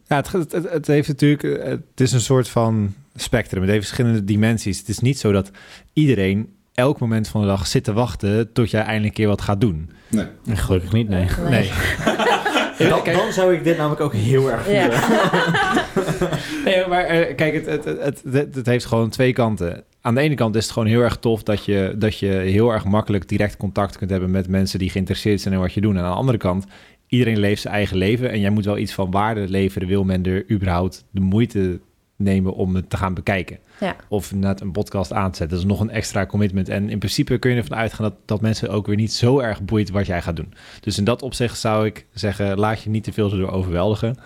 Ja, 0.07 0.17
het, 0.17 0.33
het, 0.33 0.53
het- 0.53 0.87
heeft 0.87 1.09
natuurlijk, 1.09 1.43
eh, 1.43 1.71
het 1.71 2.01
is 2.01 2.13
een 2.13 2.21
soort 2.21 2.49
van 2.49 2.95
spectrum. 3.15 3.63
Het 3.63 3.71
heeft 3.71 3.87
verschillende 3.87 4.25
dimensies. 4.25 4.79
Het 4.79 4.89
is 4.89 4.99
niet 4.99 5.19
zo 5.19 5.33
dat 5.33 5.51
iedereen 5.93 6.49
elk 6.75 7.01
moment 7.01 7.29
van 7.29 7.41
de 7.41 7.47
dag 7.47 7.67
zit 7.67 7.85
te 7.85 7.93
wachten 7.93 8.53
tot 8.53 8.71
jij 8.71 8.81
eindelijk 8.81 9.07
een 9.07 9.13
keer 9.15 9.29
wat 9.29 9.41
gaat 9.41 9.61
doen. 9.61 9.91
Nee. 10.09 10.27
Gelukkig 10.47 10.93
niet, 10.93 11.09
nee. 11.09 11.27
Nee. 11.49 11.71
Dan, 12.79 13.01
dan 13.05 13.33
zou 13.33 13.55
ik 13.55 13.65
dit 13.65 13.77
namelijk 13.77 14.01
ook 14.01 14.13
heel 14.15 14.51
erg 14.51 14.71
Ja. 14.71 14.91
voelen. 14.91 16.31
nee 16.65 16.87
maar 16.87 17.05
eh, 17.05 17.35
kijk, 17.37 17.55
het, 17.55 17.67
het, 17.67 17.85
het, 17.85 18.23
het, 18.33 18.55
het 18.55 18.67
heeft 18.67 18.85
gewoon 18.85 19.11
twee 19.11 19.33
kanten. 19.33 19.85
Aan 20.01 20.15
de 20.15 20.21
ene 20.21 20.35
kant 20.35 20.57
is 20.57 20.63
het 20.63 20.73
gewoon 20.73 20.89
heel 20.89 21.01
erg 21.01 21.17
tof 21.17 21.43
dat 21.43 21.65
je, 21.65 21.95
dat 21.99 22.19
je 22.19 22.27
heel 22.27 22.71
erg 22.73 22.85
makkelijk 22.85 23.29
direct 23.29 23.57
contact 23.57 23.99
kunt 23.99 24.11
hebben 24.11 24.31
met 24.31 24.49
mensen 24.49 24.79
die 24.79 24.91
geïnteresseerd 24.91 25.41
zijn 25.41 25.55
in 25.55 25.61
wat 25.61 25.73
je 25.73 25.81
doet. 25.81 25.95
En 25.95 26.01
aan 26.03 26.11
de 26.11 26.17
andere 26.17 26.39
kant, 26.39 26.65
iedereen 27.09 27.39
leeft 27.39 27.61
zijn 27.63 27.75
eigen 27.75 27.97
leven 27.97 28.31
en 28.31 28.41
jij 28.41 28.51
moet 28.51 28.65
wel 28.65 28.79
iets 28.79 28.93
van 28.93 29.11
waarde 29.11 29.49
leveren. 29.49 29.89
Wil 29.89 30.05
men 30.05 30.23
er 30.27 30.51
überhaupt 30.51 31.05
de 31.11 31.21
moeite 31.21 31.81
nemen 32.17 32.55
om 32.55 32.75
het 32.75 32.91
te 32.91 32.97
gaan 32.97 33.15
bekijken? 33.15 33.59
Ja. 33.81 33.97
Of 34.09 34.35
net 34.35 34.61
een 34.61 34.73
podcast 34.73 35.13
aan 35.13 35.31
te 35.31 35.37
zetten. 35.37 35.57
Dat 35.57 35.67
is 35.67 35.73
nog 35.73 35.81
een 35.81 35.91
extra 35.91 36.27
commitment. 36.27 36.69
En 36.69 36.91
in 36.91 36.99
principe 36.99 37.39
kun 37.39 37.51
je 37.51 37.57
ervan 37.57 37.77
uitgaan 37.77 38.09
dat, 38.09 38.17
dat 38.25 38.41
mensen 38.41 38.71
ook 38.71 38.87
weer 38.87 38.97
niet 38.97 39.13
zo 39.13 39.39
erg 39.39 39.63
boeit 39.63 39.91
wat 39.91 40.07
jij 40.07 40.23
gaat 40.23 40.37
doen. 40.37 40.55
Dus 40.81 40.99
in 40.99 41.05
dat 41.05 41.23
opzicht 41.23 41.59
zou 41.59 41.87
ik 41.87 42.07
zeggen, 42.13 42.59
laat 42.59 42.83
je 42.83 42.91
niet 42.91 43.05
te 43.05 43.13
veel 43.13 43.31
door 43.31 43.51
overweldigen. 43.51 44.17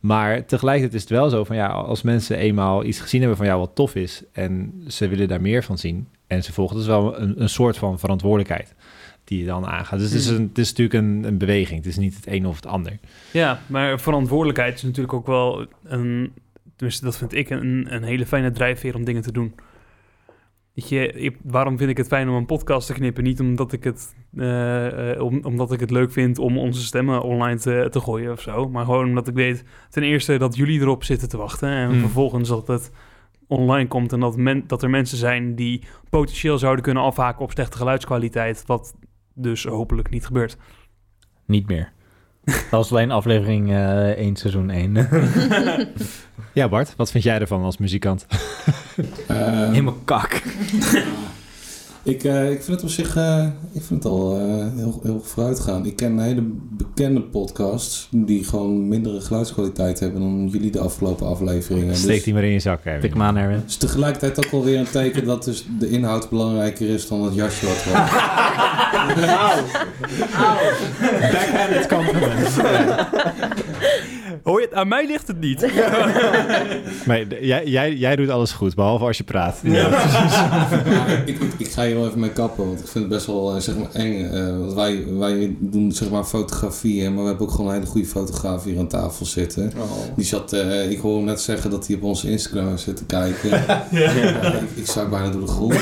Maar 0.00 0.44
tegelijkertijd 0.44 0.94
is 0.94 1.00
het 1.00 1.18
wel 1.18 1.28
zo 1.30 1.44
van 1.44 1.56
ja, 1.56 1.66
als 1.66 2.02
mensen 2.02 2.36
eenmaal 2.36 2.84
iets 2.84 3.00
gezien 3.00 3.20
hebben 3.20 3.38
van 3.38 3.46
jou 3.46 3.58
wat 3.58 3.74
tof 3.74 3.94
is 3.94 4.22
en 4.32 4.82
ze 4.86 5.08
willen 5.08 5.28
daar 5.28 5.40
meer 5.40 5.62
van 5.62 5.78
zien 5.78 6.08
en 6.26 6.44
ze 6.44 6.52
volgen, 6.52 6.74
dat 6.74 6.84
is 6.84 6.90
wel 6.90 7.20
een, 7.20 7.42
een 7.42 7.48
soort 7.48 7.76
van 7.76 7.98
verantwoordelijkheid 7.98 8.74
die 9.24 9.38
je 9.38 9.46
dan 9.46 9.66
aangaat. 9.66 9.98
Dus 9.98 10.10
het 10.10 10.20
is, 10.20 10.26
een, 10.26 10.42
het 10.48 10.58
is 10.58 10.68
natuurlijk 10.68 11.04
een, 11.04 11.24
een 11.24 11.38
beweging. 11.38 11.78
Het 11.78 11.88
is 11.88 11.96
niet 11.96 12.16
het 12.16 12.26
een 12.26 12.46
of 12.46 12.56
het 12.56 12.66
ander. 12.66 12.98
Ja, 13.32 13.60
maar 13.66 14.00
verantwoordelijkheid 14.00 14.74
is 14.74 14.82
natuurlijk 14.82 15.14
ook 15.14 15.26
wel 15.26 15.66
een... 15.84 16.32
Tenminste, 16.76 17.04
dat 17.04 17.16
vind 17.18 17.32
ik 17.34 17.50
een, 17.50 17.86
een 17.94 18.02
hele 18.02 18.26
fijne 18.26 18.50
drijfveer 18.50 18.94
om 18.94 19.04
dingen 19.04 19.22
te 19.22 19.32
doen. 19.32 19.54
Weet 20.74 20.88
je, 20.88 21.12
ik- 21.12 21.38
waarom 21.42 21.78
vind 21.78 21.90
ik 21.90 21.96
het 21.96 22.06
fijn 22.06 22.28
om 22.28 22.34
een 22.34 22.46
podcast 22.46 22.86
te 22.86 22.92
knippen? 22.92 23.24
Niet 23.24 23.40
omdat 23.40 23.72
ik 23.72 23.84
het, 23.84 24.14
eh, 24.36 25.10
eh, 25.12 25.20
om, 25.22 25.40
omdat 25.44 25.72
ik 25.72 25.80
het 25.80 25.90
leuk 25.90 26.12
vind 26.12 26.38
om 26.38 26.58
onze 26.58 26.82
stemmen 26.82 27.22
online 27.22 27.58
te, 27.58 27.86
te 27.90 28.00
gooien 28.00 28.32
of 28.32 28.40
zo. 28.40 28.68
Maar 28.68 28.84
gewoon 28.84 29.08
omdat 29.08 29.28
ik 29.28 29.34
weet, 29.34 29.64
ten 29.90 30.02
eerste 30.02 30.36
dat 30.38 30.56
jullie 30.56 30.80
erop 30.80 31.04
zitten 31.04 31.28
te 31.28 31.36
wachten. 31.36 31.68
En 31.68 31.88
Hmm. 31.90 32.00
vervolgens 32.00 32.48
dat 32.48 32.66
het 32.66 32.90
online 33.46 33.88
komt 33.88 34.12
en 34.12 34.20
dat, 34.20 34.36
men, 34.36 34.64
dat 34.66 34.82
er 34.82 34.90
mensen 34.90 35.18
zijn 35.18 35.54
die 35.54 35.82
potentieel 36.10 36.58
zouden 36.58 36.84
kunnen 36.84 37.02
afhaken 37.02 37.40
op 37.42 37.50
slechte 37.50 37.76
geluidskwaliteit. 37.76 38.66
Wat 38.66 38.94
dus 39.34 39.64
hopelijk 39.64 40.10
niet 40.10 40.26
gebeurt. 40.26 40.56
Niet 41.46 41.68
meer. 41.68 41.92
Dat 42.70 42.70
was 42.70 42.90
alleen 42.90 43.10
aflevering 43.10 43.70
eh 43.70 44.08
1, 44.10 44.36
seizoen 44.36 44.70
1. 44.70 44.96
Ja, 46.52 46.68
Bart, 46.68 46.94
wat 46.96 47.10
vind 47.10 47.24
jij 47.24 47.38
ervan 47.38 47.62
als 47.62 47.76
muzikant? 47.76 48.26
Eh, 49.26 49.36
Helemaal 49.70 49.98
kak. 50.04 50.32
Ik, 52.06 52.24
eh, 52.24 52.50
ik 52.50 52.62
vind 52.62 52.66
het 52.66 52.82
op 52.82 52.88
zich 52.88 53.16
eh, 53.16 53.46
ik 53.72 53.82
vind 53.82 54.02
het 54.02 54.12
al 54.12 54.38
eh, 54.38 54.66
heel, 54.76 55.00
heel 55.02 55.20
vooruit 55.24 55.60
gaan. 55.60 55.86
Ik 55.86 55.96
ken 55.96 56.18
hele 56.18 56.42
bekende 56.70 57.20
podcasts 57.20 58.08
die 58.10 58.44
gewoon 58.44 58.88
mindere 58.88 59.20
geluidskwaliteit 59.20 60.00
hebben 60.00 60.20
dan 60.20 60.48
jullie 60.52 60.70
de 60.70 60.80
afgelopen 60.80 61.26
afleveringen. 61.26 61.88
Dus 61.88 62.00
Steek 62.00 62.24
die 62.24 62.34
maar 62.34 62.44
in 62.44 62.50
je 62.50 62.58
zak, 62.58 62.84
Erwin. 62.84 63.00
Tik 63.00 63.12
hem 63.12 63.22
aan, 63.22 63.36
Erwin. 63.36 63.56
het 63.56 63.68
is 63.68 63.76
tegelijkertijd 63.76 64.46
ook 64.46 64.52
alweer 64.52 64.78
een 64.78 64.90
teken 64.90 65.24
dat 65.24 65.44
dus 65.44 65.66
de 65.78 65.90
inhoud 65.90 66.30
belangrijker 66.30 66.88
is 66.88 67.08
dan 67.08 67.24
het 67.24 67.34
jasje 67.34 67.66
wat 67.66 67.84
we 67.84 67.90
Backhanded 71.32 71.86
compliment. 71.94 72.56
Hoor 74.42 74.60
je 74.60 74.66
het? 74.66 74.74
Aan 74.76 74.88
mij 74.88 75.06
ligt 75.06 75.26
het 75.28 75.40
niet. 75.40 75.66
Maar 77.06 77.22
jij, 77.40 77.66
jij, 77.66 77.94
jij 77.94 78.16
doet 78.16 78.28
alles 78.28 78.52
goed, 78.52 78.74
behalve 78.74 79.04
als 79.04 79.16
je 79.16 79.24
praat. 79.24 79.58
Ja, 79.62 79.86
ik, 81.26 81.28
ik, 81.40 81.52
ik 81.58 81.68
ga 81.68 81.84
hier 81.84 81.94
wel 81.96 82.06
even 82.06 82.20
mee 82.20 82.30
kappen, 82.30 82.66
want 82.66 82.80
ik 82.80 82.86
vind 82.86 83.04
het 83.04 83.12
best 83.12 83.26
wel 83.26 83.54
eh, 83.54 83.60
zeg 83.60 83.76
maar 83.76 83.90
eng. 83.92 84.24
eh, 84.32 84.58
want 84.58 84.72
wij, 84.74 85.04
wij 85.18 85.56
doen 85.60 85.92
zeg 85.92 86.10
maar 86.10 86.24
fotografie, 86.24 87.02
hè, 87.02 87.10
maar 87.10 87.22
we 87.22 87.28
hebben 87.28 87.46
ook 87.46 87.52
gewoon 87.52 87.66
een 87.66 87.74
hele 87.74 87.86
goede 87.86 88.06
fotograaf 88.06 88.64
hier 88.64 88.78
aan 88.78 88.86
tafel 88.88 89.26
zitten. 89.26 89.72
Die 90.16 90.24
zat, 90.24 90.52
eh, 90.52 90.90
ik 90.90 90.98
hoorde 90.98 91.16
hem 91.16 91.26
net 91.26 91.40
zeggen 91.40 91.70
dat 91.70 91.86
hij 91.86 91.96
op 91.96 92.02
onze 92.02 92.30
Instagram 92.30 92.68
heeft 92.68 92.82
zitten 92.82 93.06
kijken. 93.06 93.50
Ja, 93.90 94.52
ik, 94.52 94.70
ik 94.74 94.86
zak 94.86 95.10
bijna 95.10 95.28
door 95.30 95.40
de 95.40 95.46
grond. 95.46 95.74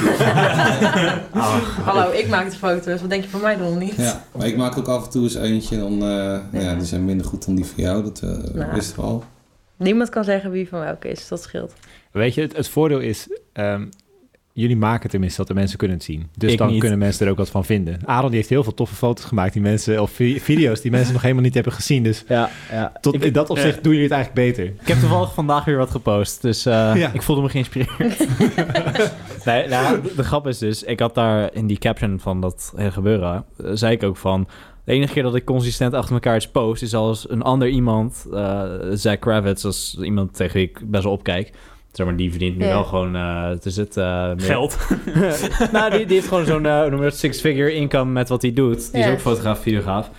Hallo, 1.85 2.11
ik 2.13 2.29
maak 2.29 2.51
de 2.51 2.57
foto's. 2.57 3.01
Wat 3.01 3.11
denk 3.11 3.23
je 3.25 3.29
van 3.31 3.41
mij 3.41 3.57
dan 3.57 3.79
niet? 3.79 3.95
Ja, 3.97 4.25
maar 4.37 4.47
ik 4.47 4.57
maak 4.57 4.79
ook 4.79 4.89
af 4.89 5.05
en 5.05 5.11
toe 5.11 5.23
eens 5.23 5.35
eentje. 5.35 5.79
Dan, 5.79 5.93
eh, 6.03 6.63
ja, 6.63 6.75
die 6.75 6.87
zijn 6.87 7.05
minder 7.05 7.27
goed 7.27 7.47
dan 7.47 7.55
die 7.55 7.65
van 7.65 7.85
jou, 7.85 8.03
dat 8.03 8.21
eh 8.25 8.31
Nou. 8.53 8.81
we 8.97 9.03
al. 9.03 9.25
Niemand 9.77 10.09
kan 10.09 10.25
zeggen 10.25 10.51
wie 10.51 10.69
van 10.69 10.81
welke 10.81 11.09
is. 11.09 11.29
Dat 11.29 11.43
scheelt. 11.43 11.73
Weet 12.11 12.35
je, 12.35 12.41
het, 12.41 12.57
het 12.57 12.69
voordeel 12.69 13.01
is, 13.01 13.29
ehm, 13.53 13.87
jullie 14.53 14.77
maken 14.77 15.11
tenminste 15.11 15.39
dat 15.39 15.47
de 15.49 15.55
mensen 15.55 15.79
kunnen 15.79 15.97
het 15.97 16.07
zien. 16.07 16.29
Dus 16.39 16.53
Ik 16.53 16.59
dan 16.59 16.69
niet. 16.71 16.81
kunnen 16.81 16.99
mensen 16.99 17.25
er 17.27 17.33
ook 17.33 17.39
wat 17.39 17.51
van 17.51 17.65
vinden. 17.65 17.99
Aaron 18.05 18.29
die 18.29 18.37
heeft 18.39 18.49
heel 18.51 18.63
veel 18.63 18.75
toffe 18.75 18.95
foto's 18.95 19.25
gemaakt, 19.25 19.53
die 19.53 19.63
mensen, 19.63 20.03
of 20.03 20.11
vi- 20.11 20.41
video's 20.41 20.81
die 20.81 20.91
mensen 20.91 21.13
nog 21.19 21.23
helemaal 21.23 21.43
niet 21.43 21.55
hebben 21.55 21.73
gezien. 21.73 22.03
Dus 22.03 22.25
Ja, 22.29 22.51
ja. 22.71 22.93
tot, 23.01 23.15
ik, 23.15 23.23
in 23.25 23.33
dat 23.33 23.51
opzicht 23.51 23.75
ja. 23.75 23.81
doen 23.83 23.93
jullie 23.93 24.09
het 24.09 24.17
eigenlijk 24.17 24.47
beter. 24.57 24.65
ik 24.81 24.89
heb 24.89 24.99
toevallig 24.99 25.35
vandaag 25.35 25.65
weer 25.65 25.77
wat 25.77 25.91
gepost, 25.91 26.43
dus 26.43 26.67
eh, 26.67 26.73
Ja. 26.97 27.11
ik 27.13 27.23
voelde 27.23 27.43
me 27.43 27.49
geïnspireerd. 27.49 28.27
nee, 29.45 29.69
nou, 29.69 30.01
de, 30.03 30.13
de 30.17 30.25
grap 30.25 30.47
is 30.47 30.59
dus, 30.59 30.83
ik 30.83 31.01
had 31.01 31.15
daar 31.15 31.55
in 31.55 31.67
die 31.67 31.79
caption 31.79 32.21
van 32.21 32.41
dat 32.41 32.73
hele 32.77 32.91
gebeuren, 32.91 33.45
eh, 33.59 33.71
zei 33.73 33.93
ik 33.93 34.03
ook 34.03 34.17
van... 34.17 34.49
De 34.85 34.93
enige 34.93 35.13
keer 35.13 35.23
dat 35.23 35.35
ik 35.35 35.45
consistent 35.45 35.95
achter 35.95 36.15
elkaar 36.15 36.37
iets 36.37 36.49
post, 36.51 36.83
is 36.83 36.95
als 36.95 37.31
een 37.31 37.43
ander 37.43 37.69
iemand, 37.69 38.27
eh 38.33 38.63
Zach 38.93 39.19
Kravitz, 39.19 39.65
is 39.65 39.97
iemand 40.03 40.35
tegen 40.37 40.55
wie 40.57 40.69
ik 40.69 40.91
best 40.91 41.05
wel 41.05 41.13
opkijk. 41.13 41.53
Zeg 41.93 42.07
maar, 42.07 42.17
die 42.17 42.31
verdient 42.31 42.57
nu 42.57 42.65
Ja. 42.65 42.71
wel 42.71 42.85
gewoon, 42.85 43.17
eh 43.17 43.49
het 43.49 43.67
is 43.67 43.77
het... 43.77 43.97
eh, 43.97 44.05
meer- 44.27 44.41
Geld. 44.41 44.79
nou, 45.73 45.91
die, 45.91 46.07
die 46.07 46.15
heeft 46.17 46.29
gewoon 46.29 46.45
zo'n 46.47 46.65
uh, 46.65 47.11
six-figure 47.11 47.75
income 47.75 48.11
met 48.13 48.29
wat 48.29 48.43
hij 48.43 48.53
doet. 48.53 48.93
Die 48.93 49.03
is 49.03 49.11
ook 49.11 49.21
fotograaf, 49.21 49.59
videograaf. 49.61 50.11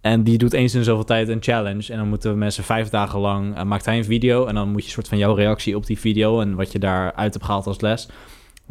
En 0.00 0.22
die 0.22 0.38
doet 0.38 0.52
eens 0.52 0.74
in 0.74 0.84
zoveel 0.84 1.04
tijd 1.04 1.28
een 1.28 1.42
challenge. 1.42 1.92
En 1.92 1.98
dan 1.98 2.08
moeten 2.08 2.38
mensen 2.38 2.64
vijf 2.64 2.88
dagen 2.88 3.20
lang... 3.20 3.62
maakt 3.64 3.84
hij 3.84 3.96
een 3.96 4.04
video 4.04 4.46
en 4.46 4.54
dan 4.54 4.68
moet 4.68 4.80
je 4.80 4.86
een 4.86 4.92
soort 4.92 5.08
van 5.08 5.18
jouw 5.18 5.34
reactie 5.34 5.76
op 5.76 5.86
die 5.86 5.98
video... 5.98 6.40
en 6.40 6.54
wat 6.54 6.72
je 6.72 6.78
daaruit 6.78 7.32
hebt 7.32 7.44
gehaald 7.44 7.66
als 7.66 7.80
les... 7.80 8.08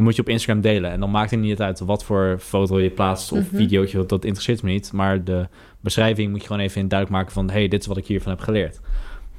moet 0.04 0.16
je 0.16 0.22
op 0.22 0.30
Instagram 0.30 0.62
delen. 0.62 0.92
En 0.92 1.00
dan 1.00 1.12
maakt 1.12 1.32
het 1.32 1.40
niet 1.40 1.62
uit 1.62 1.80
wat 1.80 2.04
voor 2.04 2.38
foto 2.40 2.80
je 2.80 2.90
plaatst 2.90 3.32
of 3.32 3.40
Mhm. 3.52 3.56
videootje. 3.56 4.06
Dat 4.06 4.24
interesseert 4.26 4.64
me 4.64 4.72
niet. 4.72 4.92
Maar 4.94 5.24
de 5.24 5.48
beschrijving 5.82 6.32
moet 6.32 6.42
je 6.42 6.48
gewoon 6.48 6.62
even 6.62 6.82
in 6.82 6.88
duidelijk 6.88 7.20
maken 7.20 7.34
van... 7.34 7.50
hey, 7.50 7.68
dit 7.68 7.82
is 7.82 7.88
wat 7.88 7.98
ik 7.98 8.06
hiervan 8.08 8.32
heb 8.32 8.42
geleerd. 8.42 8.80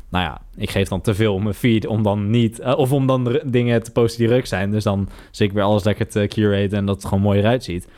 Nou 0.09 0.25
ja, 0.25 0.41
ik 0.57 0.71
geef 0.71 0.89
dan 0.89 1.01
te 1.01 1.15
veel 1.15 1.39
mijn 1.39 1.55
feed 1.55 1.87
om 1.87 2.03
dan 2.03 2.31
niet... 2.31 2.59
eh, 2.59 2.79
of 2.79 2.93
om 2.93 3.07
dan 3.07 3.41
dingen 3.45 3.83
te 3.83 3.93
posten 3.93 4.19
die 4.21 4.29
ruk 4.35 4.47
zijn. 4.47 4.71
Dus 4.71 4.85
dan 4.85 5.09
zit 5.31 5.49
ik 5.49 5.55
weer 5.55 5.63
alles 5.63 5.85
lekker 5.85 6.09
te 6.09 6.27
curate 6.29 6.77
en 6.77 6.87
dat 6.87 6.97
het 6.97 7.05
gewoon 7.05 7.23
mooi 7.23 7.39
eruit 7.39 7.65
ziet. 7.65 7.89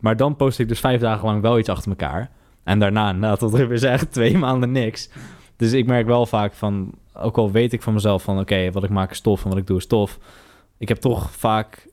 Maar 0.00 0.16
dan 0.16 0.36
post 0.36 0.58
ik 0.58 0.68
dus 0.68 0.80
vijf 0.80 1.00
dagen 1.00 1.26
lang 1.26 1.42
wel 1.42 1.58
iets 1.58 1.68
achter 1.68 1.90
elkaar. 1.90 2.30
En 2.64 2.78
daarna, 2.78 3.12
nou, 3.22 3.38
tot 3.38 3.54
er 3.54 3.68
weer 3.68 3.78
zeggen, 3.78 4.08
twee 4.10 4.38
maanden 4.38 4.72
niks. 4.72 5.10
Dus 5.56 5.72
ik 5.72 5.86
merk 5.86 6.06
wel 6.06 6.26
vaak 6.26 6.52
van... 6.54 6.92
Ook 7.14 7.36
al 7.36 7.50
weet 7.50 7.72
ik 7.72 7.82
van 7.82 7.92
mezelf 7.92 8.22
van... 8.22 8.38
Oké, 8.40 8.70
wat 8.70 8.84
ik 8.84 8.90
maak 8.90 9.10
is 9.10 9.20
tof 9.20 9.42
en 9.44 9.48
wat 9.48 9.58
ik 9.58 9.66
doe 9.66 9.76
is 9.76 9.86
tof. 9.86 10.18
Ik 10.78 10.88
heb 10.88 10.98
toch 10.98 11.30
vaak 11.30 11.90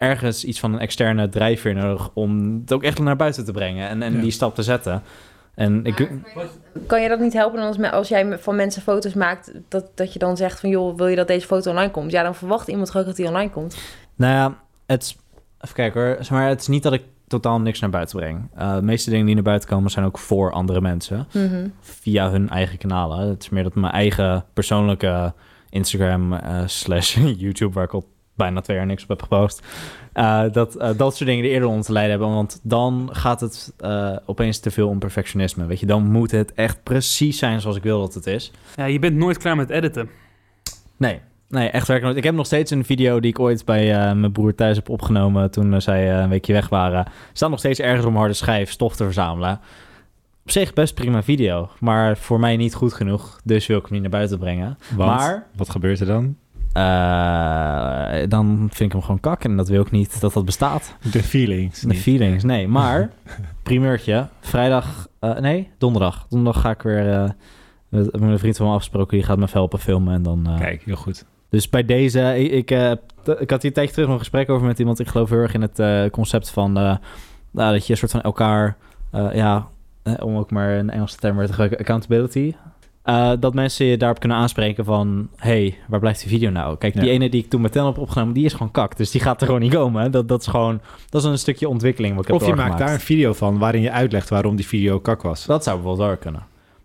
ergens 0.00 0.44
iets 0.44 0.60
van 0.60 0.72
een 0.72 0.78
externe 0.80 1.28
drijfveer 1.28 1.74
nodig... 1.74 2.10
om 2.14 2.60
het 2.60 2.72
ook 2.72 2.82
echt 2.82 2.98
naar 2.98 3.16
buiten 3.16 3.44
te 3.44 3.52
brengen. 3.52 3.88
En, 3.88 4.02
en 4.02 4.12
Ja. 4.14 4.20
die 4.20 4.30
stap 4.30 4.54
te 4.54 4.62
zetten. 4.62 5.02
En 5.54 5.84
ik... 5.84 6.10
Kan 6.86 7.02
je 7.02 7.08
dat 7.08 7.20
niet 7.20 7.32
helpen 7.32 7.58
dan 7.58 7.66
als, 7.66 7.76
me- 7.76 7.90
als 7.90 8.08
jij 8.08 8.38
van 8.38 8.56
mensen 8.56 8.82
foto's 8.82 9.14
maakt, 9.14 9.52
dat, 9.68 9.90
dat 9.94 10.12
je 10.12 10.18
dan 10.18 10.36
zegt 10.36 10.60
van 10.60 10.70
joh, 10.70 10.96
wil 10.96 11.06
je 11.06 11.16
dat 11.16 11.26
deze 11.28 11.46
foto 11.46 11.70
online 11.70 11.90
komt? 11.90 12.10
Ja, 12.10 12.22
dan 12.22 12.34
verwacht 12.34 12.68
iemand 12.68 12.96
ook 12.96 13.04
dat 13.04 13.16
die 13.16 13.26
online 13.26 13.50
komt. 13.50 13.78
Nou 14.16 14.32
ja, 14.34 14.58
het 14.86 15.02
is... 15.02 15.16
Even 15.60 15.74
kijken 15.74 16.00
hoor. 16.00 16.14
Zeg 16.16 16.30
maar, 16.30 16.48
het 16.48 16.60
is 16.60 16.68
niet 16.68 16.82
dat 16.82 16.92
ik 16.92 17.02
totaal 17.26 17.60
niks 17.60 17.80
naar 17.80 17.90
buiten 17.90 18.18
breng. 18.18 18.48
Eh, 18.54 18.74
de 18.74 18.82
meeste 18.82 19.10
dingen 19.10 19.26
die 19.26 19.34
naar 19.34 19.44
buiten 19.44 19.68
komen 19.68 19.90
zijn 19.90 20.04
ook 20.04 20.18
voor 20.18 20.52
andere 20.52 20.80
mensen. 20.80 21.26
Mhm. 21.32 21.68
Via 21.80 22.30
hun 22.30 22.48
eigen 22.48 22.78
kanalen. 22.78 23.28
Het 23.28 23.42
is 23.42 23.48
meer 23.48 23.62
dat 23.62 23.74
mijn 23.74 23.92
eigen 23.92 24.44
persoonlijke 24.54 25.32
Instagram 25.70 26.32
eh, 26.32 26.62
slash 26.66 27.16
YouTube, 27.36 27.72
waar 27.74 27.84
ik 27.84 27.92
al 27.94 28.04
bijna 28.40 28.60
twee 28.60 28.76
jaar 28.76 28.86
niks 28.86 29.02
op 29.02 29.08
heb 29.08 29.22
gepost. 29.22 29.62
eh, 30.12 30.42
dat 30.52 30.74
eh, 30.76 30.90
dat 30.96 31.16
soort 31.16 31.28
dingen 31.28 31.44
er 31.44 31.50
eerder 31.50 31.68
onder 31.68 31.84
te 31.84 31.92
lijden 31.92 32.10
hebben. 32.10 32.28
Want 32.28 32.60
dan 32.62 33.08
gaat 33.12 33.40
het 33.40 33.72
eh, 33.78 34.16
opeens 34.26 34.58
te 34.58 34.70
veel 34.70 34.88
om 34.88 34.98
perfectionisme. 34.98 35.66
Weet 35.66 35.80
je, 35.80 35.86
dan 35.86 36.10
moet 36.10 36.30
het 36.30 36.52
echt 36.54 36.82
precies 36.82 37.38
zijn 37.38 37.60
zoals 37.60 37.76
ik 37.76 37.82
wil 37.82 38.00
dat 38.00 38.14
het 38.14 38.26
is. 38.26 38.50
Ja, 38.76 38.84
je 38.84 38.98
bent 38.98 39.16
nooit 39.16 39.38
klaar 39.38 39.56
met 39.56 39.70
editen. 39.70 40.08
Nee, 40.96 41.20
nee, 41.48 41.68
echt 41.68 41.86
werkelijk 41.86 42.02
nooit. 42.04 42.16
Ik 42.16 42.24
heb 42.24 42.34
nog 42.34 42.46
steeds 42.46 42.70
een 42.70 42.84
video 42.84 43.20
die 43.20 43.30
ik 43.30 43.38
ooit 43.38 43.64
bij 43.64 43.94
eh, 43.94 44.12
mijn 44.12 44.32
broer 44.32 44.54
thuis 44.54 44.76
heb 44.76 44.88
opgenomen 44.88 45.50
toen 45.50 45.80
zij 45.80 46.12
eh, 46.12 46.18
een 46.22 46.28
weekje 46.28 46.52
weg 46.52 46.68
waren. 46.68 47.06
Staat 47.32 47.50
nog 47.50 47.58
steeds 47.58 47.78
ergens 47.78 48.06
om 48.06 48.16
harde 48.16 48.34
schijf 48.34 48.70
stof 48.70 48.96
te 48.96 49.04
verzamelen. 49.04 49.60
Op 50.44 50.50
zich 50.50 50.72
best 50.72 50.94
prima 50.94 51.22
video, 51.22 51.68
maar 51.78 52.16
voor 52.16 52.40
mij 52.40 52.56
niet 52.56 52.74
goed 52.74 52.92
genoeg. 52.92 53.40
Dus 53.44 53.66
wil 53.66 53.76
ik 53.76 53.82
hem 53.82 53.92
niet 53.92 54.02
naar 54.02 54.10
buiten 54.10 54.38
brengen. 54.38 54.78
Want, 54.96 55.10
Maar 55.18 55.46
wat 55.56 55.70
gebeurt 55.70 56.00
er 56.00 56.06
dan? 56.06 56.36
Eh, 56.72 58.28
dan 58.28 58.56
vind 58.58 58.80
ik 58.80 58.92
hem 58.92 59.02
gewoon 59.02 59.20
kak 59.20 59.44
en 59.44 59.56
dat 59.56 59.68
wil 59.68 59.80
ik 59.80 59.90
niet 59.90 60.20
dat 60.20 60.32
dat 60.32 60.44
bestaat. 60.44 60.96
De 61.12 61.22
feelings. 61.22 61.80
De 61.80 61.88
niet. 61.88 61.98
feelings, 61.98 62.44
nee. 62.44 62.68
Maar, 62.68 63.10
primeurtje, 63.62 64.28
vrijdag, 64.40 65.08
eh, 65.18 65.38
nee, 65.38 65.70
donderdag. 65.78 66.26
Donderdag 66.28 66.62
ga 66.62 66.70
ik 66.70 66.82
weer, 66.82 67.12
eh, 67.12 67.30
met, 67.88 68.12
met 68.12 68.30
een 68.30 68.38
vriend 68.38 68.56
van 68.56 68.66
me 68.66 68.72
afgesproken, 68.72 69.16
die 69.16 69.26
gaat 69.26 69.38
me 69.38 69.46
helpen 69.50 69.78
filmen 69.78 70.14
en 70.14 70.22
dan... 70.22 70.48
Kijk, 70.58 70.82
heel 70.82 70.96
goed. 70.96 71.24
Dus 71.48 71.68
bij 71.68 71.84
deze, 71.84 72.38
ik, 72.38 72.70
ik, 72.70 72.98
ik 73.38 73.50
had 73.50 73.62
hier 73.62 73.72
tijdje 73.72 73.92
terug 73.92 74.06
nog 74.06 74.14
een 74.14 74.18
gesprek 74.18 74.48
over 74.48 74.66
met 74.66 74.78
iemand. 74.78 74.98
Ik 74.98 75.08
geloof 75.08 75.30
heel 75.30 75.38
erg 75.38 75.54
in 75.54 75.62
het 75.62 76.10
concept 76.10 76.50
van 76.50 76.72
nou, 76.72 76.98
dat 77.52 77.86
je 77.86 77.92
een 77.92 77.98
soort 77.98 78.10
van 78.10 78.20
elkaar, 78.20 78.76
ja, 79.12 79.68
om 80.20 80.36
ook 80.36 80.50
maar 80.50 80.78
een 80.78 80.90
Engelse 80.90 81.16
term 81.16 81.36
weer 81.36 81.46
te 81.46 81.52
gebruiken, 81.52 81.78
accountability. 81.78 82.54
Eh, 83.10 83.32
dat 83.40 83.54
mensen 83.54 83.86
je 83.86 83.96
daarop 83.96 84.18
kunnen 84.20 84.38
aanspreken 84.38 84.84
van, 84.84 85.28
hey, 85.36 85.74
waar 85.88 86.00
blijft 86.00 86.20
die 86.20 86.28
video 86.28 86.50
nou? 86.50 86.76
Kijk, 86.78 86.94
die 86.94 87.04
Ja. 87.04 87.10
ene 87.10 87.28
die 87.28 87.42
ik 87.42 87.50
toen 87.50 87.60
met 87.60 87.72
Ten 87.72 87.84
heb 87.84 87.98
opgenomen, 87.98 88.34
die 88.34 88.44
is 88.44 88.52
gewoon 88.52 88.70
kak. 88.70 88.96
Dus 88.96 89.10
die 89.10 89.20
gaat 89.20 89.40
er 89.40 89.46
gewoon 89.46 89.60
niet 89.60 89.72
komen. 89.74 90.10
Dat, 90.10 90.28
dat 90.28 90.40
is 90.40 90.46
gewoon, 90.46 90.80
dat 91.08 91.22
is 91.22 91.28
een 91.28 91.38
stukje 91.38 91.68
ontwikkeling 91.68 92.14
wat 92.16 92.28
ik 92.28 92.34
Of 92.34 92.40
heb 92.40 92.50
je 92.50 92.54
maakt 92.56 92.78
daar 92.78 92.92
een 92.92 93.00
video 93.00 93.32
van 93.32 93.58
waarin 93.58 93.80
je 93.82 93.90
uitlegt 93.90 94.28
waarom 94.28 94.56
die 94.56 94.66
video 94.66 94.98
kak 95.00 95.22
was. 95.22 95.46
Dat 95.46 95.64
zou 95.64 95.76
bijvoorbeeld 95.76 96.08
wel 96.08 96.16
kunnen. 96.16 96.42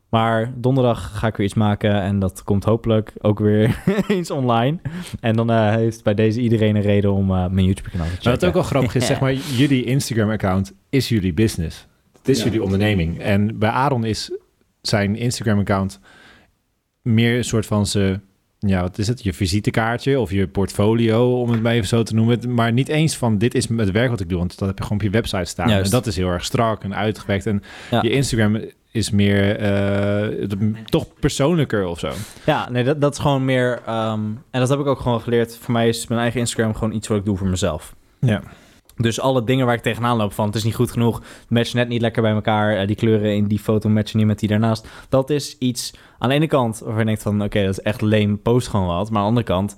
Maar 0.10 0.52
donderdag 0.56 1.12
ga 1.20 1.28
ik 1.28 1.36
weer 1.36 1.46
iets 1.46 1.56
maken 1.56 2.02
en 2.02 2.20
dat 2.20 2.44
komt 2.44 2.64
hopelijk 2.64 3.14
ook 3.22 3.40
weer 3.40 3.84
eens 4.08 4.32
online. 4.32 4.78
En 5.20 5.36
dan 5.36 5.50
eh, 5.52 5.70
heeft 5.76 6.04
bij 6.04 6.14
deze 6.14 6.42
iedereen 6.42 6.76
een 6.76 6.82
reden 6.82 7.12
om 7.14 7.32
eh, 7.32 7.48
mijn 7.48 7.66
YouTube-kanaal 7.66 8.06
te 8.08 8.12
checken. 8.12 8.30
Maar 8.30 8.40
wat 8.40 8.46
ook 8.48 8.54
wel 8.54 8.64
grappig 8.64 8.96
is, 8.96 9.06
zeg 9.06 9.20
maar, 9.20 9.34
jullie 9.62 9.84
Instagram-account 9.84 10.74
is 10.90 11.10
jullie 11.10 11.34
business. 11.34 11.88
Het 12.18 12.30
is 12.30 12.38
Ja. 12.38 12.44
jullie 12.44 12.64
onderneming. 12.64 13.20
En 13.20 13.60
bij 13.60 13.70
Aaron 13.70 14.04
is 14.04 14.32
zijn 14.82 15.16
Instagram-account 15.16 16.00
meer 17.06 17.38
een 17.38 17.44
soort 17.44 17.66
van 17.66 17.86
ze, 17.88 18.20
ja, 18.60 18.82
wat 18.82 18.98
is 18.98 19.08
het? 19.08 19.24
Je 19.24 19.34
visitekaartje 19.34 20.20
of 20.20 20.32
je 20.32 20.48
portfolio, 20.48 21.40
om 21.42 21.50
het 21.50 21.62
maar 21.62 21.74
even 21.74 21.88
zo 21.88 22.04
te 22.04 22.16
noemen. 22.16 22.54
Maar 22.54 22.72
niet 22.72 22.88
eens 22.88 23.18
van 23.18 23.38
dit 23.38 23.56
is 23.56 23.68
het 23.70 23.92
werk 23.92 24.10
wat 24.10 24.20
ik 24.20 24.30
doe, 24.30 24.38
want 24.38 24.58
dat 24.60 24.68
heb 24.68 24.78
je 24.78 24.84
gewoon 24.84 24.98
op 24.98 25.04
je 25.04 25.12
website 25.12 25.46
staan. 25.46 25.70
Juist. 25.70 25.86
En 25.86 25.92
dat 25.92 26.08
is 26.08 26.16
heel 26.16 26.28
erg 26.30 26.46
strak 26.46 26.84
en 26.84 26.96
uitgewerkt. 26.96 27.46
En 27.46 27.64
Ja. 27.92 28.02
je 28.02 28.10
Instagram 28.10 28.60
is 28.92 29.12
meer 29.12 29.58
eh, 29.60 30.48
toch 30.86 31.06
persoonlijker 31.20 31.86
of 31.86 32.00
zo. 32.00 32.12
Ja, 32.46 32.70
nee, 32.70 32.84
dat, 32.84 33.02
dat 33.02 33.14
is 33.14 33.20
gewoon 33.20 33.46
meer... 33.46 33.82
ehm, 33.86 34.20
en 34.52 34.60
dat 34.60 34.70
heb 34.70 34.80
ik 34.80 34.86
ook 34.86 35.00
gewoon 35.00 35.22
geleerd. 35.22 35.58
Voor 35.62 35.74
mij 35.74 35.88
is 35.88 36.08
mijn 36.08 36.22
eigen 36.22 36.40
Instagram 36.40 36.74
gewoon 36.74 36.94
iets 36.94 37.08
wat 37.08 37.18
ik 37.18 37.26
doe 37.26 37.38
voor 37.38 37.48
mezelf. 37.48 37.96
Ja. 38.20 38.42
Dus 38.96 39.20
alle 39.20 39.44
dingen 39.44 39.66
waar 39.66 39.76
ik 39.76 39.82
tegenaan 39.82 40.18
loop 40.18 40.34
van... 40.34 40.46
het 40.46 40.56
is 40.56 40.64
niet 40.64 40.76
goed 40.76 40.92
genoeg, 40.92 41.18
het 41.18 41.50
matcht 41.50 41.74
net 41.74 41.88
niet 41.88 42.02
lekker 42.02 42.22
bij 42.22 42.32
elkaar... 42.32 42.78
eh, 42.78 42.88
die 42.88 42.96
kleuren 42.96 43.36
in 43.36 43.48
die 43.48 43.60
foto 43.60 43.90
matchen 43.90 44.18
niet 44.18 44.28
met 44.28 44.40
die 44.40 44.50
daarnaast. 44.50 44.88
Dat 45.10 45.30
is 45.30 45.58
iets 45.58 45.94
aan 46.18 46.30
de 46.30 46.36
ene 46.36 46.48
kant 46.48 46.80
waarvan 46.80 47.00
je 47.00 47.06
denkt 47.06 47.22
van... 47.22 47.44
oké, 47.44 47.62
dat 47.62 47.72
is 47.72 47.82
echt 47.82 48.02
lame, 48.02 48.36
post 48.36 48.68
gewoon 48.68 48.88
wat. 48.88 49.10
Maar 49.10 49.18
aan 49.18 49.24
de 49.24 49.30
andere 49.30 49.46
kant... 49.46 49.76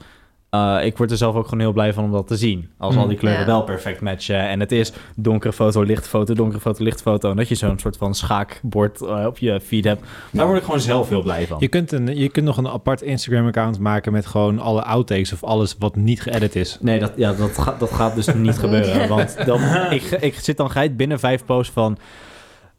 eh, 0.80 0.86
ik 0.86 0.98
word 0.98 1.12
er 1.12 1.18
zelf 1.18 1.36
ook 1.36 1.44
gewoon 1.44 1.60
heel 1.60 1.72
blij 1.72 1.94
van 1.94 2.04
om 2.04 2.12
dat 2.12 2.28
te 2.28 2.36
zien. 2.38 2.70
Als 2.78 2.96
al 2.96 3.02
die 3.04 3.12
Mm. 3.14 3.20
kleuren 3.20 3.42
Ja. 3.42 3.46
wel 3.48 3.64
perfect 3.64 4.02
matchen. 4.02 4.40
En 4.40 4.60
het 4.60 4.72
is 4.72 4.92
donkere 5.16 5.54
foto, 5.54 5.82
lichte 5.82 6.10
foto, 6.10 6.34
donkere 6.34 6.62
foto, 6.62 6.84
lichte 6.84 7.04
foto. 7.04 7.30
En 7.30 7.36
dat 7.36 7.48
je 7.48 7.56
zo'n 7.56 7.80
soort 7.80 7.98
van 7.98 8.16
schaakbord 8.16 9.02
eh, 9.02 9.26
op 9.26 9.38
je 9.38 9.60
feed 9.62 9.84
hebt. 9.84 10.02
Daar 10.32 10.46
word 10.46 10.58
ik 10.58 10.64
gewoon 10.64 10.80
zelf 10.80 11.10
heel 11.10 11.22
blij 11.22 11.48
van. 11.48 11.58
Je 11.60 11.68
kunt, 11.68 11.92
een, 11.92 12.18
je 12.18 12.30
kunt 12.30 12.46
nog 12.46 12.58
een 12.58 12.68
apart 12.68 13.02
Instagram-account 13.02 13.80
maken 13.80 14.12
met 14.12 14.26
gewoon 14.26 14.60
alle 14.60 14.84
outtakes 14.84 15.34
of 15.34 15.44
alles 15.44 15.76
wat 15.80 15.96
niet 15.96 16.22
geëdit 16.22 16.56
is. 16.56 16.78
Nee, 16.82 17.00
dat, 17.00 17.14
ja, 17.16 17.34
dat, 17.34 17.58
gaat, 17.58 17.80
dat 17.80 17.92
gaat 17.92 18.16
dus 18.16 18.34
niet 18.34 18.58
gebeuren. 18.66 19.08
Want 19.08 19.46
dan, 19.46 19.62
ik, 19.90 20.04
ik 20.04 20.40
zit 20.40 20.58
dan 20.58 20.72
geit 20.72 20.98
binnen 20.98 21.20
vijf 21.20 21.46
posts 21.46 21.74
van... 21.74 21.98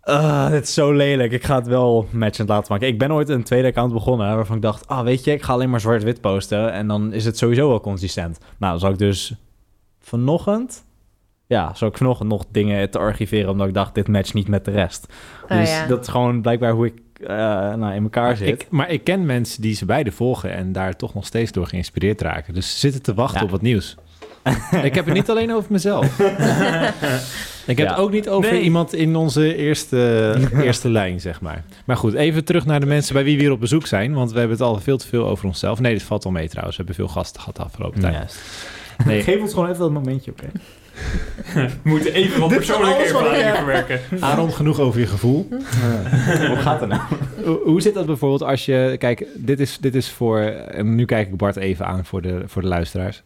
"Ah, 0.09 0.51
dit 0.51 0.63
is 0.63 0.75
zo 0.75 0.93
lelijk. 0.93 1.33
Ik 1.33 1.45
ga 1.45 1.55
het 1.55 1.67
wel 1.67 2.07
matchend 2.11 2.49
laten 2.49 2.73
maken. 2.73 2.89
Ik 2.89 2.99
ben 2.99 3.13
ooit 3.13 3.29
een 3.29 3.43
tweede 3.43 3.69
account 3.69 3.93
begonnen... 3.93 4.37
waarvan 4.37 4.57
ik 4.57 4.63
dacht... 4.63 4.87
ah, 4.89 5.03
weet 5.05 5.25
je, 5.25 5.33
ik 5.33 5.43
ga 5.43 5.53
alleen 5.53 5.71
maar 5.71 5.81
zwart-wit 5.81 6.21
posten... 6.21 6.73
en 6.73 6.87
dan 6.87 7.13
is 7.13 7.25
het 7.25 7.39
sowieso 7.39 7.69
wel 7.69 7.81
consistent. 7.81 8.39
Nou, 8.59 8.73
dan 8.73 8.81
zal 8.81 8.91
ik 8.91 8.99
dus 8.99 9.35
vanochtend... 10.01 10.85
ja, 11.47 11.75
zal 11.75 11.89
ik 11.89 11.97
vanochtend 11.97 12.29
nog 12.29 12.45
dingen 12.51 12.91
te 12.91 12.99
archiveren... 12.99 13.51
omdat 13.51 13.69
ik 13.69 13.75
dacht, 13.75 13.95
dit 13.95 14.09
matcht 14.09 14.35
niet 14.35 14.49
met 14.49 14.65
de 14.65 14.71
rest. 14.71 15.07
Oh, 15.49 15.59
dus 15.59 15.71
ja. 15.71 15.87
dat 15.87 16.01
is 16.01 16.09
gewoon 16.09 16.43
blijkbaar 16.43 16.73
hoe 16.73 16.87
ik 16.87 17.01
eh, 17.21 17.37
nou, 17.75 17.95
in 17.95 18.03
elkaar 18.03 18.37
zit. 18.37 18.49
Ik, 18.49 18.67
maar 18.71 18.91
ik 18.91 19.05
ken 19.05 19.27
mensen 19.27 19.63
die 19.63 19.75
ze 19.75 19.85
beide 19.85 20.13
volgen 20.13 20.53
en 20.53 20.73
daar 20.73 20.97
toch 20.97 21.15
nog 21.15 21.27
steeds 21.27 21.53
door 21.53 21.67
geïnspireerd 21.67 22.21
raken. 22.21 22.55
Dus 22.55 22.73
ze 22.73 22.79
zitten 22.79 23.03
te 23.03 23.15
wachten 23.15 23.39
Ja. 23.39 23.45
op 23.45 23.51
wat 23.51 23.63
nieuws. 23.63 23.97
ik 24.83 24.95
heb 24.95 25.05
het 25.05 25.15
niet 25.15 25.31
alleen 25.31 25.53
over 25.55 25.73
mezelf. 25.73 26.17
ik 27.69 27.77
heb 27.79 27.87
Ja. 27.87 27.93
het 27.95 28.03
ook 28.03 28.11
niet 28.11 28.29
over 28.29 28.53
Nee. 28.53 28.61
iemand 28.63 28.95
in 28.95 29.17
onze 29.17 29.55
eerste, 29.57 30.35
eerste 30.63 30.91
lijn, 30.91 31.21
zeg 31.21 31.41
maar. 31.41 31.65
Maar 31.85 31.97
goed, 31.97 32.15
even 32.15 32.45
terug 32.45 32.65
naar 32.67 32.81
de 32.81 32.87
mensen 32.87 33.15
bij 33.15 33.25
wie 33.25 33.37
we 33.37 33.43
hier 33.43 33.53
op 33.53 33.61
bezoek 33.61 33.87
zijn. 33.87 34.15
Want 34.15 34.33
we 34.33 34.39
hebben 34.39 34.57
het 34.57 34.67
al 34.67 34.81
veel 34.81 34.99
te 34.99 35.07
veel 35.07 35.27
over 35.27 35.47
onszelf. 35.47 35.81
Nee, 35.81 35.93
dit 35.93 36.03
valt 36.03 36.25
al 36.25 36.31
mee 36.31 36.49
trouwens. 36.49 36.77
We 36.77 36.83
hebben 36.85 37.05
veel 37.05 37.15
gasten 37.15 37.41
gehad 37.41 37.57
de 37.57 37.63
afgelopen 37.63 38.01
tijd. 38.01 38.15
Juist. 38.15 38.39
Nee, 39.05 39.23
Geef 39.23 39.41
ons 39.41 39.53
gewoon 39.53 39.69
even 39.69 39.81
dat 39.81 39.91
momentje, 39.91 40.31
oké? 40.31 40.47
We 41.55 41.69
moeten 41.83 42.13
even 42.13 42.41
wat 42.41 42.49
persoonlijke 42.49 42.95
alles 42.97 43.11
wat 43.13 43.21
ik 43.21 43.27
ervaring 43.27 43.47
heb. 43.47 43.57
verwerken. 43.57 44.01
Aaron, 44.21 44.53
genoeg 44.53 44.81
over 44.81 45.01
je 45.01 45.07
gevoel. 45.07 45.47
Hoe 46.49 46.57
gaat 46.67 46.81
het 46.81 46.89
nou? 46.89 47.03
Hoe, 47.45 47.61
hoe 47.65 47.81
zit 47.83 47.95
dat 47.95 48.07
bijvoorbeeld 48.07 48.43
als 48.43 48.65
je... 48.65 48.95
Kijk, 48.99 49.27
dit 49.35 49.61
is, 49.61 49.79
dit 49.79 49.95
is 49.95 50.11
voor... 50.11 50.41
En 50.41 50.95
nu 50.95 51.05
kijk 51.05 51.29
ik 51.29 51.37
Bart 51.37 51.57
even 51.57 51.87
aan 51.87 52.05
voor 52.05 52.23
de, 52.23 52.43
voor 52.47 52.63
de 52.63 52.69
luisteraars. 52.69 53.23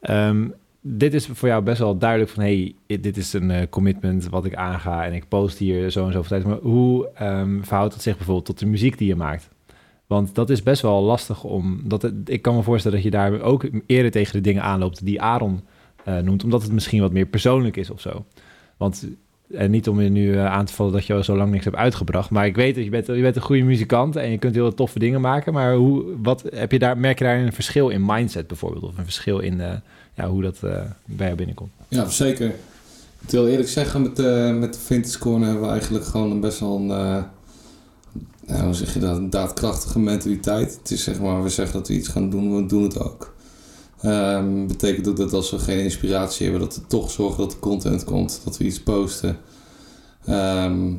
Ehm, 0.00 0.44
dit 0.80 1.14
is 1.14 1.26
voor 1.26 1.48
jou 1.48 1.62
best 1.62 1.78
wel 1.78 1.98
duidelijk 1.98 2.30
van... 2.30 2.42
hey, 2.42 2.74
dit 2.86 3.16
is 3.16 3.32
een 3.32 3.50
eh, 3.50 3.66
commitment 3.70 4.28
wat 4.28 4.44
ik 4.44 4.54
aanga... 4.54 5.04
en 5.04 5.12
ik 5.12 5.28
post 5.28 5.58
hier 5.58 5.90
zo 5.90 6.06
en 6.06 6.12
zo 6.12 6.22
tijd. 6.22 6.44
Maar 6.44 6.58
hoe 6.58 7.08
ehm, 7.14 7.62
verhoudt 7.62 7.94
het 7.94 8.02
zich 8.02 8.16
bijvoorbeeld 8.16 8.46
tot 8.46 8.58
de 8.58 8.66
muziek 8.66 8.98
die 8.98 9.08
je 9.08 9.16
maakt? 9.16 9.48
Want 10.06 10.34
dat 10.34 10.50
is 10.50 10.62
best 10.62 10.82
wel 10.82 11.02
lastig 11.02 11.44
om... 11.44 11.80
Dat 11.84 12.12
ik 12.24 12.42
kan 12.42 12.54
me 12.54 12.62
voorstellen 12.62 12.96
dat 12.96 13.06
je 13.06 13.12
daar 13.12 13.40
ook 13.40 13.68
eerder 13.86 14.10
tegen 14.10 14.32
de 14.32 14.40
dingen 14.40 14.62
aanloopt... 14.62 15.04
die 15.04 15.22
Aaron 15.22 15.60
eh, 16.04 16.18
noemt, 16.18 16.44
omdat 16.44 16.62
het 16.62 16.72
misschien 16.72 17.00
wat 17.00 17.12
meer 17.12 17.26
persoonlijk 17.26 17.76
is 17.76 17.90
of 17.90 18.00
zo. 18.00 18.24
Want 18.76 19.08
en 19.54 19.70
niet 19.70 19.88
om 19.88 20.00
je 20.00 20.08
nu 20.08 20.34
eh, 20.34 20.46
aan 20.46 20.64
te 20.64 20.72
vallen 20.72 20.92
dat 20.92 21.06
je 21.06 21.14
al 21.14 21.24
zo 21.24 21.36
lang 21.36 21.50
niks 21.50 21.64
hebt 21.64 21.76
uitgebracht. 21.76 22.30
Maar 22.30 22.46
ik 22.46 22.56
weet 22.56 22.74
dat 22.74 22.84
je 22.84 22.90
bent, 22.90 23.06
je 23.06 23.20
bent 23.20 23.36
een 23.36 23.42
goede 23.42 23.62
muzikant 23.62 24.16
en 24.16 24.30
je 24.30 24.38
kunt 24.38 24.54
heel 24.54 24.74
toffe 24.74 24.98
dingen 24.98 25.20
maken. 25.20 25.52
Maar 25.52 25.74
hoe, 25.74 26.04
wat, 26.22 26.44
heb 26.54 26.72
je 26.72 26.78
daar, 26.78 26.98
merk 26.98 27.18
je 27.18 27.24
daar 27.24 27.38
een 27.38 27.52
verschil 27.52 27.88
in 27.88 28.04
mindset 28.06 28.46
bijvoorbeeld? 28.46 28.84
Of 28.84 28.98
een 28.98 29.04
verschil 29.04 29.38
in 29.38 29.60
eh, 29.60 29.72
ja, 30.20 30.28
hoe 30.28 30.42
dat 30.42 30.56
eh, 30.62 30.82
bij 31.04 31.26
jou 31.26 31.36
binnenkomt? 31.36 31.70
Ja, 31.88 32.08
zeker. 32.08 32.54
Ik 33.20 33.30
heel 33.30 33.48
eerlijk 33.48 33.68
zeggen, 33.68 34.02
met, 34.02 34.16
de 34.16 34.56
met 34.58 34.74
de 34.74 34.80
Vintage 34.80 35.18
Corner 35.18 35.48
hebben 35.48 35.64
we 35.64 35.70
eigenlijk 35.70 36.04
gewoon 36.04 36.40
best 36.40 36.60
wel 36.60 36.76
een, 36.76 36.90
eh, 36.90 38.62
hoe 38.62 38.74
zeg 38.74 38.94
je 38.94 39.00
dat, 39.00 39.16
een 39.16 39.30
daadkrachtige 39.30 39.98
mentaliteit. 39.98 40.78
Het 40.78 40.90
is 40.90 41.04
zeg 41.04 41.20
maar, 41.20 41.42
we 41.42 41.48
zeggen 41.48 41.78
dat 41.78 41.88
we 41.88 41.94
iets 41.94 42.08
gaan 42.08 42.30
doen, 42.30 42.56
we 42.56 42.66
doen 42.66 42.82
het 42.82 42.98
ook. 42.98 43.34
Ehm, 44.00 44.66
betekent 44.66 45.08
ook 45.08 45.16
dat 45.16 45.32
als 45.32 45.50
we 45.50 45.58
geen 45.58 45.78
inspiratie 45.78 46.42
hebben, 46.42 46.68
dat 46.68 46.76
we 46.76 46.86
toch 46.86 47.10
zorgen 47.10 47.38
dat 47.38 47.52
er 47.52 47.58
content 47.58 48.04
komt, 48.04 48.40
dat 48.44 48.58
we 48.58 48.64
iets 48.64 48.80
posten. 48.80 49.38
Ehm, 50.24 50.92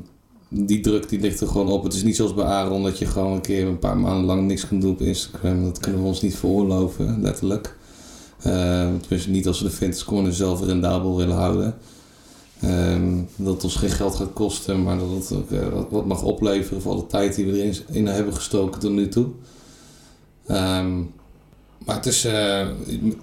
die 0.49 0.79
druk 0.79 1.09
die 1.09 1.19
ligt 1.19 1.41
er 1.41 1.47
gewoon 1.47 1.67
op. 1.67 1.83
Het 1.83 1.93
is 1.93 2.03
niet 2.03 2.15
zoals 2.15 2.33
bij 2.33 2.45
Aaron 2.45 2.83
dat 2.83 2.97
je 2.97 3.05
gewoon 3.05 3.33
een 3.33 3.41
keer 3.41 3.67
een 3.67 3.79
paar 3.79 3.97
maanden 3.97 4.25
lang 4.25 4.47
niks 4.47 4.67
kunt 4.67 4.81
doen 4.81 4.91
op 4.91 5.01
Instagram. 5.01 5.63
Dat 5.63 5.79
kunnen 5.79 6.01
we 6.01 6.07
ons 6.07 6.21
niet 6.21 6.35
veroorloven, 6.35 7.21
letterlijk. 7.21 7.77
Uh, 8.47 8.87
tenminste 9.01 9.29
niet 9.29 9.47
als 9.47 9.59
we 9.61 9.65
de 9.65 9.71
Vintage 9.71 10.05
Corner 10.05 10.33
zelf 10.33 10.61
rendabel 10.65 11.17
willen 11.17 11.35
houden. 11.35 11.75
Ehm, 12.61 13.17
dat 13.35 13.53
het 13.53 13.63
ons 13.63 13.75
geen 13.75 13.89
geld 13.89 14.15
gaat 14.15 14.33
kosten, 14.33 14.83
maar 14.83 14.97
dat 14.97 15.09
het 15.09 15.31
ook 15.37 15.51
eh, 15.51 15.67
wat, 15.67 15.87
wat 15.89 16.05
mag 16.05 16.23
opleveren 16.23 16.81
voor 16.81 16.91
alle 16.91 17.07
tijd 17.07 17.35
die 17.35 17.45
we 17.45 17.57
erin 17.57 17.75
in 17.91 18.07
hebben 18.07 18.33
gestoken 18.33 18.79
tot 18.79 18.91
nu 18.91 19.07
toe. 19.07 19.27
Ehm, 20.47 20.97
maar 21.85 21.95
het 21.95 22.05
is 22.05 22.25
eh, 22.25 22.67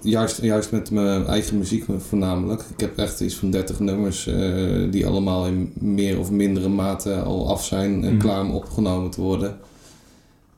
juist, 0.01 0.41
juist 0.41 0.71
met 0.71 0.91
mijn 0.91 1.25
eigen 1.25 1.57
muziek 1.57 1.85
voornamelijk. 1.97 2.61
Ik 2.73 2.79
heb 2.79 2.97
echt 2.97 3.19
iets 3.21 3.35
van 3.35 3.51
30 3.51 3.79
nummers 3.79 4.27
eh, 4.27 4.91
die 4.91 5.07
allemaal 5.07 5.45
in 5.45 5.71
meer 5.73 6.19
of 6.19 6.31
mindere 6.31 6.69
mate 6.69 7.15
al 7.21 7.49
af 7.49 7.65
zijn 7.65 8.03
en 8.03 8.11
Mhm. 8.13 8.17
klaar 8.19 8.41
om 8.41 8.51
opgenomen 8.51 9.09
te 9.11 9.21
worden. 9.21 9.57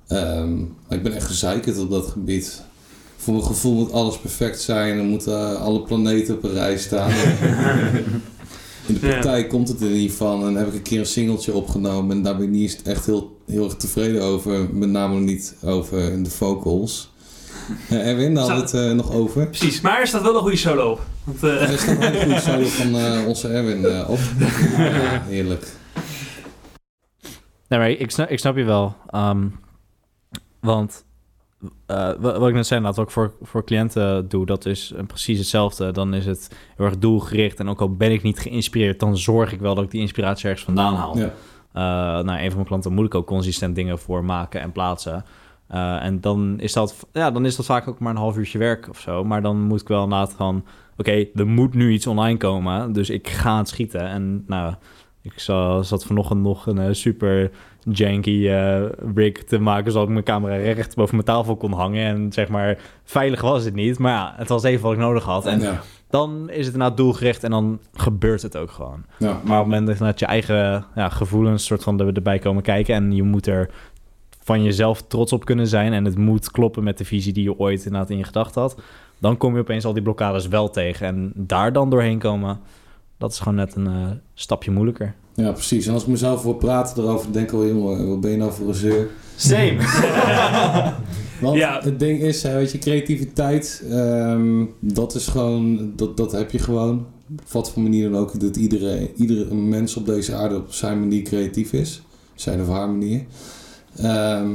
Ehm, 0.07 0.59
ik 0.89 1.03
ben 1.03 1.13
echt 1.13 1.25
gezeikerd 1.27 1.79
op 1.79 1.89
dat 1.89 2.05
gebied. 2.07 2.61
Voor 3.21 3.33
mijn 3.33 3.45
gevoel 3.45 3.73
moet 3.73 3.91
alles 3.91 4.17
perfect 4.17 4.61
zijn. 4.61 4.97
Er 4.97 5.03
moeten 5.03 5.59
alle 5.59 5.81
planeten 5.81 6.35
op 6.35 6.43
een 6.43 6.53
rij 6.53 6.77
staan. 6.77 7.11
In 8.87 8.93
de 8.93 8.99
praktijk 8.99 9.49
komt 9.49 9.67
het 9.67 9.81
er 9.81 9.89
niet 9.89 10.11
van. 10.11 10.39
En 10.39 10.45
dan 10.45 10.55
heb 10.55 10.67
ik 10.67 10.73
een 10.73 10.81
keer 10.81 10.99
een 10.99 11.05
singeltje 11.05 11.53
opgenomen. 11.53 12.17
En 12.17 12.23
daar 12.23 12.35
ben 12.35 12.45
ik 12.45 12.51
niet 12.51 12.81
echt 12.83 13.05
heel, 13.05 13.37
heel 13.47 13.63
erg 13.63 13.75
tevreden 13.75 14.21
over. 14.21 14.73
Met 14.73 14.89
name 14.89 15.19
niet 15.19 15.55
over 15.63 16.23
de 16.23 16.29
vocals. 16.29 17.11
Erwin, 17.89 18.33
daar 18.33 18.43
hadden 18.43 18.71
we 18.71 18.77
het 18.77 18.89
eh, 18.89 18.95
nog 18.95 19.11
over. 19.11 19.47
Precies, 19.47 19.81
maar 19.81 19.99
er 19.99 20.07
staat 20.07 20.21
wel 20.21 20.35
een 20.35 20.41
goede 20.41 20.57
solo 20.57 20.91
op. 20.91 21.01
Want, 21.23 21.43
eh, 21.43 21.71
Er 21.71 21.77
staat 21.79 21.95
een 21.95 22.01
hele 22.01 22.19
goede 22.23 22.39
solo 22.39 22.65
van 22.83 22.95
eh, 22.95 23.27
onze 23.27 23.47
Erwin 23.47 23.85
eh, 23.85 24.09
op. 24.09 24.19
Ja, 24.77 25.21
heerlijk. 25.27 25.67
Nee, 27.67 27.79
maar 27.79 27.89
ik 27.89 28.11
snap, 28.11 28.29
ik 28.29 28.39
snap 28.39 28.55
je 28.55 28.63
wel. 28.63 28.95
Ehm, 29.09 29.47
want 30.59 31.03
eh, 31.85 31.95
wa- 32.19 32.39
wat 32.39 32.47
ik 32.49 32.53
net 32.55 32.67
zei, 32.67 32.81
dat 32.81 32.95
wat 32.95 33.05
ik 33.05 33.11
voor, 33.11 33.33
voor 33.41 33.63
cliënten 33.63 34.29
doe, 34.29 34.45
dat 34.45 34.65
is 34.65 34.91
eh, 34.97 35.05
precies 35.05 35.37
hetzelfde. 35.37 35.91
Dan 35.91 36.13
is 36.13 36.25
het 36.25 36.55
heel 36.77 36.85
erg 36.85 36.97
doelgericht. 36.97 37.59
En 37.59 37.69
ook 37.69 37.81
al 37.81 37.95
ben 37.95 38.11
ik 38.11 38.23
niet 38.23 38.39
geïnspireerd, 38.39 38.99
dan 38.99 39.17
zorg 39.17 39.51
ik 39.53 39.59
wel 39.59 39.75
dat 39.75 39.83
ik 39.83 39.91
die 39.91 40.01
inspiratie 40.01 40.45
ergens 40.49 40.65
vandaan 40.65 40.95
haal. 40.95 41.17
Ja. 41.17 41.31
Eh, 41.73 42.23
nou, 42.25 42.39
een 42.39 42.45
van 42.47 42.55
mijn 42.55 42.65
klanten 42.67 42.93
moet 42.93 43.05
ik 43.05 43.15
ook 43.15 43.27
consistent 43.27 43.75
dingen 43.75 43.99
voor 43.99 44.23
maken 44.23 44.61
en 44.61 44.71
plaatsen. 44.71 45.25
En 45.99 46.21
dan 46.21 46.59
is, 46.59 46.73
dat, 46.73 47.05
ja, 47.13 47.31
dan 47.31 47.45
is 47.45 47.55
dat 47.55 47.65
vaak 47.65 47.87
ook 47.87 47.99
maar 47.99 48.11
een 48.11 48.17
half 48.17 48.37
uurtje 48.37 48.57
werk 48.57 48.89
of 48.89 48.99
zo. 48.99 49.23
Maar 49.23 49.41
dan 49.41 49.61
moet 49.61 49.81
ik 49.81 49.87
wel 49.87 50.03
inderdaad 50.03 50.33
van... 50.33 50.65
Oké, 50.97 51.25
er 51.35 51.47
moet 51.47 51.73
nu 51.73 51.91
iets 51.91 52.07
online 52.07 52.37
komen, 52.37 52.93
dus 52.93 53.09
ik 53.09 53.29
ga 53.29 53.57
het 53.57 53.67
schieten. 53.69 54.01
En 54.07 54.43
nou, 54.47 54.73
ik 55.21 55.39
za- 55.39 55.81
zat 55.83 56.05
vanochtend 56.05 56.41
nog 56.41 56.65
een 56.65 56.95
super 56.95 57.51
janky 57.89 58.47
eh, 58.49 58.81
rig 59.15 59.43
te 59.43 59.59
maken... 59.59 59.91
zodat 59.91 60.07
ik 60.07 60.13
mijn 60.13 60.25
camera 60.25 60.55
recht 60.55 60.95
boven 60.95 61.15
mijn 61.15 61.27
tafel 61.27 61.55
kon 61.55 61.71
hangen. 61.73 62.05
En 62.05 62.31
zeg 62.31 62.47
maar, 62.49 62.77
veilig 63.03 63.41
was 63.41 63.63
het 63.63 63.73
niet. 63.75 63.99
Maar 63.99 64.11
ja, 64.11 64.33
het 64.37 64.49
was 64.49 64.63
even 64.63 64.83
wat 64.83 64.93
ik 64.93 64.97
nodig 64.99 65.23
had. 65.23 65.45
En 65.45 65.59
Ja. 65.59 65.81
dan 66.09 66.49
is 66.49 66.65
het 66.65 66.73
inderdaad 66.73 66.97
doelgericht 66.97 67.43
en 67.43 67.51
dan 67.51 67.79
gebeurt 67.93 68.41
het 68.41 68.57
ook 68.57 68.71
gewoon. 68.71 69.03
Ja. 69.17 69.27
Maar 69.27 69.59
op 69.59 69.65
het 69.71 69.79
moment 69.79 69.99
dat 69.99 70.19
je 70.19 70.25
eigen 70.25 70.85
ja, 70.95 71.09
gevoelens 71.09 71.65
soort 71.65 71.83
van 71.83 71.99
er- 71.99 72.13
erbij 72.13 72.39
komen 72.39 72.63
kijken 72.63 72.95
en 72.95 73.11
je 73.11 73.23
moet 73.23 73.47
er 73.47 73.69
van 74.43 74.63
jezelf 74.63 75.01
trots 75.01 75.33
op 75.33 75.45
kunnen 75.45 75.67
zijn 75.67 75.93
en 75.93 76.05
het 76.05 76.17
moet 76.17 76.51
kloppen 76.51 76.83
met 76.83 76.97
de 76.97 77.05
visie 77.05 77.33
die 77.33 77.43
je 77.43 77.59
ooit 77.59 77.85
inderdaad 77.85 78.09
in 78.09 78.17
je 78.17 78.23
gedachten 78.23 78.61
had, 78.61 78.81
dan 79.19 79.37
kom 79.37 79.53
je 79.53 79.59
opeens 79.59 79.85
al 79.85 79.93
die 79.93 80.01
blokkades 80.03 80.47
wel 80.47 80.69
tegen 80.69 81.07
en 81.07 81.31
daar 81.35 81.73
dan 81.73 81.89
doorheen 81.89 82.19
komen, 82.19 82.59
dat 83.21 83.31
is 83.31 83.39
gewoon 83.39 83.55
net 83.57 83.75
een 83.75 83.87
eh, 83.87 84.09
stapje 84.33 84.71
moeilijker. 84.71 85.13
ja, 85.35 85.51
precies. 85.51 85.87
En 85.87 85.93
als 85.93 86.01
ik 86.03 86.07
mezelf 86.07 86.43
wil 86.43 86.53
praten 86.53 87.03
erover, 87.03 87.31
denk 87.33 87.45
ik 87.45 87.51
wel, 87.51 87.67
jongen, 87.67 88.07
wat 88.09 88.21
ben 88.21 88.31
je 88.31 88.37
nou 88.37 88.51
voor 88.51 88.67
een 88.67 88.73
zeur? 88.73 89.07
Same. 89.35 89.75
Want 91.41 91.57
Ja. 91.57 91.79
het 91.83 91.99
ding 91.99 92.19
is, 92.21 92.43
hè, 92.43 92.53
weet 92.55 92.71
je, 92.71 92.77
creativiteit, 92.77 93.83
ehm, 93.89 94.65
dat 94.79 95.15
is 95.15 95.27
gewoon, 95.27 95.91
dat, 95.95 96.17
dat 96.17 96.31
heb 96.31 96.51
je 96.51 96.59
gewoon. 96.59 97.05
Op 97.31 97.41
wat 97.51 97.71
voor 97.71 97.81
manier 97.81 98.09
dan 98.11 98.19
ook, 98.21 98.39
dat 98.39 98.55
iedereen, 98.57 99.09
iedere 99.15 99.55
mens 99.55 99.95
op 99.95 100.05
deze 100.05 100.33
aarde 100.35 100.55
op 100.55 100.71
zijn 100.73 100.99
manier 100.99 101.21
creatief 101.21 101.73
is. 101.73 102.01
Zijn 102.35 102.61
of 102.61 102.67
haar 102.67 102.89
manier. 102.89 103.23
Ehm, 103.95 104.49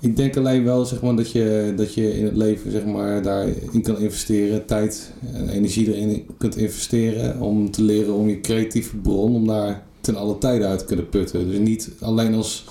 ik 0.00 0.16
denk 0.16 0.36
alleen 0.36 0.64
wel, 0.64 0.84
zeg 0.84 1.02
maar, 1.02 1.16
dat 1.16 1.30
je, 1.32 1.72
dat 1.76 1.94
je 1.94 2.18
in 2.18 2.24
het 2.24 2.36
leven, 2.36 2.70
zeg 2.70 2.84
maar, 2.84 3.22
daarin 3.22 3.82
kan 3.82 3.98
investeren. 3.98 4.66
Tijd 4.66 5.12
en 5.32 5.48
energie 5.48 5.94
erin 5.94 6.26
kunt 6.38 6.56
investeren 6.56 7.40
om 7.40 7.70
te 7.70 7.82
leren 7.82 8.14
om 8.14 8.28
je 8.28 8.40
creatieve 8.40 8.96
bron, 8.96 9.34
om 9.34 9.46
daar 9.46 9.82
ten 10.00 10.16
alle 10.16 10.38
tijde 10.38 10.66
uit 10.66 10.78
te 10.78 10.84
kunnen 10.84 11.08
putten. 11.08 11.48
Dus 11.50 11.58
niet 11.58 11.90
alleen 12.00 12.34
als 12.34 12.64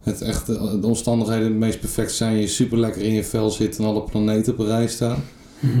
het 0.00 0.20
echt 0.22 0.46
de 0.46 0.78
omstandigheden 0.86 1.44
het 1.44 1.56
meest 1.56 1.80
perfect 1.80 2.12
zijn, 2.12 2.36
je 2.36 2.46
super 2.46 2.78
lekker 2.78 3.02
in 3.02 3.12
je 3.12 3.24
vel 3.24 3.50
zit 3.50 3.78
en 3.78 3.84
alle 3.84 4.02
planeten 4.02 4.52
op 4.52 4.58
een 4.58 4.66
rij 4.66 4.88
staan. 4.88 5.24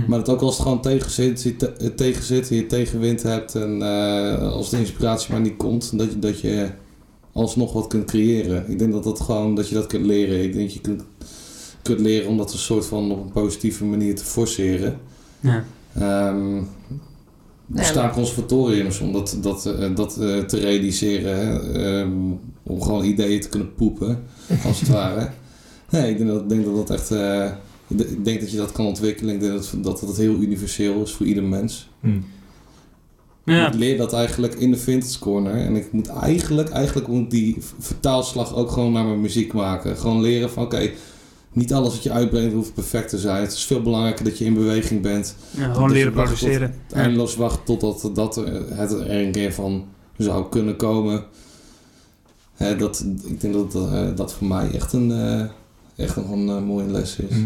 Maar 0.08 0.18
dat 0.18 0.28
ook 0.28 0.40
als 0.40 0.54
het 0.54 0.62
gewoon 0.62 0.80
tegen 0.82 1.10
zit, 1.10 1.42
je 1.42 1.56
te- 1.56 1.72
het 1.78 1.96
tegen 1.96 2.22
zit, 2.24 2.48
je 2.48 2.66
tegenwind 2.66 3.22
hebt 3.22 3.54
en 3.54 3.82
eh, 3.82 4.52
als 4.52 4.70
de 4.70 4.78
inspiratie 4.78 5.32
maar 5.32 5.40
niet 5.40 5.56
komt, 5.56 5.98
dat 5.98 6.12
je, 6.12 6.18
dat 6.18 6.40
je 6.40 6.68
alsnog 7.38 7.72
wat 7.72 7.86
kunt 7.86 8.04
creëren. 8.04 8.70
Ik 8.70 8.78
denk 8.78 8.92
dat 8.92 9.04
dat 9.04 9.20
gewoon, 9.20 9.54
dat 9.54 9.68
je 9.68 9.74
dat 9.74 9.86
kunt 9.86 10.06
leren. 10.06 10.42
Ik 10.42 10.52
denk 10.52 10.64
dat 10.64 10.74
je 10.74 10.80
kunt, 10.80 11.02
kunt 11.82 12.00
leren 12.00 12.28
om 12.28 12.36
dat 12.36 12.52
een 12.52 12.58
soort 12.58 12.86
van 12.86 13.10
op 13.10 13.24
een 13.24 13.32
positieve 13.32 13.84
manier 13.84 14.16
te 14.16 14.24
forceren. 14.24 14.98
ja. 15.40 15.64
Ehm, 15.94 16.56
er 17.74 17.94
Ja, 17.94 18.10
conservatoriums 18.14 19.00
om 19.00 19.12
dat, 19.12 19.38
dat, 19.40 19.66
eh, 19.66 19.94
dat 19.94 20.16
eh, 20.16 20.38
te 20.38 20.58
realiseren. 20.58 21.74
Ehm, 21.74 22.10
om 22.62 22.82
gewoon 22.82 23.04
ideeën 23.04 23.40
te 23.40 23.48
kunnen 23.48 23.74
poepen, 23.74 24.22
als 24.64 24.80
het 24.80 24.88
ware. 24.98 25.30
Nee, 25.90 26.10
ik 26.10 26.18
denk 26.18 26.30
dat, 26.30 26.48
denk 26.48 26.64
dat 26.64 26.74
dat 26.74 26.90
echt... 26.90 27.10
eh, 27.10 27.50
ik 27.88 28.24
denk 28.24 28.40
dat 28.40 28.50
je 28.50 28.56
dat 28.56 28.72
kan 28.72 28.86
ontwikkelen. 28.86 29.34
Ik 29.34 29.40
denk 29.40 29.52
dat, 29.52 29.74
dat 29.76 30.00
dat 30.00 30.16
heel 30.16 30.34
universeel 30.34 31.02
is 31.02 31.12
voor 31.12 31.26
ieder 31.26 31.42
mens. 31.42 31.90
Ja. 33.56 33.66
Ik 33.68 33.74
leer 33.74 33.96
dat 33.96 34.12
eigenlijk 34.12 34.54
in 34.54 34.70
de 34.70 34.76
Vintage 34.76 35.18
Corner. 35.18 35.54
En 35.54 35.76
ik 35.76 35.92
moet 35.92 36.08
eigenlijk, 36.08 36.68
eigenlijk 36.68 37.08
moet 37.08 37.30
die 37.30 37.56
vertaalslag 37.78 38.54
ook 38.54 38.70
gewoon 38.70 38.92
naar 38.92 39.04
mijn 39.04 39.20
muziek 39.20 39.52
maken. 39.52 39.96
Gewoon 39.96 40.20
leren 40.20 40.50
van 40.50 40.62
oké, 40.64 40.90
niet 41.52 41.72
alles 41.72 41.92
wat 41.92 42.02
je 42.02 42.10
uitbrengt 42.10 42.54
hoeft 42.54 42.74
perfect 42.74 43.08
te 43.08 43.18
zijn. 43.18 43.42
Het 43.42 43.52
is 43.52 43.64
veel 43.64 43.82
belangrijker 43.82 44.24
dat 44.24 44.38
je 44.38 44.44
in 44.44 44.54
beweging 44.54 45.02
bent. 45.02 45.34
Ja, 45.50 45.72
gewoon 45.72 45.90
leren 45.92 46.12
tot- 46.12 46.22
produceren. 46.22 46.74
Eindeloos 46.92 47.36
wachten 47.36 47.64
totdat 47.64 48.10
dat 48.14 48.36
er, 48.36 48.76
het 48.76 48.92
er 48.92 49.10
een 49.10 49.32
keer 49.32 49.52
van 49.52 49.84
zou 50.16 50.48
kunnen 50.48 50.76
komen. 50.76 51.24
Hè, 52.54 52.76
dat, 52.76 53.04
ik 53.24 53.40
denk 53.40 53.54
dat 53.54 53.72
dat, 53.72 53.92
eh, 53.92 54.06
dat 54.16 54.32
voor 54.34 54.46
mij 54.46 54.70
echt 54.74 54.92
een, 54.92 55.12
eh, 55.12 55.44
echt 56.04 56.16
nog 56.16 56.30
een 56.30 56.48
eh, 56.48 56.62
mooie 56.62 56.86
les 56.90 57.16
is. 57.16 57.36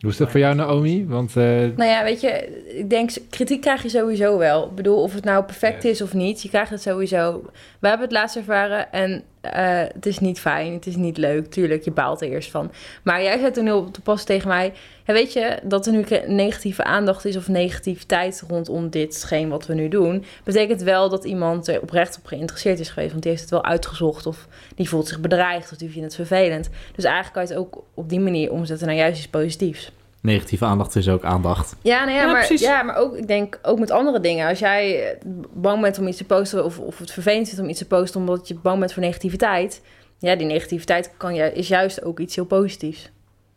Hoe 0.00 0.10
is 0.10 0.16
dat 0.16 0.30
voor 0.30 0.40
jou, 0.40 0.54
Naomi? 0.54 1.06
Want 1.06 1.36
eh, 1.36 1.44
Nou 1.44 1.84
ja, 1.84 2.04
weet 2.04 2.20
je, 2.20 2.62
ik 2.78 2.90
denk, 2.90 3.10
kritiek 3.30 3.60
krijg 3.60 3.82
je 3.82 3.88
sowieso 3.88 4.38
wel. 4.38 4.66
Ik 4.66 4.74
bedoel, 4.74 5.02
of 5.02 5.14
het 5.14 5.24
nou 5.24 5.44
perfect 5.44 5.84
is 5.84 6.02
of 6.02 6.14
niet, 6.14 6.42
je 6.42 6.48
krijgt 6.48 6.70
het 6.70 6.82
sowieso. 6.82 7.42
We 7.78 7.88
hebben 7.88 8.06
het 8.06 8.16
laatst 8.16 8.36
ervaren 8.36 8.92
en 8.92 9.22
eh, 9.40 9.82
het 9.94 10.06
is 10.06 10.18
niet 10.18 10.40
fijn, 10.40 10.72
het 10.72 10.86
is 10.86 10.96
niet 10.96 11.16
leuk. 11.16 11.50
Tuurlijk, 11.50 11.84
je 11.84 11.90
baalt 11.90 12.20
er 12.20 12.28
eerst 12.28 12.50
van. 12.50 12.72
Maar 13.02 13.22
jij 13.22 13.38
zei 13.38 13.50
toen 13.50 13.64
heel 13.64 13.90
te 13.90 14.00
pas 14.00 14.24
tegen 14.24 14.48
mij, 14.48 14.72
weet 15.04 15.32
je, 15.32 15.58
dat 15.62 15.86
er 15.86 15.92
nu 15.92 16.04
negatieve 16.26 16.84
aandacht 16.84 17.24
is 17.24 17.36
of 17.36 17.48
negativiteit 17.48 18.44
rondom 18.48 18.90
ditgene 18.90 19.48
wat 19.48 19.66
we 19.66 19.74
nu 19.74 19.88
doen, 19.88 20.24
betekent 20.44 20.82
wel 20.82 21.08
dat 21.08 21.24
iemand 21.24 21.68
er 21.68 21.82
oprecht 21.82 22.18
op 22.18 22.26
geïnteresseerd 22.26 22.78
is 22.78 22.88
geweest. 22.88 23.10
Want 23.10 23.22
die 23.22 23.30
heeft 23.30 23.42
het 23.42 23.52
wel 23.52 23.64
uitgezocht 23.64 24.26
of 24.26 24.46
die 24.74 24.88
voelt 24.88 25.08
zich 25.08 25.20
bedreigd 25.20 25.72
of 25.72 25.78
die 25.78 25.90
vindt 25.90 26.04
het 26.04 26.28
vervelend. 26.28 26.68
Dus 26.94 27.04
eigenlijk 27.04 27.34
kan 27.34 27.42
je 27.42 27.48
het 27.48 27.58
ook 27.58 27.84
op 27.94 28.08
die 28.08 28.20
manier 28.20 28.52
omzetten 28.52 28.86
naar 28.86 28.96
juist 28.96 29.18
iets 29.18 29.28
positiefs. 29.28 29.92
Negatieve 30.22 30.64
aandacht 30.64 30.96
is 30.96 31.08
ook 31.08 31.24
aandacht. 31.24 31.76
Ja, 31.82 31.98
nou 32.04 32.16
ja, 32.16 32.22
Ja, 32.24 32.26
maar, 32.32 32.46
precies. 32.46 32.60
ja, 32.66 32.82
maar 32.82 32.96
ook, 32.96 33.16
ik 33.16 33.26
denk 33.26 33.58
ook 33.62 33.78
met 33.78 33.90
andere 33.90 34.20
dingen. 34.20 34.48
Als 34.48 34.58
jij 34.58 35.16
bang 35.52 35.80
bent 35.82 35.98
om 35.98 36.06
iets 36.06 36.16
te 36.16 36.24
posten 36.24 36.64
of, 36.64 36.78
of 36.78 36.98
het 36.98 37.10
vervelend 37.12 37.46
vindt 37.46 37.62
om 37.62 37.68
iets 37.68 37.78
te 37.78 37.86
posten 37.86 38.20
omdat 38.20 38.48
je 38.48 38.54
bang 38.54 38.78
bent 38.78 38.92
voor 38.92 39.02
negativiteit. 39.02 39.82
Ja, 40.18 40.36
die 40.36 40.46
negativiteit 40.46 41.10
kan, 41.16 41.34
ju- 41.34 41.42
is 41.54 41.68
juist 41.68 42.04
ook 42.04 42.20
iets 42.20 42.34
heel 42.34 42.44
positiefs. 42.44 43.10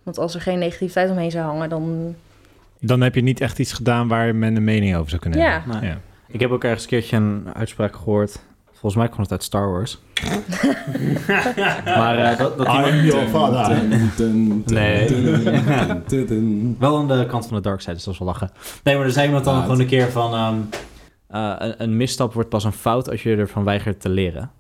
Want 0.04 0.18
als 0.18 0.36
er 0.36 0.42
geen 0.42 0.60
negativiteit 0.60 1.10
omheen 1.12 1.32
zou 1.32 1.46
hangen, 1.46 1.70
dan... 1.70 2.16
dan 2.80 3.02
heb 3.02 3.16
je 3.16 3.22
niet 3.22 3.42
echt 3.42 3.60
iets 3.60 3.74
gedaan 3.74 4.08
waar 4.08 4.36
men 4.36 4.56
een 4.56 4.64
mening 4.64 4.96
over 4.96 5.10
zou 5.10 5.22
kunnen 5.22 5.40
Ja. 5.40 5.52
hebben. 5.52 5.82
Nee. 5.82 5.90
Ja. 5.90 5.98
Ik 6.28 6.40
heb 6.40 6.52
ook 6.52 6.64
ergens 6.64 6.84
een 6.84 6.90
keertje 6.90 7.16
een 7.18 7.48
uitspraak 7.54 7.96
gehoord. 7.96 8.40
Volgens 8.82 9.02
mij 9.02 9.08
kwam 9.12 9.22
het 9.22 9.32
uit 9.32 9.44
Star 9.44 9.72
Wars. 9.72 10.00
maar 11.86 12.18
eh, 12.18 12.38
dat, 12.38 12.58
dat 12.58 12.68
iemand- 12.68 13.68
Dun, 13.68 14.12
dun, 14.18 14.64
dun, 14.66 14.68
Nee. 14.74 16.76
Wel 16.80 16.98
aan 16.98 17.08
de 17.08 17.26
kant 17.26 17.48
van 17.48 17.56
de 17.56 17.62
dark 17.62 17.80
side, 17.82 17.94
dus 17.94 18.04
dat 18.04 18.18
was 18.18 18.18
wel 18.18 18.28
lachen. 18.28 18.52
Nee, 18.84 18.96
maar 18.96 19.06
er 19.06 19.12
zei 19.12 19.26
iemand 19.26 19.46
dan 19.46 19.56
Ah, 19.56 19.62
gewoon 19.62 19.80
een 19.80 19.88
keer 19.88 20.12
van... 20.12 20.34
ehm, 20.34 20.56
eh, 21.28 21.54
een, 21.58 21.84
een 21.84 21.98
misstap 21.98 22.34
wordt 22.34 22.50
pas 22.50 22.64
een 22.64 22.72
fout 22.72 23.10
als 23.10 23.24
je 23.24 23.36
ervan 23.36 23.64
weigert 23.64 24.02
te 24.02 24.10
leren. 24.10 24.52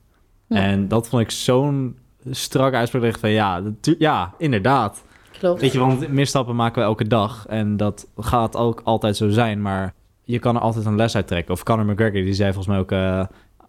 Ja. 0.47 0.57
En 0.57 0.87
dat 0.87 1.07
vond 1.09 1.21
ik 1.21 1.31
zo'n 1.31 1.97
strakke 2.31 2.77
uitspraak. 2.77 3.19
van 3.19 3.29
ja, 3.29 3.61
ja, 3.99 4.33
inderdaad. 4.37 5.03
Klopt. 5.39 5.61
Weet 5.61 5.71
je, 5.71 5.79
want 5.79 6.07
misstappen 6.07 6.55
maken 6.55 6.81
we 6.81 6.87
elke 6.87 7.07
dag. 7.07 7.45
En 7.47 7.77
dat 7.77 8.07
gaat 8.17 8.55
ook 8.55 8.81
altijd 8.83 9.17
zo 9.17 9.29
zijn. 9.29 9.61
Maar 9.61 9.93
je 10.23 10.39
kan 10.39 10.55
er 10.55 10.61
altijd 10.61 10.85
een 10.85 10.95
les 10.95 11.15
uit 11.15 11.27
trekken. 11.27 11.53
Of 11.53 11.63
Conor 11.63 11.85
McGregor, 11.85 12.21
die 12.21 12.33
zei 12.33 12.53
volgens 12.53 12.73
mij 12.73 12.79
ook... 12.83 12.91
eh, 12.91 13.25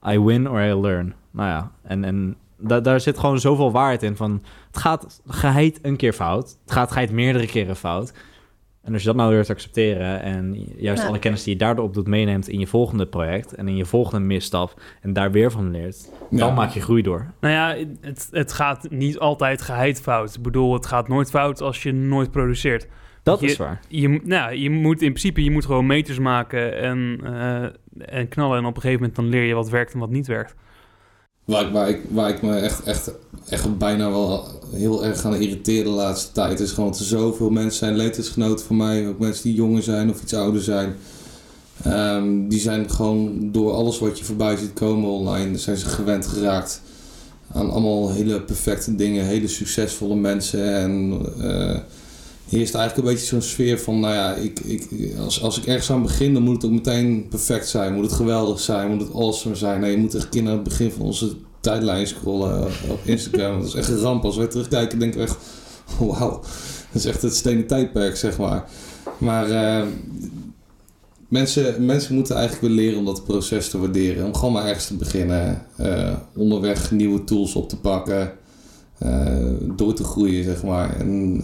I 0.08 0.18
win 0.20 0.48
or 0.48 0.60
I 0.66 0.74
learn. 0.74 1.14
Nou 1.30 1.48
ja, 1.48 1.70
en, 1.82 2.04
en 2.04 2.36
da- 2.56 2.80
daar 2.80 3.00
zit 3.00 3.18
gewoon 3.18 3.40
zoveel 3.40 3.72
waarheid 3.72 4.02
in. 4.02 4.16
Van, 4.16 4.42
het 4.66 4.76
gaat 4.78 5.22
geheid 5.26 5.78
een 5.82 5.96
keer 5.96 6.12
fout. 6.12 6.58
Het 6.62 6.72
gaat 6.72 6.92
geheid 6.92 7.10
meerdere 7.12 7.46
keren 7.46 7.76
fout. 7.76 8.12
En 8.82 8.92
als 8.92 9.02
je 9.02 9.08
dat 9.08 9.16
nou 9.16 9.30
durft 9.32 9.46
te 9.46 9.52
accepteren... 9.52 10.22
en 10.22 10.54
juist 10.76 11.02
Ja. 11.02 11.08
alle 11.08 11.18
kennis 11.18 11.42
die 11.42 11.52
je 11.52 11.58
daardoor 11.58 11.84
op 11.84 11.94
doet 11.94 12.06
meeneemt... 12.06 12.48
in 12.48 12.58
je 12.58 12.66
volgende 12.66 13.06
project 13.06 13.54
en 13.54 13.68
in 13.68 13.76
je 13.76 13.84
volgende 13.84 14.26
misstap... 14.26 14.80
en 15.00 15.12
daar 15.12 15.30
weer 15.30 15.50
van 15.50 15.70
leert... 15.70 16.08
dan 16.30 16.38
Ja. 16.48 16.54
maak 16.54 16.70
je 16.70 16.80
groei 16.80 17.02
door. 17.02 17.26
Nou 17.40 17.54
ja, 17.54 17.86
het, 18.00 18.28
het 18.30 18.52
gaat 18.52 18.90
niet 18.90 19.18
altijd 19.18 19.62
geheid 19.62 20.00
fout. 20.00 20.34
Ik 20.34 20.42
bedoel, 20.42 20.72
het 20.74 20.86
gaat 20.86 21.08
nooit 21.08 21.30
fout 21.30 21.60
als 21.60 21.82
je 21.82 21.92
nooit 21.92 22.30
produceert. 22.30 22.86
Dat 23.22 23.40
Je- 23.40 23.46
is 23.46 23.56
waar. 23.56 23.80
Je, 23.88 24.08
moet- 24.08 24.26
nou, 24.26 24.54
je 24.54 24.70
moet 24.70 25.02
in 25.02 25.08
principe 25.08 25.44
je 25.44 25.50
moet 25.50 25.66
gewoon 25.66 25.86
meters 25.86 26.18
maken 26.18 26.78
en, 26.78 27.20
eh, 27.24 27.64
en 27.98 28.28
knallen. 28.28 28.58
En 28.58 28.64
op 28.64 28.74
een 28.74 28.80
gegeven 28.80 29.00
moment 29.00 29.16
dan 29.16 29.28
leer 29.28 29.44
je 29.44 29.54
wat 29.54 29.68
werkt 29.68 29.92
en 29.92 29.98
wat 29.98 30.10
niet 30.10 30.26
werkt. 30.26 30.54
Waar, 31.44 31.66
ik, 31.66 31.72
waar, 31.72 31.88
ik, 31.88 32.00
waar 32.08 32.28
ik 32.28 32.42
me 32.42 32.56
echt, 32.56 32.82
echt, 32.82 33.10
echt 33.48 33.78
bijna 33.78 34.10
wel 34.10 34.46
heel 34.72 35.04
erg 35.04 35.24
aan 35.24 35.34
irriteer 35.34 35.84
de 35.84 35.90
laatste 35.90 36.32
tijd 36.32 36.60
is 36.60 36.72
gewoon 36.72 36.90
dat 36.90 36.98
er 36.98 37.04
zoveel 37.04 37.50
mensen 37.50 37.78
zijn, 37.78 37.96
leeftijdsgenoten 37.96 38.66
van 38.66 38.76
mij, 38.76 39.08
ook 39.08 39.18
mensen 39.18 39.42
die 39.42 39.54
jonger 39.54 39.82
zijn 39.82 40.10
of 40.10 40.22
iets 40.22 40.34
ouder 40.34 40.62
zijn. 40.62 40.94
Ehm, 41.82 42.48
die 42.48 42.60
zijn 42.60 42.90
gewoon 42.90 43.52
door 43.52 43.72
alles 43.72 43.98
wat 43.98 44.18
je 44.18 44.24
voorbij 44.24 44.56
ziet 44.56 44.72
komen 44.72 45.10
online, 45.10 45.58
zijn 45.58 45.76
ze 45.76 45.86
gewend 45.86 46.26
geraakt 46.26 46.82
aan 47.52 47.70
allemaal 47.70 48.12
hele 48.12 48.40
perfecte 48.40 48.94
dingen, 48.94 49.24
hele 49.24 49.48
succesvolle 49.48 50.14
mensen. 50.16 50.76
En 50.76 51.20
eh, 51.40 51.78
heerst 52.56 52.74
eigenlijk 52.74 53.08
een 53.08 53.14
beetje 53.14 53.28
zo'n 53.28 53.42
sfeer 53.42 53.80
van, 53.80 54.00
nou 54.00 54.14
ja, 54.14 54.34
ik, 54.34 54.60
ik, 54.60 54.88
als, 55.18 55.42
als 55.42 55.58
ik 55.58 55.66
ergens 55.66 55.90
aan 55.90 56.02
begin, 56.02 56.34
dan 56.34 56.42
moet 56.42 56.54
het 56.54 56.64
ook 56.64 56.70
meteen 56.70 57.26
perfect 57.28 57.68
zijn. 57.68 57.94
Moet 57.94 58.04
het 58.04 58.12
geweldig 58.12 58.60
zijn, 58.60 58.90
moet 58.90 59.00
het 59.00 59.14
awesome 59.14 59.54
zijn. 59.54 59.80
Nee, 59.80 59.90
je 59.90 59.96
moet 59.96 60.14
echt 60.14 60.28
kind 60.28 60.48
aan 60.48 60.54
het 60.54 60.62
begin 60.62 60.90
van 60.90 61.02
onze 61.02 61.36
tijdlijn 61.60 62.06
scrollen 62.06 62.64
op 62.88 63.00
Instagram. 63.04 63.56
Dat 63.58 63.68
is 63.68 63.74
echt 63.74 63.88
een 63.88 63.98
ramp. 63.98 64.24
Als 64.24 64.36
we 64.36 64.46
terugkijken, 64.46 64.98
denken 64.98 65.20
we 65.20 65.26
echt, 65.26 65.36
wauw, 65.98 66.30
dat 66.30 67.02
is 67.02 67.04
echt 67.04 67.22
het 67.22 67.34
stenen 67.34 67.66
tijdperk, 67.66 68.16
zeg 68.16 68.38
maar. 68.38 68.64
Maar 69.18 69.50
uh, 69.50 69.86
mensen, 71.28 71.84
mensen 71.84 72.14
moeten 72.14 72.36
eigenlijk 72.36 72.66
weer 72.66 72.84
leren 72.84 72.98
om 72.98 73.04
dat 73.04 73.24
proces 73.24 73.68
te 73.68 73.78
waarderen. 73.78 74.26
Om 74.26 74.34
gewoon 74.34 74.52
maar 74.52 74.66
ergens 74.66 74.86
te 74.86 74.96
beginnen. 74.96 75.66
Uh, 75.80 76.12
onderweg 76.36 76.90
nieuwe 76.90 77.24
tools 77.24 77.54
op 77.54 77.68
te 77.68 77.76
pakken. 77.76 78.32
Door 79.76 79.94
te 79.94 80.04
groeien, 80.04 80.44
zeg 80.44 80.62
maar. 80.62 80.96
En 81.00 81.40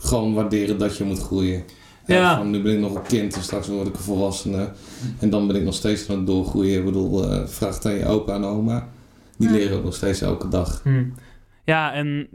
gewoon 0.00 0.34
waarderen 0.34 0.78
dat 0.78 0.96
je 0.96 1.04
moet 1.04 1.22
groeien. 1.22 1.64
Ja. 2.06 2.36
Van, 2.36 2.50
nu 2.50 2.62
ben 2.62 2.72
ik 2.72 2.78
nog 2.78 2.94
een 2.94 3.02
kind 3.02 3.34
en 3.34 3.42
straks 3.42 3.68
word 3.68 3.88
ik 3.88 3.94
een 3.94 4.00
volwassene. 4.00 4.72
En 5.18 5.30
dan 5.30 5.46
ben 5.46 5.56
ik 5.56 5.62
nog 5.62 5.74
steeds 5.74 6.10
aan 6.10 6.16
het 6.16 6.26
doorgroeien. 6.26 6.78
Ik 6.78 6.84
bedoel, 6.84 7.32
uh, 7.32 7.46
vraag 7.46 7.74
het 7.74 7.86
aan 7.86 7.92
je 7.92 8.06
opa 8.06 8.34
en 8.34 8.44
oma. 8.44 8.88
Die 9.36 9.50
leren 9.50 9.76
ook 9.76 9.84
nog 9.84 9.94
steeds 9.94 10.20
elke 10.20 10.48
dag. 10.48 10.80
Hmm. 10.82 11.14
Ja, 11.64 11.92
en 11.92 12.28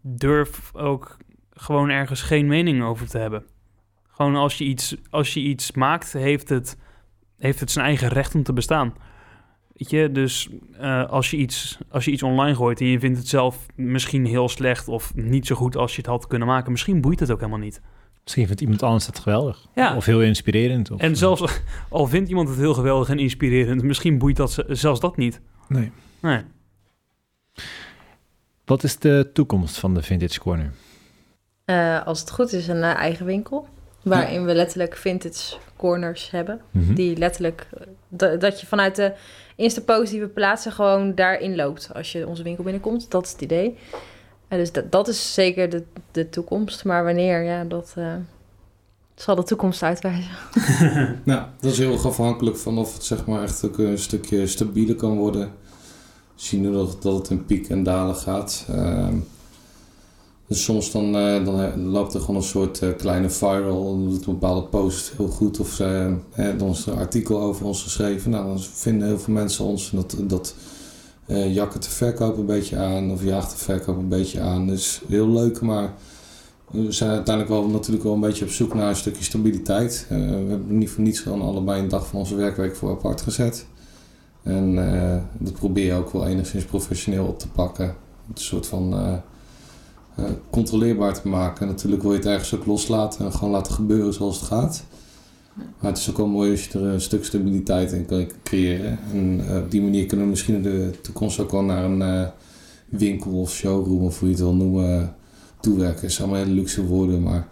durf 0.00 0.70
ook 0.74 1.16
gewoon 1.50 1.88
ergens 1.88 2.22
geen 2.22 2.46
mening 2.46 2.82
over 2.82 3.08
te 3.08 3.18
hebben. 3.18 3.44
Gewoon 4.10 4.36
als 4.36 4.58
je 4.58 4.64
iets, 4.64 4.96
als 5.10 5.34
je 5.34 5.40
iets 5.40 5.72
maakt, 5.72 6.12
heeft 6.12 6.48
het, 6.48 6.76
heeft 7.38 7.60
het 7.60 7.70
zijn 7.70 7.86
eigen 7.86 8.08
recht 8.08 8.34
om 8.34 8.42
te 8.42 8.52
bestaan. 8.52 8.94
Weet 9.80 9.90
je, 9.90 10.12
dus 10.12 10.48
uh, 10.80 11.08
als, 11.08 11.30
je 11.30 11.36
iets, 11.36 11.78
als 11.88 12.04
je 12.04 12.10
iets 12.10 12.22
online 12.22 12.54
gooit 12.54 12.80
en 12.80 12.86
je 12.86 12.98
vindt 12.98 13.18
het 13.18 13.28
zelf 13.28 13.66
misschien 13.74 14.26
heel 14.26 14.48
slecht 14.48 14.88
of 14.88 15.14
niet 15.14 15.46
zo 15.46 15.54
goed 15.54 15.76
als 15.76 15.90
je 15.90 15.96
het 15.96 16.06
had 16.06 16.26
kunnen 16.26 16.48
maken, 16.48 16.70
misschien 16.70 17.00
boeit 17.00 17.20
het 17.20 17.30
ook 17.30 17.38
helemaal 17.38 17.60
niet. 17.60 17.80
Misschien 18.22 18.46
vindt 18.46 18.60
iemand 18.60 18.82
anders 18.82 19.06
het 19.06 19.18
geweldig. 19.18 19.66
Ja. 19.74 19.96
Of 19.96 20.04
heel 20.04 20.22
inspirerend. 20.22 20.90
Of, 20.90 21.00
en 21.00 21.16
zelfs 21.16 21.60
al 21.88 22.06
vindt 22.06 22.28
iemand 22.28 22.48
het 22.48 22.58
heel 22.58 22.74
geweldig 22.74 23.08
en 23.08 23.18
inspirerend, 23.18 23.82
misschien 23.82 24.18
boeit 24.18 24.36
dat 24.36 24.64
zelfs 24.68 25.00
dat 25.00 25.16
niet. 25.16 25.40
Nee. 25.68 25.92
Nee. 26.20 26.42
Wat 28.64 28.82
is 28.82 28.98
de 28.98 29.30
toekomst 29.32 29.78
van 29.78 29.94
de 29.94 30.02
Vintage 30.02 30.40
Corner? 30.40 30.72
Uh, 31.66 32.06
als 32.06 32.20
het 32.20 32.30
goed 32.30 32.52
is, 32.52 32.68
een 32.68 32.76
uh, 32.76 32.94
eigen 32.94 33.26
winkel. 33.26 33.68
Waarin 34.02 34.44
we 34.44 34.54
letterlijk 34.54 34.96
vintage 34.96 35.56
corners 35.76 36.30
hebben. 36.30 36.60
Mhm. 36.70 36.94
Die 36.94 37.16
letterlijk, 37.16 37.66
dat 38.38 38.60
je 38.60 38.66
vanuit 38.66 38.96
de 38.96 39.12
eerste 39.56 39.84
positieve 39.84 40.26
plaatsen 40.26 40.72
gewoon 40.72 41.14
daarin 41.14 41.56
loopt. 41.56 41.90
Als 41.94 42.12
je 42.12 42.26
onze 42.26 42.42
winkel 42.42 42.64
binnenkomt, 42.64 43.10
dat 43.10 43.24
is 43.24 43.32
het 43.32 43.40
idee. 43.40 43.78
En 44.48 44.58
dus 44.58 44.72
dat, 44.72 44.92
dat 44.92 45.08
is 45.08 45.34
zeker 45.34 45.70
de, 45.70 45.82
de 46.10 46.28
toekomst. 46.28 46.84
Maar 46.84 47.04
wanneer, 47.04 47.42
ja, 47.42 47.64
dat 47.64 47.94
uh, 47.98 48.14
zal 49.14 49.34
de 49.34 49.42
toekomst 49.42 49.82
uitwijzen. 49.82 50.30
nou, 51.24 51.42
dat 51.60 51.72
is 51.72 51.78
heel 51.78 51.92
erg 51.92 52.06
afhankelijk 52.06 52.56
van 52.56 52.78
of 52.78 52.94
het 52.94 53.04
zeg 53.04 53.26
maar 53.26 53.42
echt 53.42 53.64
ook 53.64 53.78
een 53.78 53.98
stukje 53.98 54.46
stabieler 54.46 54.96
kan 54.96 55.16
worden. 55.16 55.52
We 56.34 56.46
zien 56.46 56.60
nu 56.60 56.72
dat, 56.72 57.02
dat 57.02 57.14
het 57.14 57.30
in 57.30 57.44
piek 57.44 57.68
en 57.68 57.82
dalen 57.82 58.16
gaat. 58.16 58.66
Uh, 58.70 59.08
dus 60.50 60.64
soms 60.64 60.92
dan, 60.92 61.16
uh, 61.16 61.44
dan 61.44 61.86
loopt 61.86 62.14
er 62.14 62.20
gewoon 62.20 62.36
een 62.36 62.42
soort 62.42 62.82
uh, 62.82 62.96
kleine 62.96 63.30
viral, 63.30 63.84
dan 63.84 64.08
doet 64.08 64.26
een 64.26 64.32
bepaalde 64.32 64.62
post 64.62 65.12
heel 65.16 65.28
goed 65.28 65.60
of 65.60 65.80
uh, 65.80 66.06
dan 66.58 66.70
is 66.70 66.86
er 66.86 66.92
een 66.92 66.98
artikel 66.98 67.40
over 67.40 67.66
ons 67.66 67.82
geschreven. 67.82 68.30
Nou, 68.30 68.46
dan 68.46 68.60
vinden 68.60 69.08
heel 69.08 69.18
veel 69.18 69.34
mensen 69.34 69.64
ons 69.64 69.90
dat, 69.90 70.16
dat 70.20 70.54
jakken 71.48 71.80
te 71.80 71.90
verkoop 71.90 72.38
een 72.38 72.46
beetje 72.46 72.76
aan 72.76 73.10
of 73.10 73.24
jaagt 73.24 73.50
te 73.50 73.56
verkoop 73.56 73.96
een 73.96 74.08
beetje 74.08 74.40
aan. 74.40 74.66
Dus 74.66 75.02
heel 75.08 75.28
leuk, 75.28 75.60
maar 75.60 75.94
we 76.70 76.92
zijn 76.92 77.10
uiteindelijk 77.10 77.54
wel 77.54 77.68
natuurlijk 77.68 78.04
wel 78.04 78.14
een 78.14 78.20
beetje 78.20 78.44
op 78.44 78.50
zoek 78.50 78.74
naar 78.74 78.88
een 78.88 78.96
stukje 78.96 79.24
stabiliteit. 79.24 80.06
we 80.08 80.14
hebben 80.14 80.78
niet 80.78 80.90
voor 80.90 81.02
niets 81.02 81.20
gewoon 81.20 81.42
allebei 81.42 81.82
een 81.82 81.88
dag 81.88 82.06
van 82.06 82.18
onze 82.18 82.34
werkweek 82.34 82.76
voor 82.76 82.90
apart 82.90 83.20
gezet. 83.20 83.66
En 84.42 84.74
dat 85.38 85.52
probeer 85.52 85.84
je 85.84 85.92
ook 85.92 86.10
wel 86.10 86.26
enigszins 86.26 86.64
professioneel 86.64 87.26
op 87.26 87.38
te 87.38 87.48
pakken. 87.48 87.86
Een 87.86 88.40
soort 88.40 88.66
van 88.66 89.22
controleerbaar 90.50 91.20
te 91.20 91.28
maken. 91.28 91.66
natuurlijk 91.66 92.02
wil 92.02 92.10
je 92.10 92.16
het 92.16 92.26
ergens 92.26 92.54
ook 92.54 92.66
loslaten 92.66 93.24
en 93.24 93.32
gewoon 93.32 93.50
laten 93.50 93.72
gebeuren 93.72 94.14
zoals 94.14 94.36
het 94.36 94.46
gaat. 94.46 94.84
Maar 95.54 95.90
het 95.90 95.98
is 95.98 96.10
ook 96.10 96.16
wel 96.16 96.26
mooi 96.26 96.50
als 96.50 96.64
je 96.64 96.78
er 96.78 96.84
een 96.84 97.00
stuk 97.00 97.24
stabiliteit 97.24 97.92
in 97.92 98.06
kan 98.06 98.30
creëren. 98.42 98.98
En 99.12 99.42
op 99.62 99.70
die 99.70 99.82
manier 99.82 100.06
kunnen 100.06 100.26
we 100.26 100.30
misschien 100.30 100.54
in 100.54 100.62
de 100.62 100.90
toekomst 101.02 101.40
ook 101.40 101.50
wel 101.50 101.62
naar 101.62 101.84
een 101.84 102.00
uh, 102.00 102.26
winkel 102.88 103.30
of 103.40 103.52
showroom 103.52 104.02
of 104.02 104.18
hoe 104.18 104.28
je 104.28 104.34
het 104.34 104.42
wil 104.42 104.54
noemen 104.54 105.14
toewerken. 105.60 106.00
Het 106.00 106.12
zijn 106.12 106.28
allemaal 106.28 106.46
hele 106.46 106.60
luxe 106.60 106.86
woorden, 106.86 107.22
maar 107.22 107.48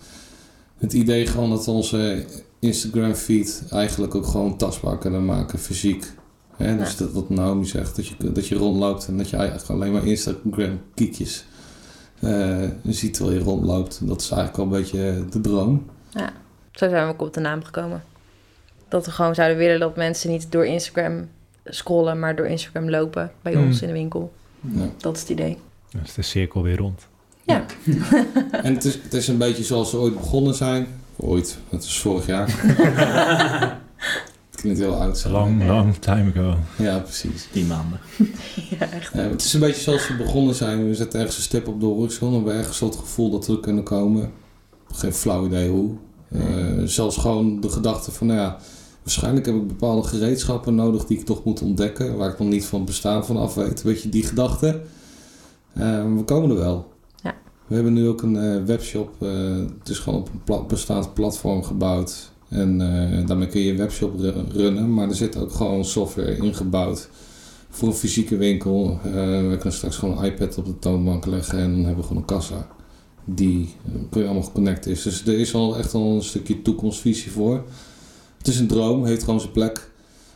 het 0.77 0.93
idee 0.93 1.27
gewoon 1.27 1.51
dat 1.51 1.69
onze 1.69 2.25
Instagram 2.59 3.15
feed 3.15 3.65
eigenlijk 3.71 4.15
ook 4.15 4.27
gewoon 4.27 4.57
tastbaar 4.57 4.99
kunnen 4.99 5.25
maken, 5.25 5.59
fysiek. 5.59 6.13
Hè? 6.57 6.77
Dus 6.77 6.97
dat 6.97 7.13
wat 7.13 7.31
Naomi 7.31 7.67
zegt, 7.67 7.97
dat 7.97 8.07
je, 8.07 8.33
dat 8.33 8.47
je 8.47 8.55
rondloopt 8.55 9.07
en 9.07 9.17
dat 9.17 9.31
je 9.31 9.37
eigenlijk 9.37 9.69
alleen 9.71 9.93
maar 9.93 10.07
Instagram 10.07 10.81
kiekjes 10.95 11.45
je 11.45 11.58
ziet 12.85 13.15
terwijl 13.15 13.39
je 13.39 13.45
rondloopt. 13.45 14.01
Dat 14.03 14.21
is 14.21 14.31
eigenlijk 14.31 14.59
al 14.59 14.65
een 14.65 14.83
beetje 14.83 15.25
de 15.31 15.41
droom. 15.41 15.87
Ja, 16.11 16.33
zo 16.73 16.89
zijn 16.89 17.07
we 17.07 17.13
ook 17.13 17.23
op 17.23 17.35
de 17.35 17.41
naam 17.41 17.65
gekomen. 17.65 18.03
Dat 18.89 19.07
we 19.07 19.11
gewoon 19.13 19.35
zouden 19.35 19.59
willen 19.59 19.81
dat 19.81 19.97
mensen 19.97 20.31
niet 20.31 20.53
door 20.53 20.67
Instagram 20.67 21.29
scrollen, 21.65 22.19
maar 22.19 22.37
door 22.37 22.47
Instagram 22.47 22.91
lopen 22.91 23.33
bij 23.43 23.53
hmm. 23.53 23.67
ons 23.67 23.83
in 23.83 23.87
de 23.87 23.93
winkel. 23.93 24.33
Ja. 24.61 24.89
Dat 24.97 25.15
is 25.15 25.21
het 25.21 25.31
idee. 25.31 25.59
Dan 25.91 26.03
is 26.03 26.15
de 26.15 26.23
cirkel 26.23 26.63
weer 26.63 26.77
rond. 26.77 27.07
Ja. 27.43 27.65
en 28.65 28.75
het 28.75 28.85
is, 28.85 28.95
het 29.03 29.15
is 29.15 29.29
een 29.29 29.39
beetje 29.39 29.65
zoals 29.65 29.93
we 29.93 29.99
ooit 29.99 30.15
begonnen 30.15 30.55
zijn. 30.55 30.87
Ooit, 31.17 31.59
dat 31.69 31.83
is 31.83 32.01
vorig 32.01 32.27
jaar. 32.27 32.49
klinkt 34.61 34.79
heel 34.79 34.95
oud. 34.95 35.19
Zo. 35.19 35.31
Long, 35.31 35.67
long 35.67 35.95
time 35.95 36.31
ago. 36.31 36.57
Ja, 36.77 36.99
precies. 36.99 37.49
Tien 37.53 37.67
maanden. 37.67 38.01
ja, 38.79 38.91
echt. 38.91 39.13
Het 39.13 39.43
is 39.43 39.53
een 39.53 39.61
beetje 39.61 39.83
zoals 39.83 40.09
we 40.09 40.17
begonnen 40.17 40.55
zijn. 40.55 40.89
We 40.89 40.95
zetten 40.95 41.19
ergens 41.19 41.37
een 41.37 41.43
stip 41.43 41.69
op 41.69 41.81
de 41.81 41.87
horizon. 41.87 42.29
En 42.29 42.31
we 42.31 42.37
hebben 42.37 42.55
ergens 42.55 42.81
het 42.81 42.97
gevoel 42.97 43.31
dat 43.31 43.47
we 43.47 43.61
kunnen 43.61 43.85
komen. 43.85 44.31
Geen 44.93 45.13
flauw 45.13 45.47
idee 45.47 45.71
hoe. 45.71 45.91
Uh, 46.33 46.83
zelfs 46.85 47.17
gewoon 47.17 47.61
de 47.61 47.69
gedachte 47.69 48.11
van, 48.11 48.27
nou 48.27 48.39
ja, 48.39 48.57
waarschijnlijk 49.03 49.47
heb 49.47 49.55
ik 49.55 49.67
bepaalde 49.67 50.09
gereedschappen 50.09 50.75
nodig 50.75 51.05
die 51.05 51.19
ik 51.19 51.25
toch 51.25 51.45
moet 51.45 51.63
ontdekken. 51.63 52.17
Waar 52.17 52.31
ik 52.31 52.39
nog 52.39 52.49
niet 52.49 52.65
van 52.65 52.85
bestaan 52.85 53.27
van 53.27 53.37
af 53.37 53.55
weet. 53.55 53.83
Weet 53.83 54.03
je, 54.03 54.09
die 54.09 54.25
gedachte. 54.25 54.81
Uh, 55.79 56.15
we 56.17 56.23
komen 56.25 56.51
er 56.51 56.57
wel. 56.57 56.93
Ja. 57.23 57.35
We 57.67 57.75
hebben 57.75 57.93
nu 57.93 58.09
ook 58.09 58.23
een 58.23 58.67
webshop. 58.67 59.21
het 59.79 59.89
is 59.89 59.99
gewoon 59.99 60.21
op 60.21 60.29
een 60.33 60.43
plat, 60.45 60.69
bestaand 60.69 61.15
platform 61.15 61.63
gebouwd. 61.63 62.31
En 62.49 62.81
uh, 62.81 63.27
daarmee 63.27 63.47
kun 63.47 63.61
je 63.61 63.67
je 63.67 63.75
webshop 63.75 64.21
runnen, 64.53 64.95
maar 64.95 65.09
er 65.09 65.15
zit 65.15 65.37
ook 65.37 65.53
gewoon 65.53 65.85
software 65.85 66.37
ingebouwd 66.37 67.09
voor 67.71 67.89
een 67.89 67.95
fysieke 67.95 68.37
winkel. 68.37 69.01
Uh, 69.07 69.13
we 69.49 69.57
kunnen 69.59 69.73
straks 69.73 69.97
gewoon 69.97 70.19
een 70.19 70.25
iPad 70.25 70.59
op 70.59 70.65
de 70.65 70.79
toonbank 70.79 71.27
leggen 71.27 71.59
en 71.59 71.71
dan 71.71 71.85
hebben 71.85 71.97
we 71.97 72.03
gewoon 72.03 72.17
een 72.17 72.29
kassa. 72.29 72.67
Die 73.25 73.75
uh, 73.87 74.01
kun 74.11 74.21
je 74.21 74.29
allemaal 74.29 74.51
connecten 74.53 74.91
is. 74.91 75.03
Dus 75.03 75.27
er 75.27 75.39
is 75.39 75.55
al 75.55 75.79
echt 75.79 75.95
al 75.95 76.15
een 76.15 76.23
stukje 76.23 76.63
toekomstvisie 76.63 77.31
voor. 77.31 77.65
Het 78.39 78.49
is 78.49 78.59
een 78.59 78.67
droom, 78.67 79.05
heeft 79.05 79.23
gewoon 79.25 79.41
zijn 79.41 79.53
plek. 79.53 79.91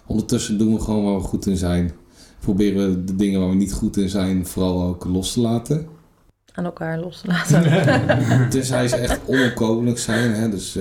Ondertussen 0.07 0.59
doen 0.59 0.75
we 0.75 0.81
gewoon 0.81 1.05
waar 1.05 1.15
we 1.17 1.21
goed 1.21 1.47
in 1.47 1.57
zijn. 1.57 1.93
Proberen 2.41 2.91
we 2.91 3.05
de 3.05 3.17
dingen 3.17 3.41
waar 3.41 3.49
we 3.49 3.55
niet 3.55 3.73
goed 3.73 3.97
in 3.97 4.09
zijn 4.09 4.47
vooral 4.47 4.83
ook 4.83 5.05
los 5.05 5.33
te 5.33 5.41
laten. 5.41 5.87
Aan 6.53 6.65
elkaar 6.65 6.99
los 6.99 7.21
te 7.21 7.27
laten. 7.27 7.63
Tenzij 8.51 8.89
ze 8.89 8.97
echt 8.97 9.21
onomkomelijk 9.27 9.99
zijn. 9.99 10.33
Hè? 10.33 10.49
Dus 10.49 10.79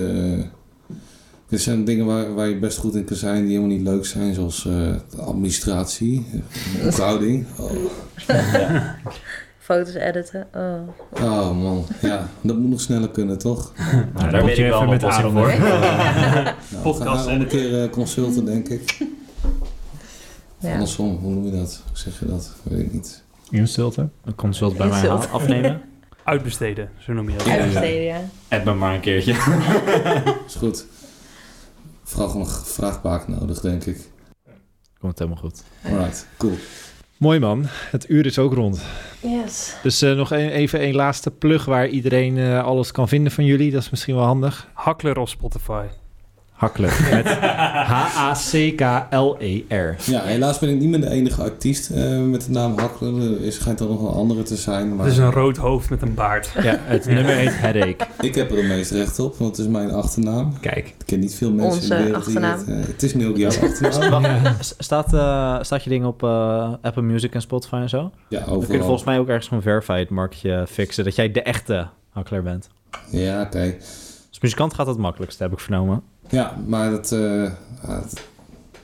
er 1.52 1.58
zijn 1.58 1.84
dingen 1.84 2.06
waar, 2.06 2.34
waar 2.34 2.48
je 2.48 2.58
best 2.58 2.78
goed 2.78 2.94
in 2.94 3.04
kan 3.04 3.16
zijn 3.16 3.40
die 3.46 3.56
helemaal 3.56 3.76
niet 3.76 3.86
leuk 3.86 4.06
zijn, 4.06 4.34
zoals 4.34 4.64
uh, 4.64 4.94
administratie, 5.18 6.26
boekhouding. 6.82 7.46
Oh. 7.58 7.70
Ja. 8.26 8.98
Foto's 9.58 9.94
editen. 9.94 10.46
Oh. 10.54 11.22
oh. 11.22 11.62
man, 11.62 11.84
ja, 12.00 12.28
dat 12.40 12.58
moet 12.58 12.70
nog 12.70 12.80
sneller 12.80 13.08
kunnen, 13.08 13.38
toch? 13.38 13.72
Nou, 14.14 14.30
daar 14.30 14.44
weet 14.44 14.58
ik 14.58 14.68
wel 14.68 14.86
met 14.86 15.04
Aaron 15.04 15.32
voor. 15.32 15.46
nou, 16.72 16.82
Podcast. 16.82 17.26
een 17.26 17.46
keer 17.46 17.82
uh, 17.82 17.90
consulten, 17.90 18.44
denk 18.44 18.68
ik. 18.68 18.98
Ja. 20.58 20.72
Andersom, 20.72 21.16
hoe 21.16 21.34
noem 21.34 21.44
je 21.44 21.50
dat? 21.50 21.82
Hoe 21.88 21.98
zeg 21.98 22.20
je 22.20 22.26
dat? 22.26 22.52
Weet 22.62 22.80
ik 22.80 22.92
niet. 22.92 23.22
Insulten? 23.50 24.12
Een 24.24 24.34
consult 24.34 24.76
bij 24.76 24.88
mij 24.88 25.08
afnemen. 25.08 25.82
Uitbesteden, 26.24 26.90
zo 26.98 27.12
noem 27.12 27.30
je 27.30 27.36
dat. 27.36 27.48
Uitbesteden, 27.48 28.02
ja. 28.02 28.20
Add 28.48 28.64
me 28.64 28.74
maar 28.74 28.94
een 28.94 29.00
keertje. 29.00 29.32
Is 30.46 30.54
goed 30.54 30.86
vooral 32.12 32.30
gewoon 32.30 32.46
een 32.46 32.52
vraagbaak 32.52 33.28
nodig, 33.28 33.60
denk 33.60 33.84
ik. 33.84 34.10
Komt 34.98 35.18
helemaal 35.18 35.40
goed. 35.40 35.62
Alright, 35.84 36.26
cool. 36.38 36.56
Mooi 37.16 37.38
man, 37.38 37.64
het 37.66 38.10
uur 38.10 38.26
is 38.26 38.38
ook 38.38 38.54
rond. 38.54 38.82
Yes. 39.20 39.76
Dus 39.82 40.02
uh, 40.02 40.16
nog 40.16 40.30
een, 40.30 40.48
even 40.48 40.82
een 40.84 40.94
laatste 40.94 41.30
plug 41.30 41.64
waar 41.64 41.88
iedereen 41.88 42.36
uh, 42.36 42.64
alles 42.64 42.92
kan 42.92 43.08
vinden 43.08 43.32
van 43.32 43.44
jullie. 43.44 43.70
Dat 43.70 43.82
is 43.82 43.90
misschien 43.90 44.14
wel 44.14 44.24
handig. 44.24 44.68
Hakler 44.72 45.18
op 45.18 45.28
Spotify. 45.28 45.86
Hakkler. 46.62 47.08
Met 47.10 47.26
H-A-C-K-L-E-R. 48.62 49.96
Ja, 50.10 50.22
helaas 50.22 50.58
ben 50.58 50.68
ik 50.68 50.78
niet 50.80 50.88
meer 50.88 51.00
de 51.00 51.10
enige 51.10 51.42
artiest 51.42 51.90
eh, 51.90 52.18
met 52.20 52.44
de 52.44 52.50
naam 52.50 52.78
Hakkelen. 52.78 53.44
Er 53.44 53.52
schijnt 53.52 53.80
er 53.80 53.86
nog 53.86 54.00
een 54.02 54.14
andere 54.14 54.42
te 54.42 54.56
zijn. 54.56 54.96
Maar 54.96 55.04
Het 55.04 55.12
is 55.14 55.18
een 55.20 55.30
rood 55.30 55.56
hoofd 55.56 55.90
met 55.90 56.02
een 56.02 56.14
baard. 56.14 56.50
Ja, 56.62 56.76
het 56.80 57.06
nummer 57.06 57.34
heet 57.34 57.58
Headache. 57.60 57.96
ik 58.20 58.34
heb 58.34 58.50
er 58.50 58.56
het 58.56 58.66
meest 58.66 58.90
recht 58.90 59.18
op, 59.18 59.36
want 59.36 59.56
het 59.56 59.66
is 59.66 59.72
mijn 59.72 59.90
achternaam. 59.90 60.52
Kijk. 60.60 60.86
Ik 60.86 60.94
ken 61.06 61.20
niet 61.20 61.34
veel 61.34 61.50
mensen 61.52 61.72
Onze 61.80 61.94
in 61.94 62.00
de 62.00 62.04
wereld 62.04 62.24
die 62.26 62.38
achternaam. 62.38 62.58
het... 62.76 62.86
eh, 62.86 62.92
het 62.92 63.02
is 63.02 63.14
nu 63.14 63.26
ook 63.26 63.36
jouw 63.36 63.50
achternaam. 63.50 64.22
Ja. 64.24 64.54
Staat, 64.78 65.12
eh, 65.14 65.58
staat 65.62 65.84
je 65.84 65.90
ding 65.90 66.04
op 66.04 66.22
eh, 66.22 66.72
Apple 66.82 67.02
Music 67.02 67.34
en 67.34 67.40
Spotify 67.40 67.74
en 67.74 67.88
zo? 67.88 68.10
Ja, 68.28 68.38
Dan 68.38 68.44
kun 68.48 68.52
je 68.54 68.56
overal. 68.62 68.80
volgens 68.80 69.04
mij 69.04 69.18
ook 69.18 69.28
ergens 69.28 69.46
zo'n 69.48 69.62
verified 69.62 70.08
markje 70.10 70.64
fixen. 70.68 71.04
Dat 71.04 71.14
jij 71.14 71.30
de 71.32 71.42
echte 71.42 71.86
hakler 72.10 72.42
bent. 72.42 72.68
Ja, 73.10 73.40
oké. 73.42 73.74
Als 74.28 74.40
muzikant 74.40 74.74
gaat 74.74 74.86
dat 74.86 74.94
het 74.94 75.04
makkelijkste, 75.04 75.42
heb 75.42 75.52
ik 75.52 75.60
vernomen. 75.60 76.02
Ja, 76.32 76.56
maar 76.66 76.90
dat, 76.90 77.12
eh, 77.12 77.50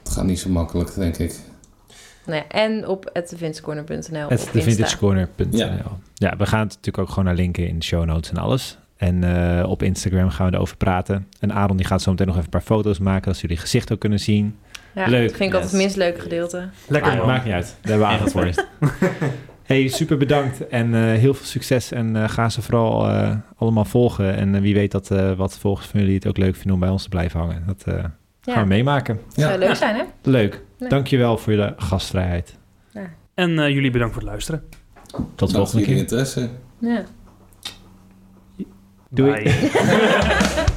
het 0.03 0.11
gaat 0.11 0.25
niet 0.25 0.39
zo 0.39 0.49
makkelijk, 0.51 0.95
denk 0.95 1.17
ik. 1.17 1.35
Nou 2.27 2.39
ja, 2.39 2.49
en 2.49 2.87
op 2.87 3.11
@thevincecorner.nl 3.29 4.29
Het 4.29 4.43
op 4.43 4.53
de 4.53 4.59
Insta. 4.59 4.61
vintagecorner.nl. 4.61 5.57
Ja. 5.59 5.81
Ja. 6.15 6.37
we 6.37 6.47
gaan 6.47 6.61
het 6.61 6.69
natuurlijk 6.69 6.99
ook 6.99 7.09
gewoon 7.09 7.25
naar 7.25 7.35
linken 7.35 7.69
in 7.69 7.79
de 7.79 7.85
show 7.85 8.05
notes 8.05 8.31
en 8.31 8.37
alles. 8.37 8.79
En 8.97 9.25
eh, 9.25 9.69
op 9.69 9.83
Instagram 9.83 10.31
gaan 10.31 10.49
we 10.51 10.55
erover 10.55 10.77
praten. 10.77 11.27
En 11.41 11.53
Aaron 11.53 11.77
die 11.77 11.87
gaat 11.87 12.03
zo 12.03 12.11
meteen 12.11 12.27
nog 12.27 12.35
even 12.35 12.47
een 12.47 12.59
paar 12.59 12.77
foto's 12.77 12.99
maken, 12.99 13.33
dat 13.33 13.41
jullie 13.41 13.57
gezicht 13.57 13.93
ook 13.93 13.99
kunnen 14.01 14.21
zien. 14.21 14.57
Ja, 14.95 15.07
Leuk. 15.07 15.29
Dat 15.29 15.37
vind 15.37 15.49
ik 15.49 15.55
altijd 15.55 15.73
het 15.73 15.81
minst 15.81 15.97
leuke 15.97 16.21
gedeelte. 16.21 16.69
Lekker 16.89 17.27
maakt 17.27 17.45
niet 17.45 17.55
uit. 17.55 17.77
Daar 17.81 17.91
hebben 17.91 18.09
we 18.09 18.13
aandacht 18.15 18.33
voor. 18.33 18.45
Hey, 19.69 19.89
super 19.89 20.17
bedankt 20.17 20.69
en 20.69 20.95
eh, 20.95 21.01
heel 21.01 21.35
veel 21.35 21.47
succes. 21.47 21.93
En 21.93 22.17
eh, 22.17 22.29
ga 22.29 22.49
ze 22.49 22.63
vooral 22.63 23.09
eh, 23.11 23.37
allemaal 23.57 23.85
volgen. 23.85 24.35
En 24.37 24.61
wie 24.61 24.75
weet 24.75 24.91
dat 24.91 25.11
eh, 25.11 25.33
wat 25.33 25.59
volgers 25.59 25.87
van 25.87 26.01
jullie 26.01 26.15
het 26.15 26.27
ook 26.27 26.37
leuk 26.37 26.55
vinden 26.55 26.73
om 26.75 26.81
bij 26.81 26.89
ons 26.89 27.03
te 27.03 27.09
blijven 27.09 27.41
hangen. 27.41 27.63
Dat 27.67 27.83
eh, 27.85 27.95
Ja, 28.43 28.53
gaan 28.53 28.63
we 28.63 28.69
meemaken. 28.69 29.21
zou 29.35 29.53
Ja. 29.53 29.59
leuk 29.59 29.77
zijn, 29.77 29.97
hè? 29.97 30.03
Leuk. 30.23 30.63
Ja. 30.79 30.89
Dankjewel 30.89 31.39
voor 31.39 31.53
je 31.53 31.75
gastvrijheid. 31.77 32.57
En 33.35 33.59
eh, 33.59 33.69
jullie 33.69 33.91
bedankt 33.91 34.13
voor 34.15 34.23
het 34.23 34.31
luisteren. 34.31 34.63
Tot 35.35 35.49
de 35.51 35.55
volgende 35.57 35.71
jullie 35.87 35.87
keer. 35.95 35.97
interesse. 36.03 36.49
Ja. 36.79 37.03
Doei. 39.11 39.43
Bye. 39.43 39.53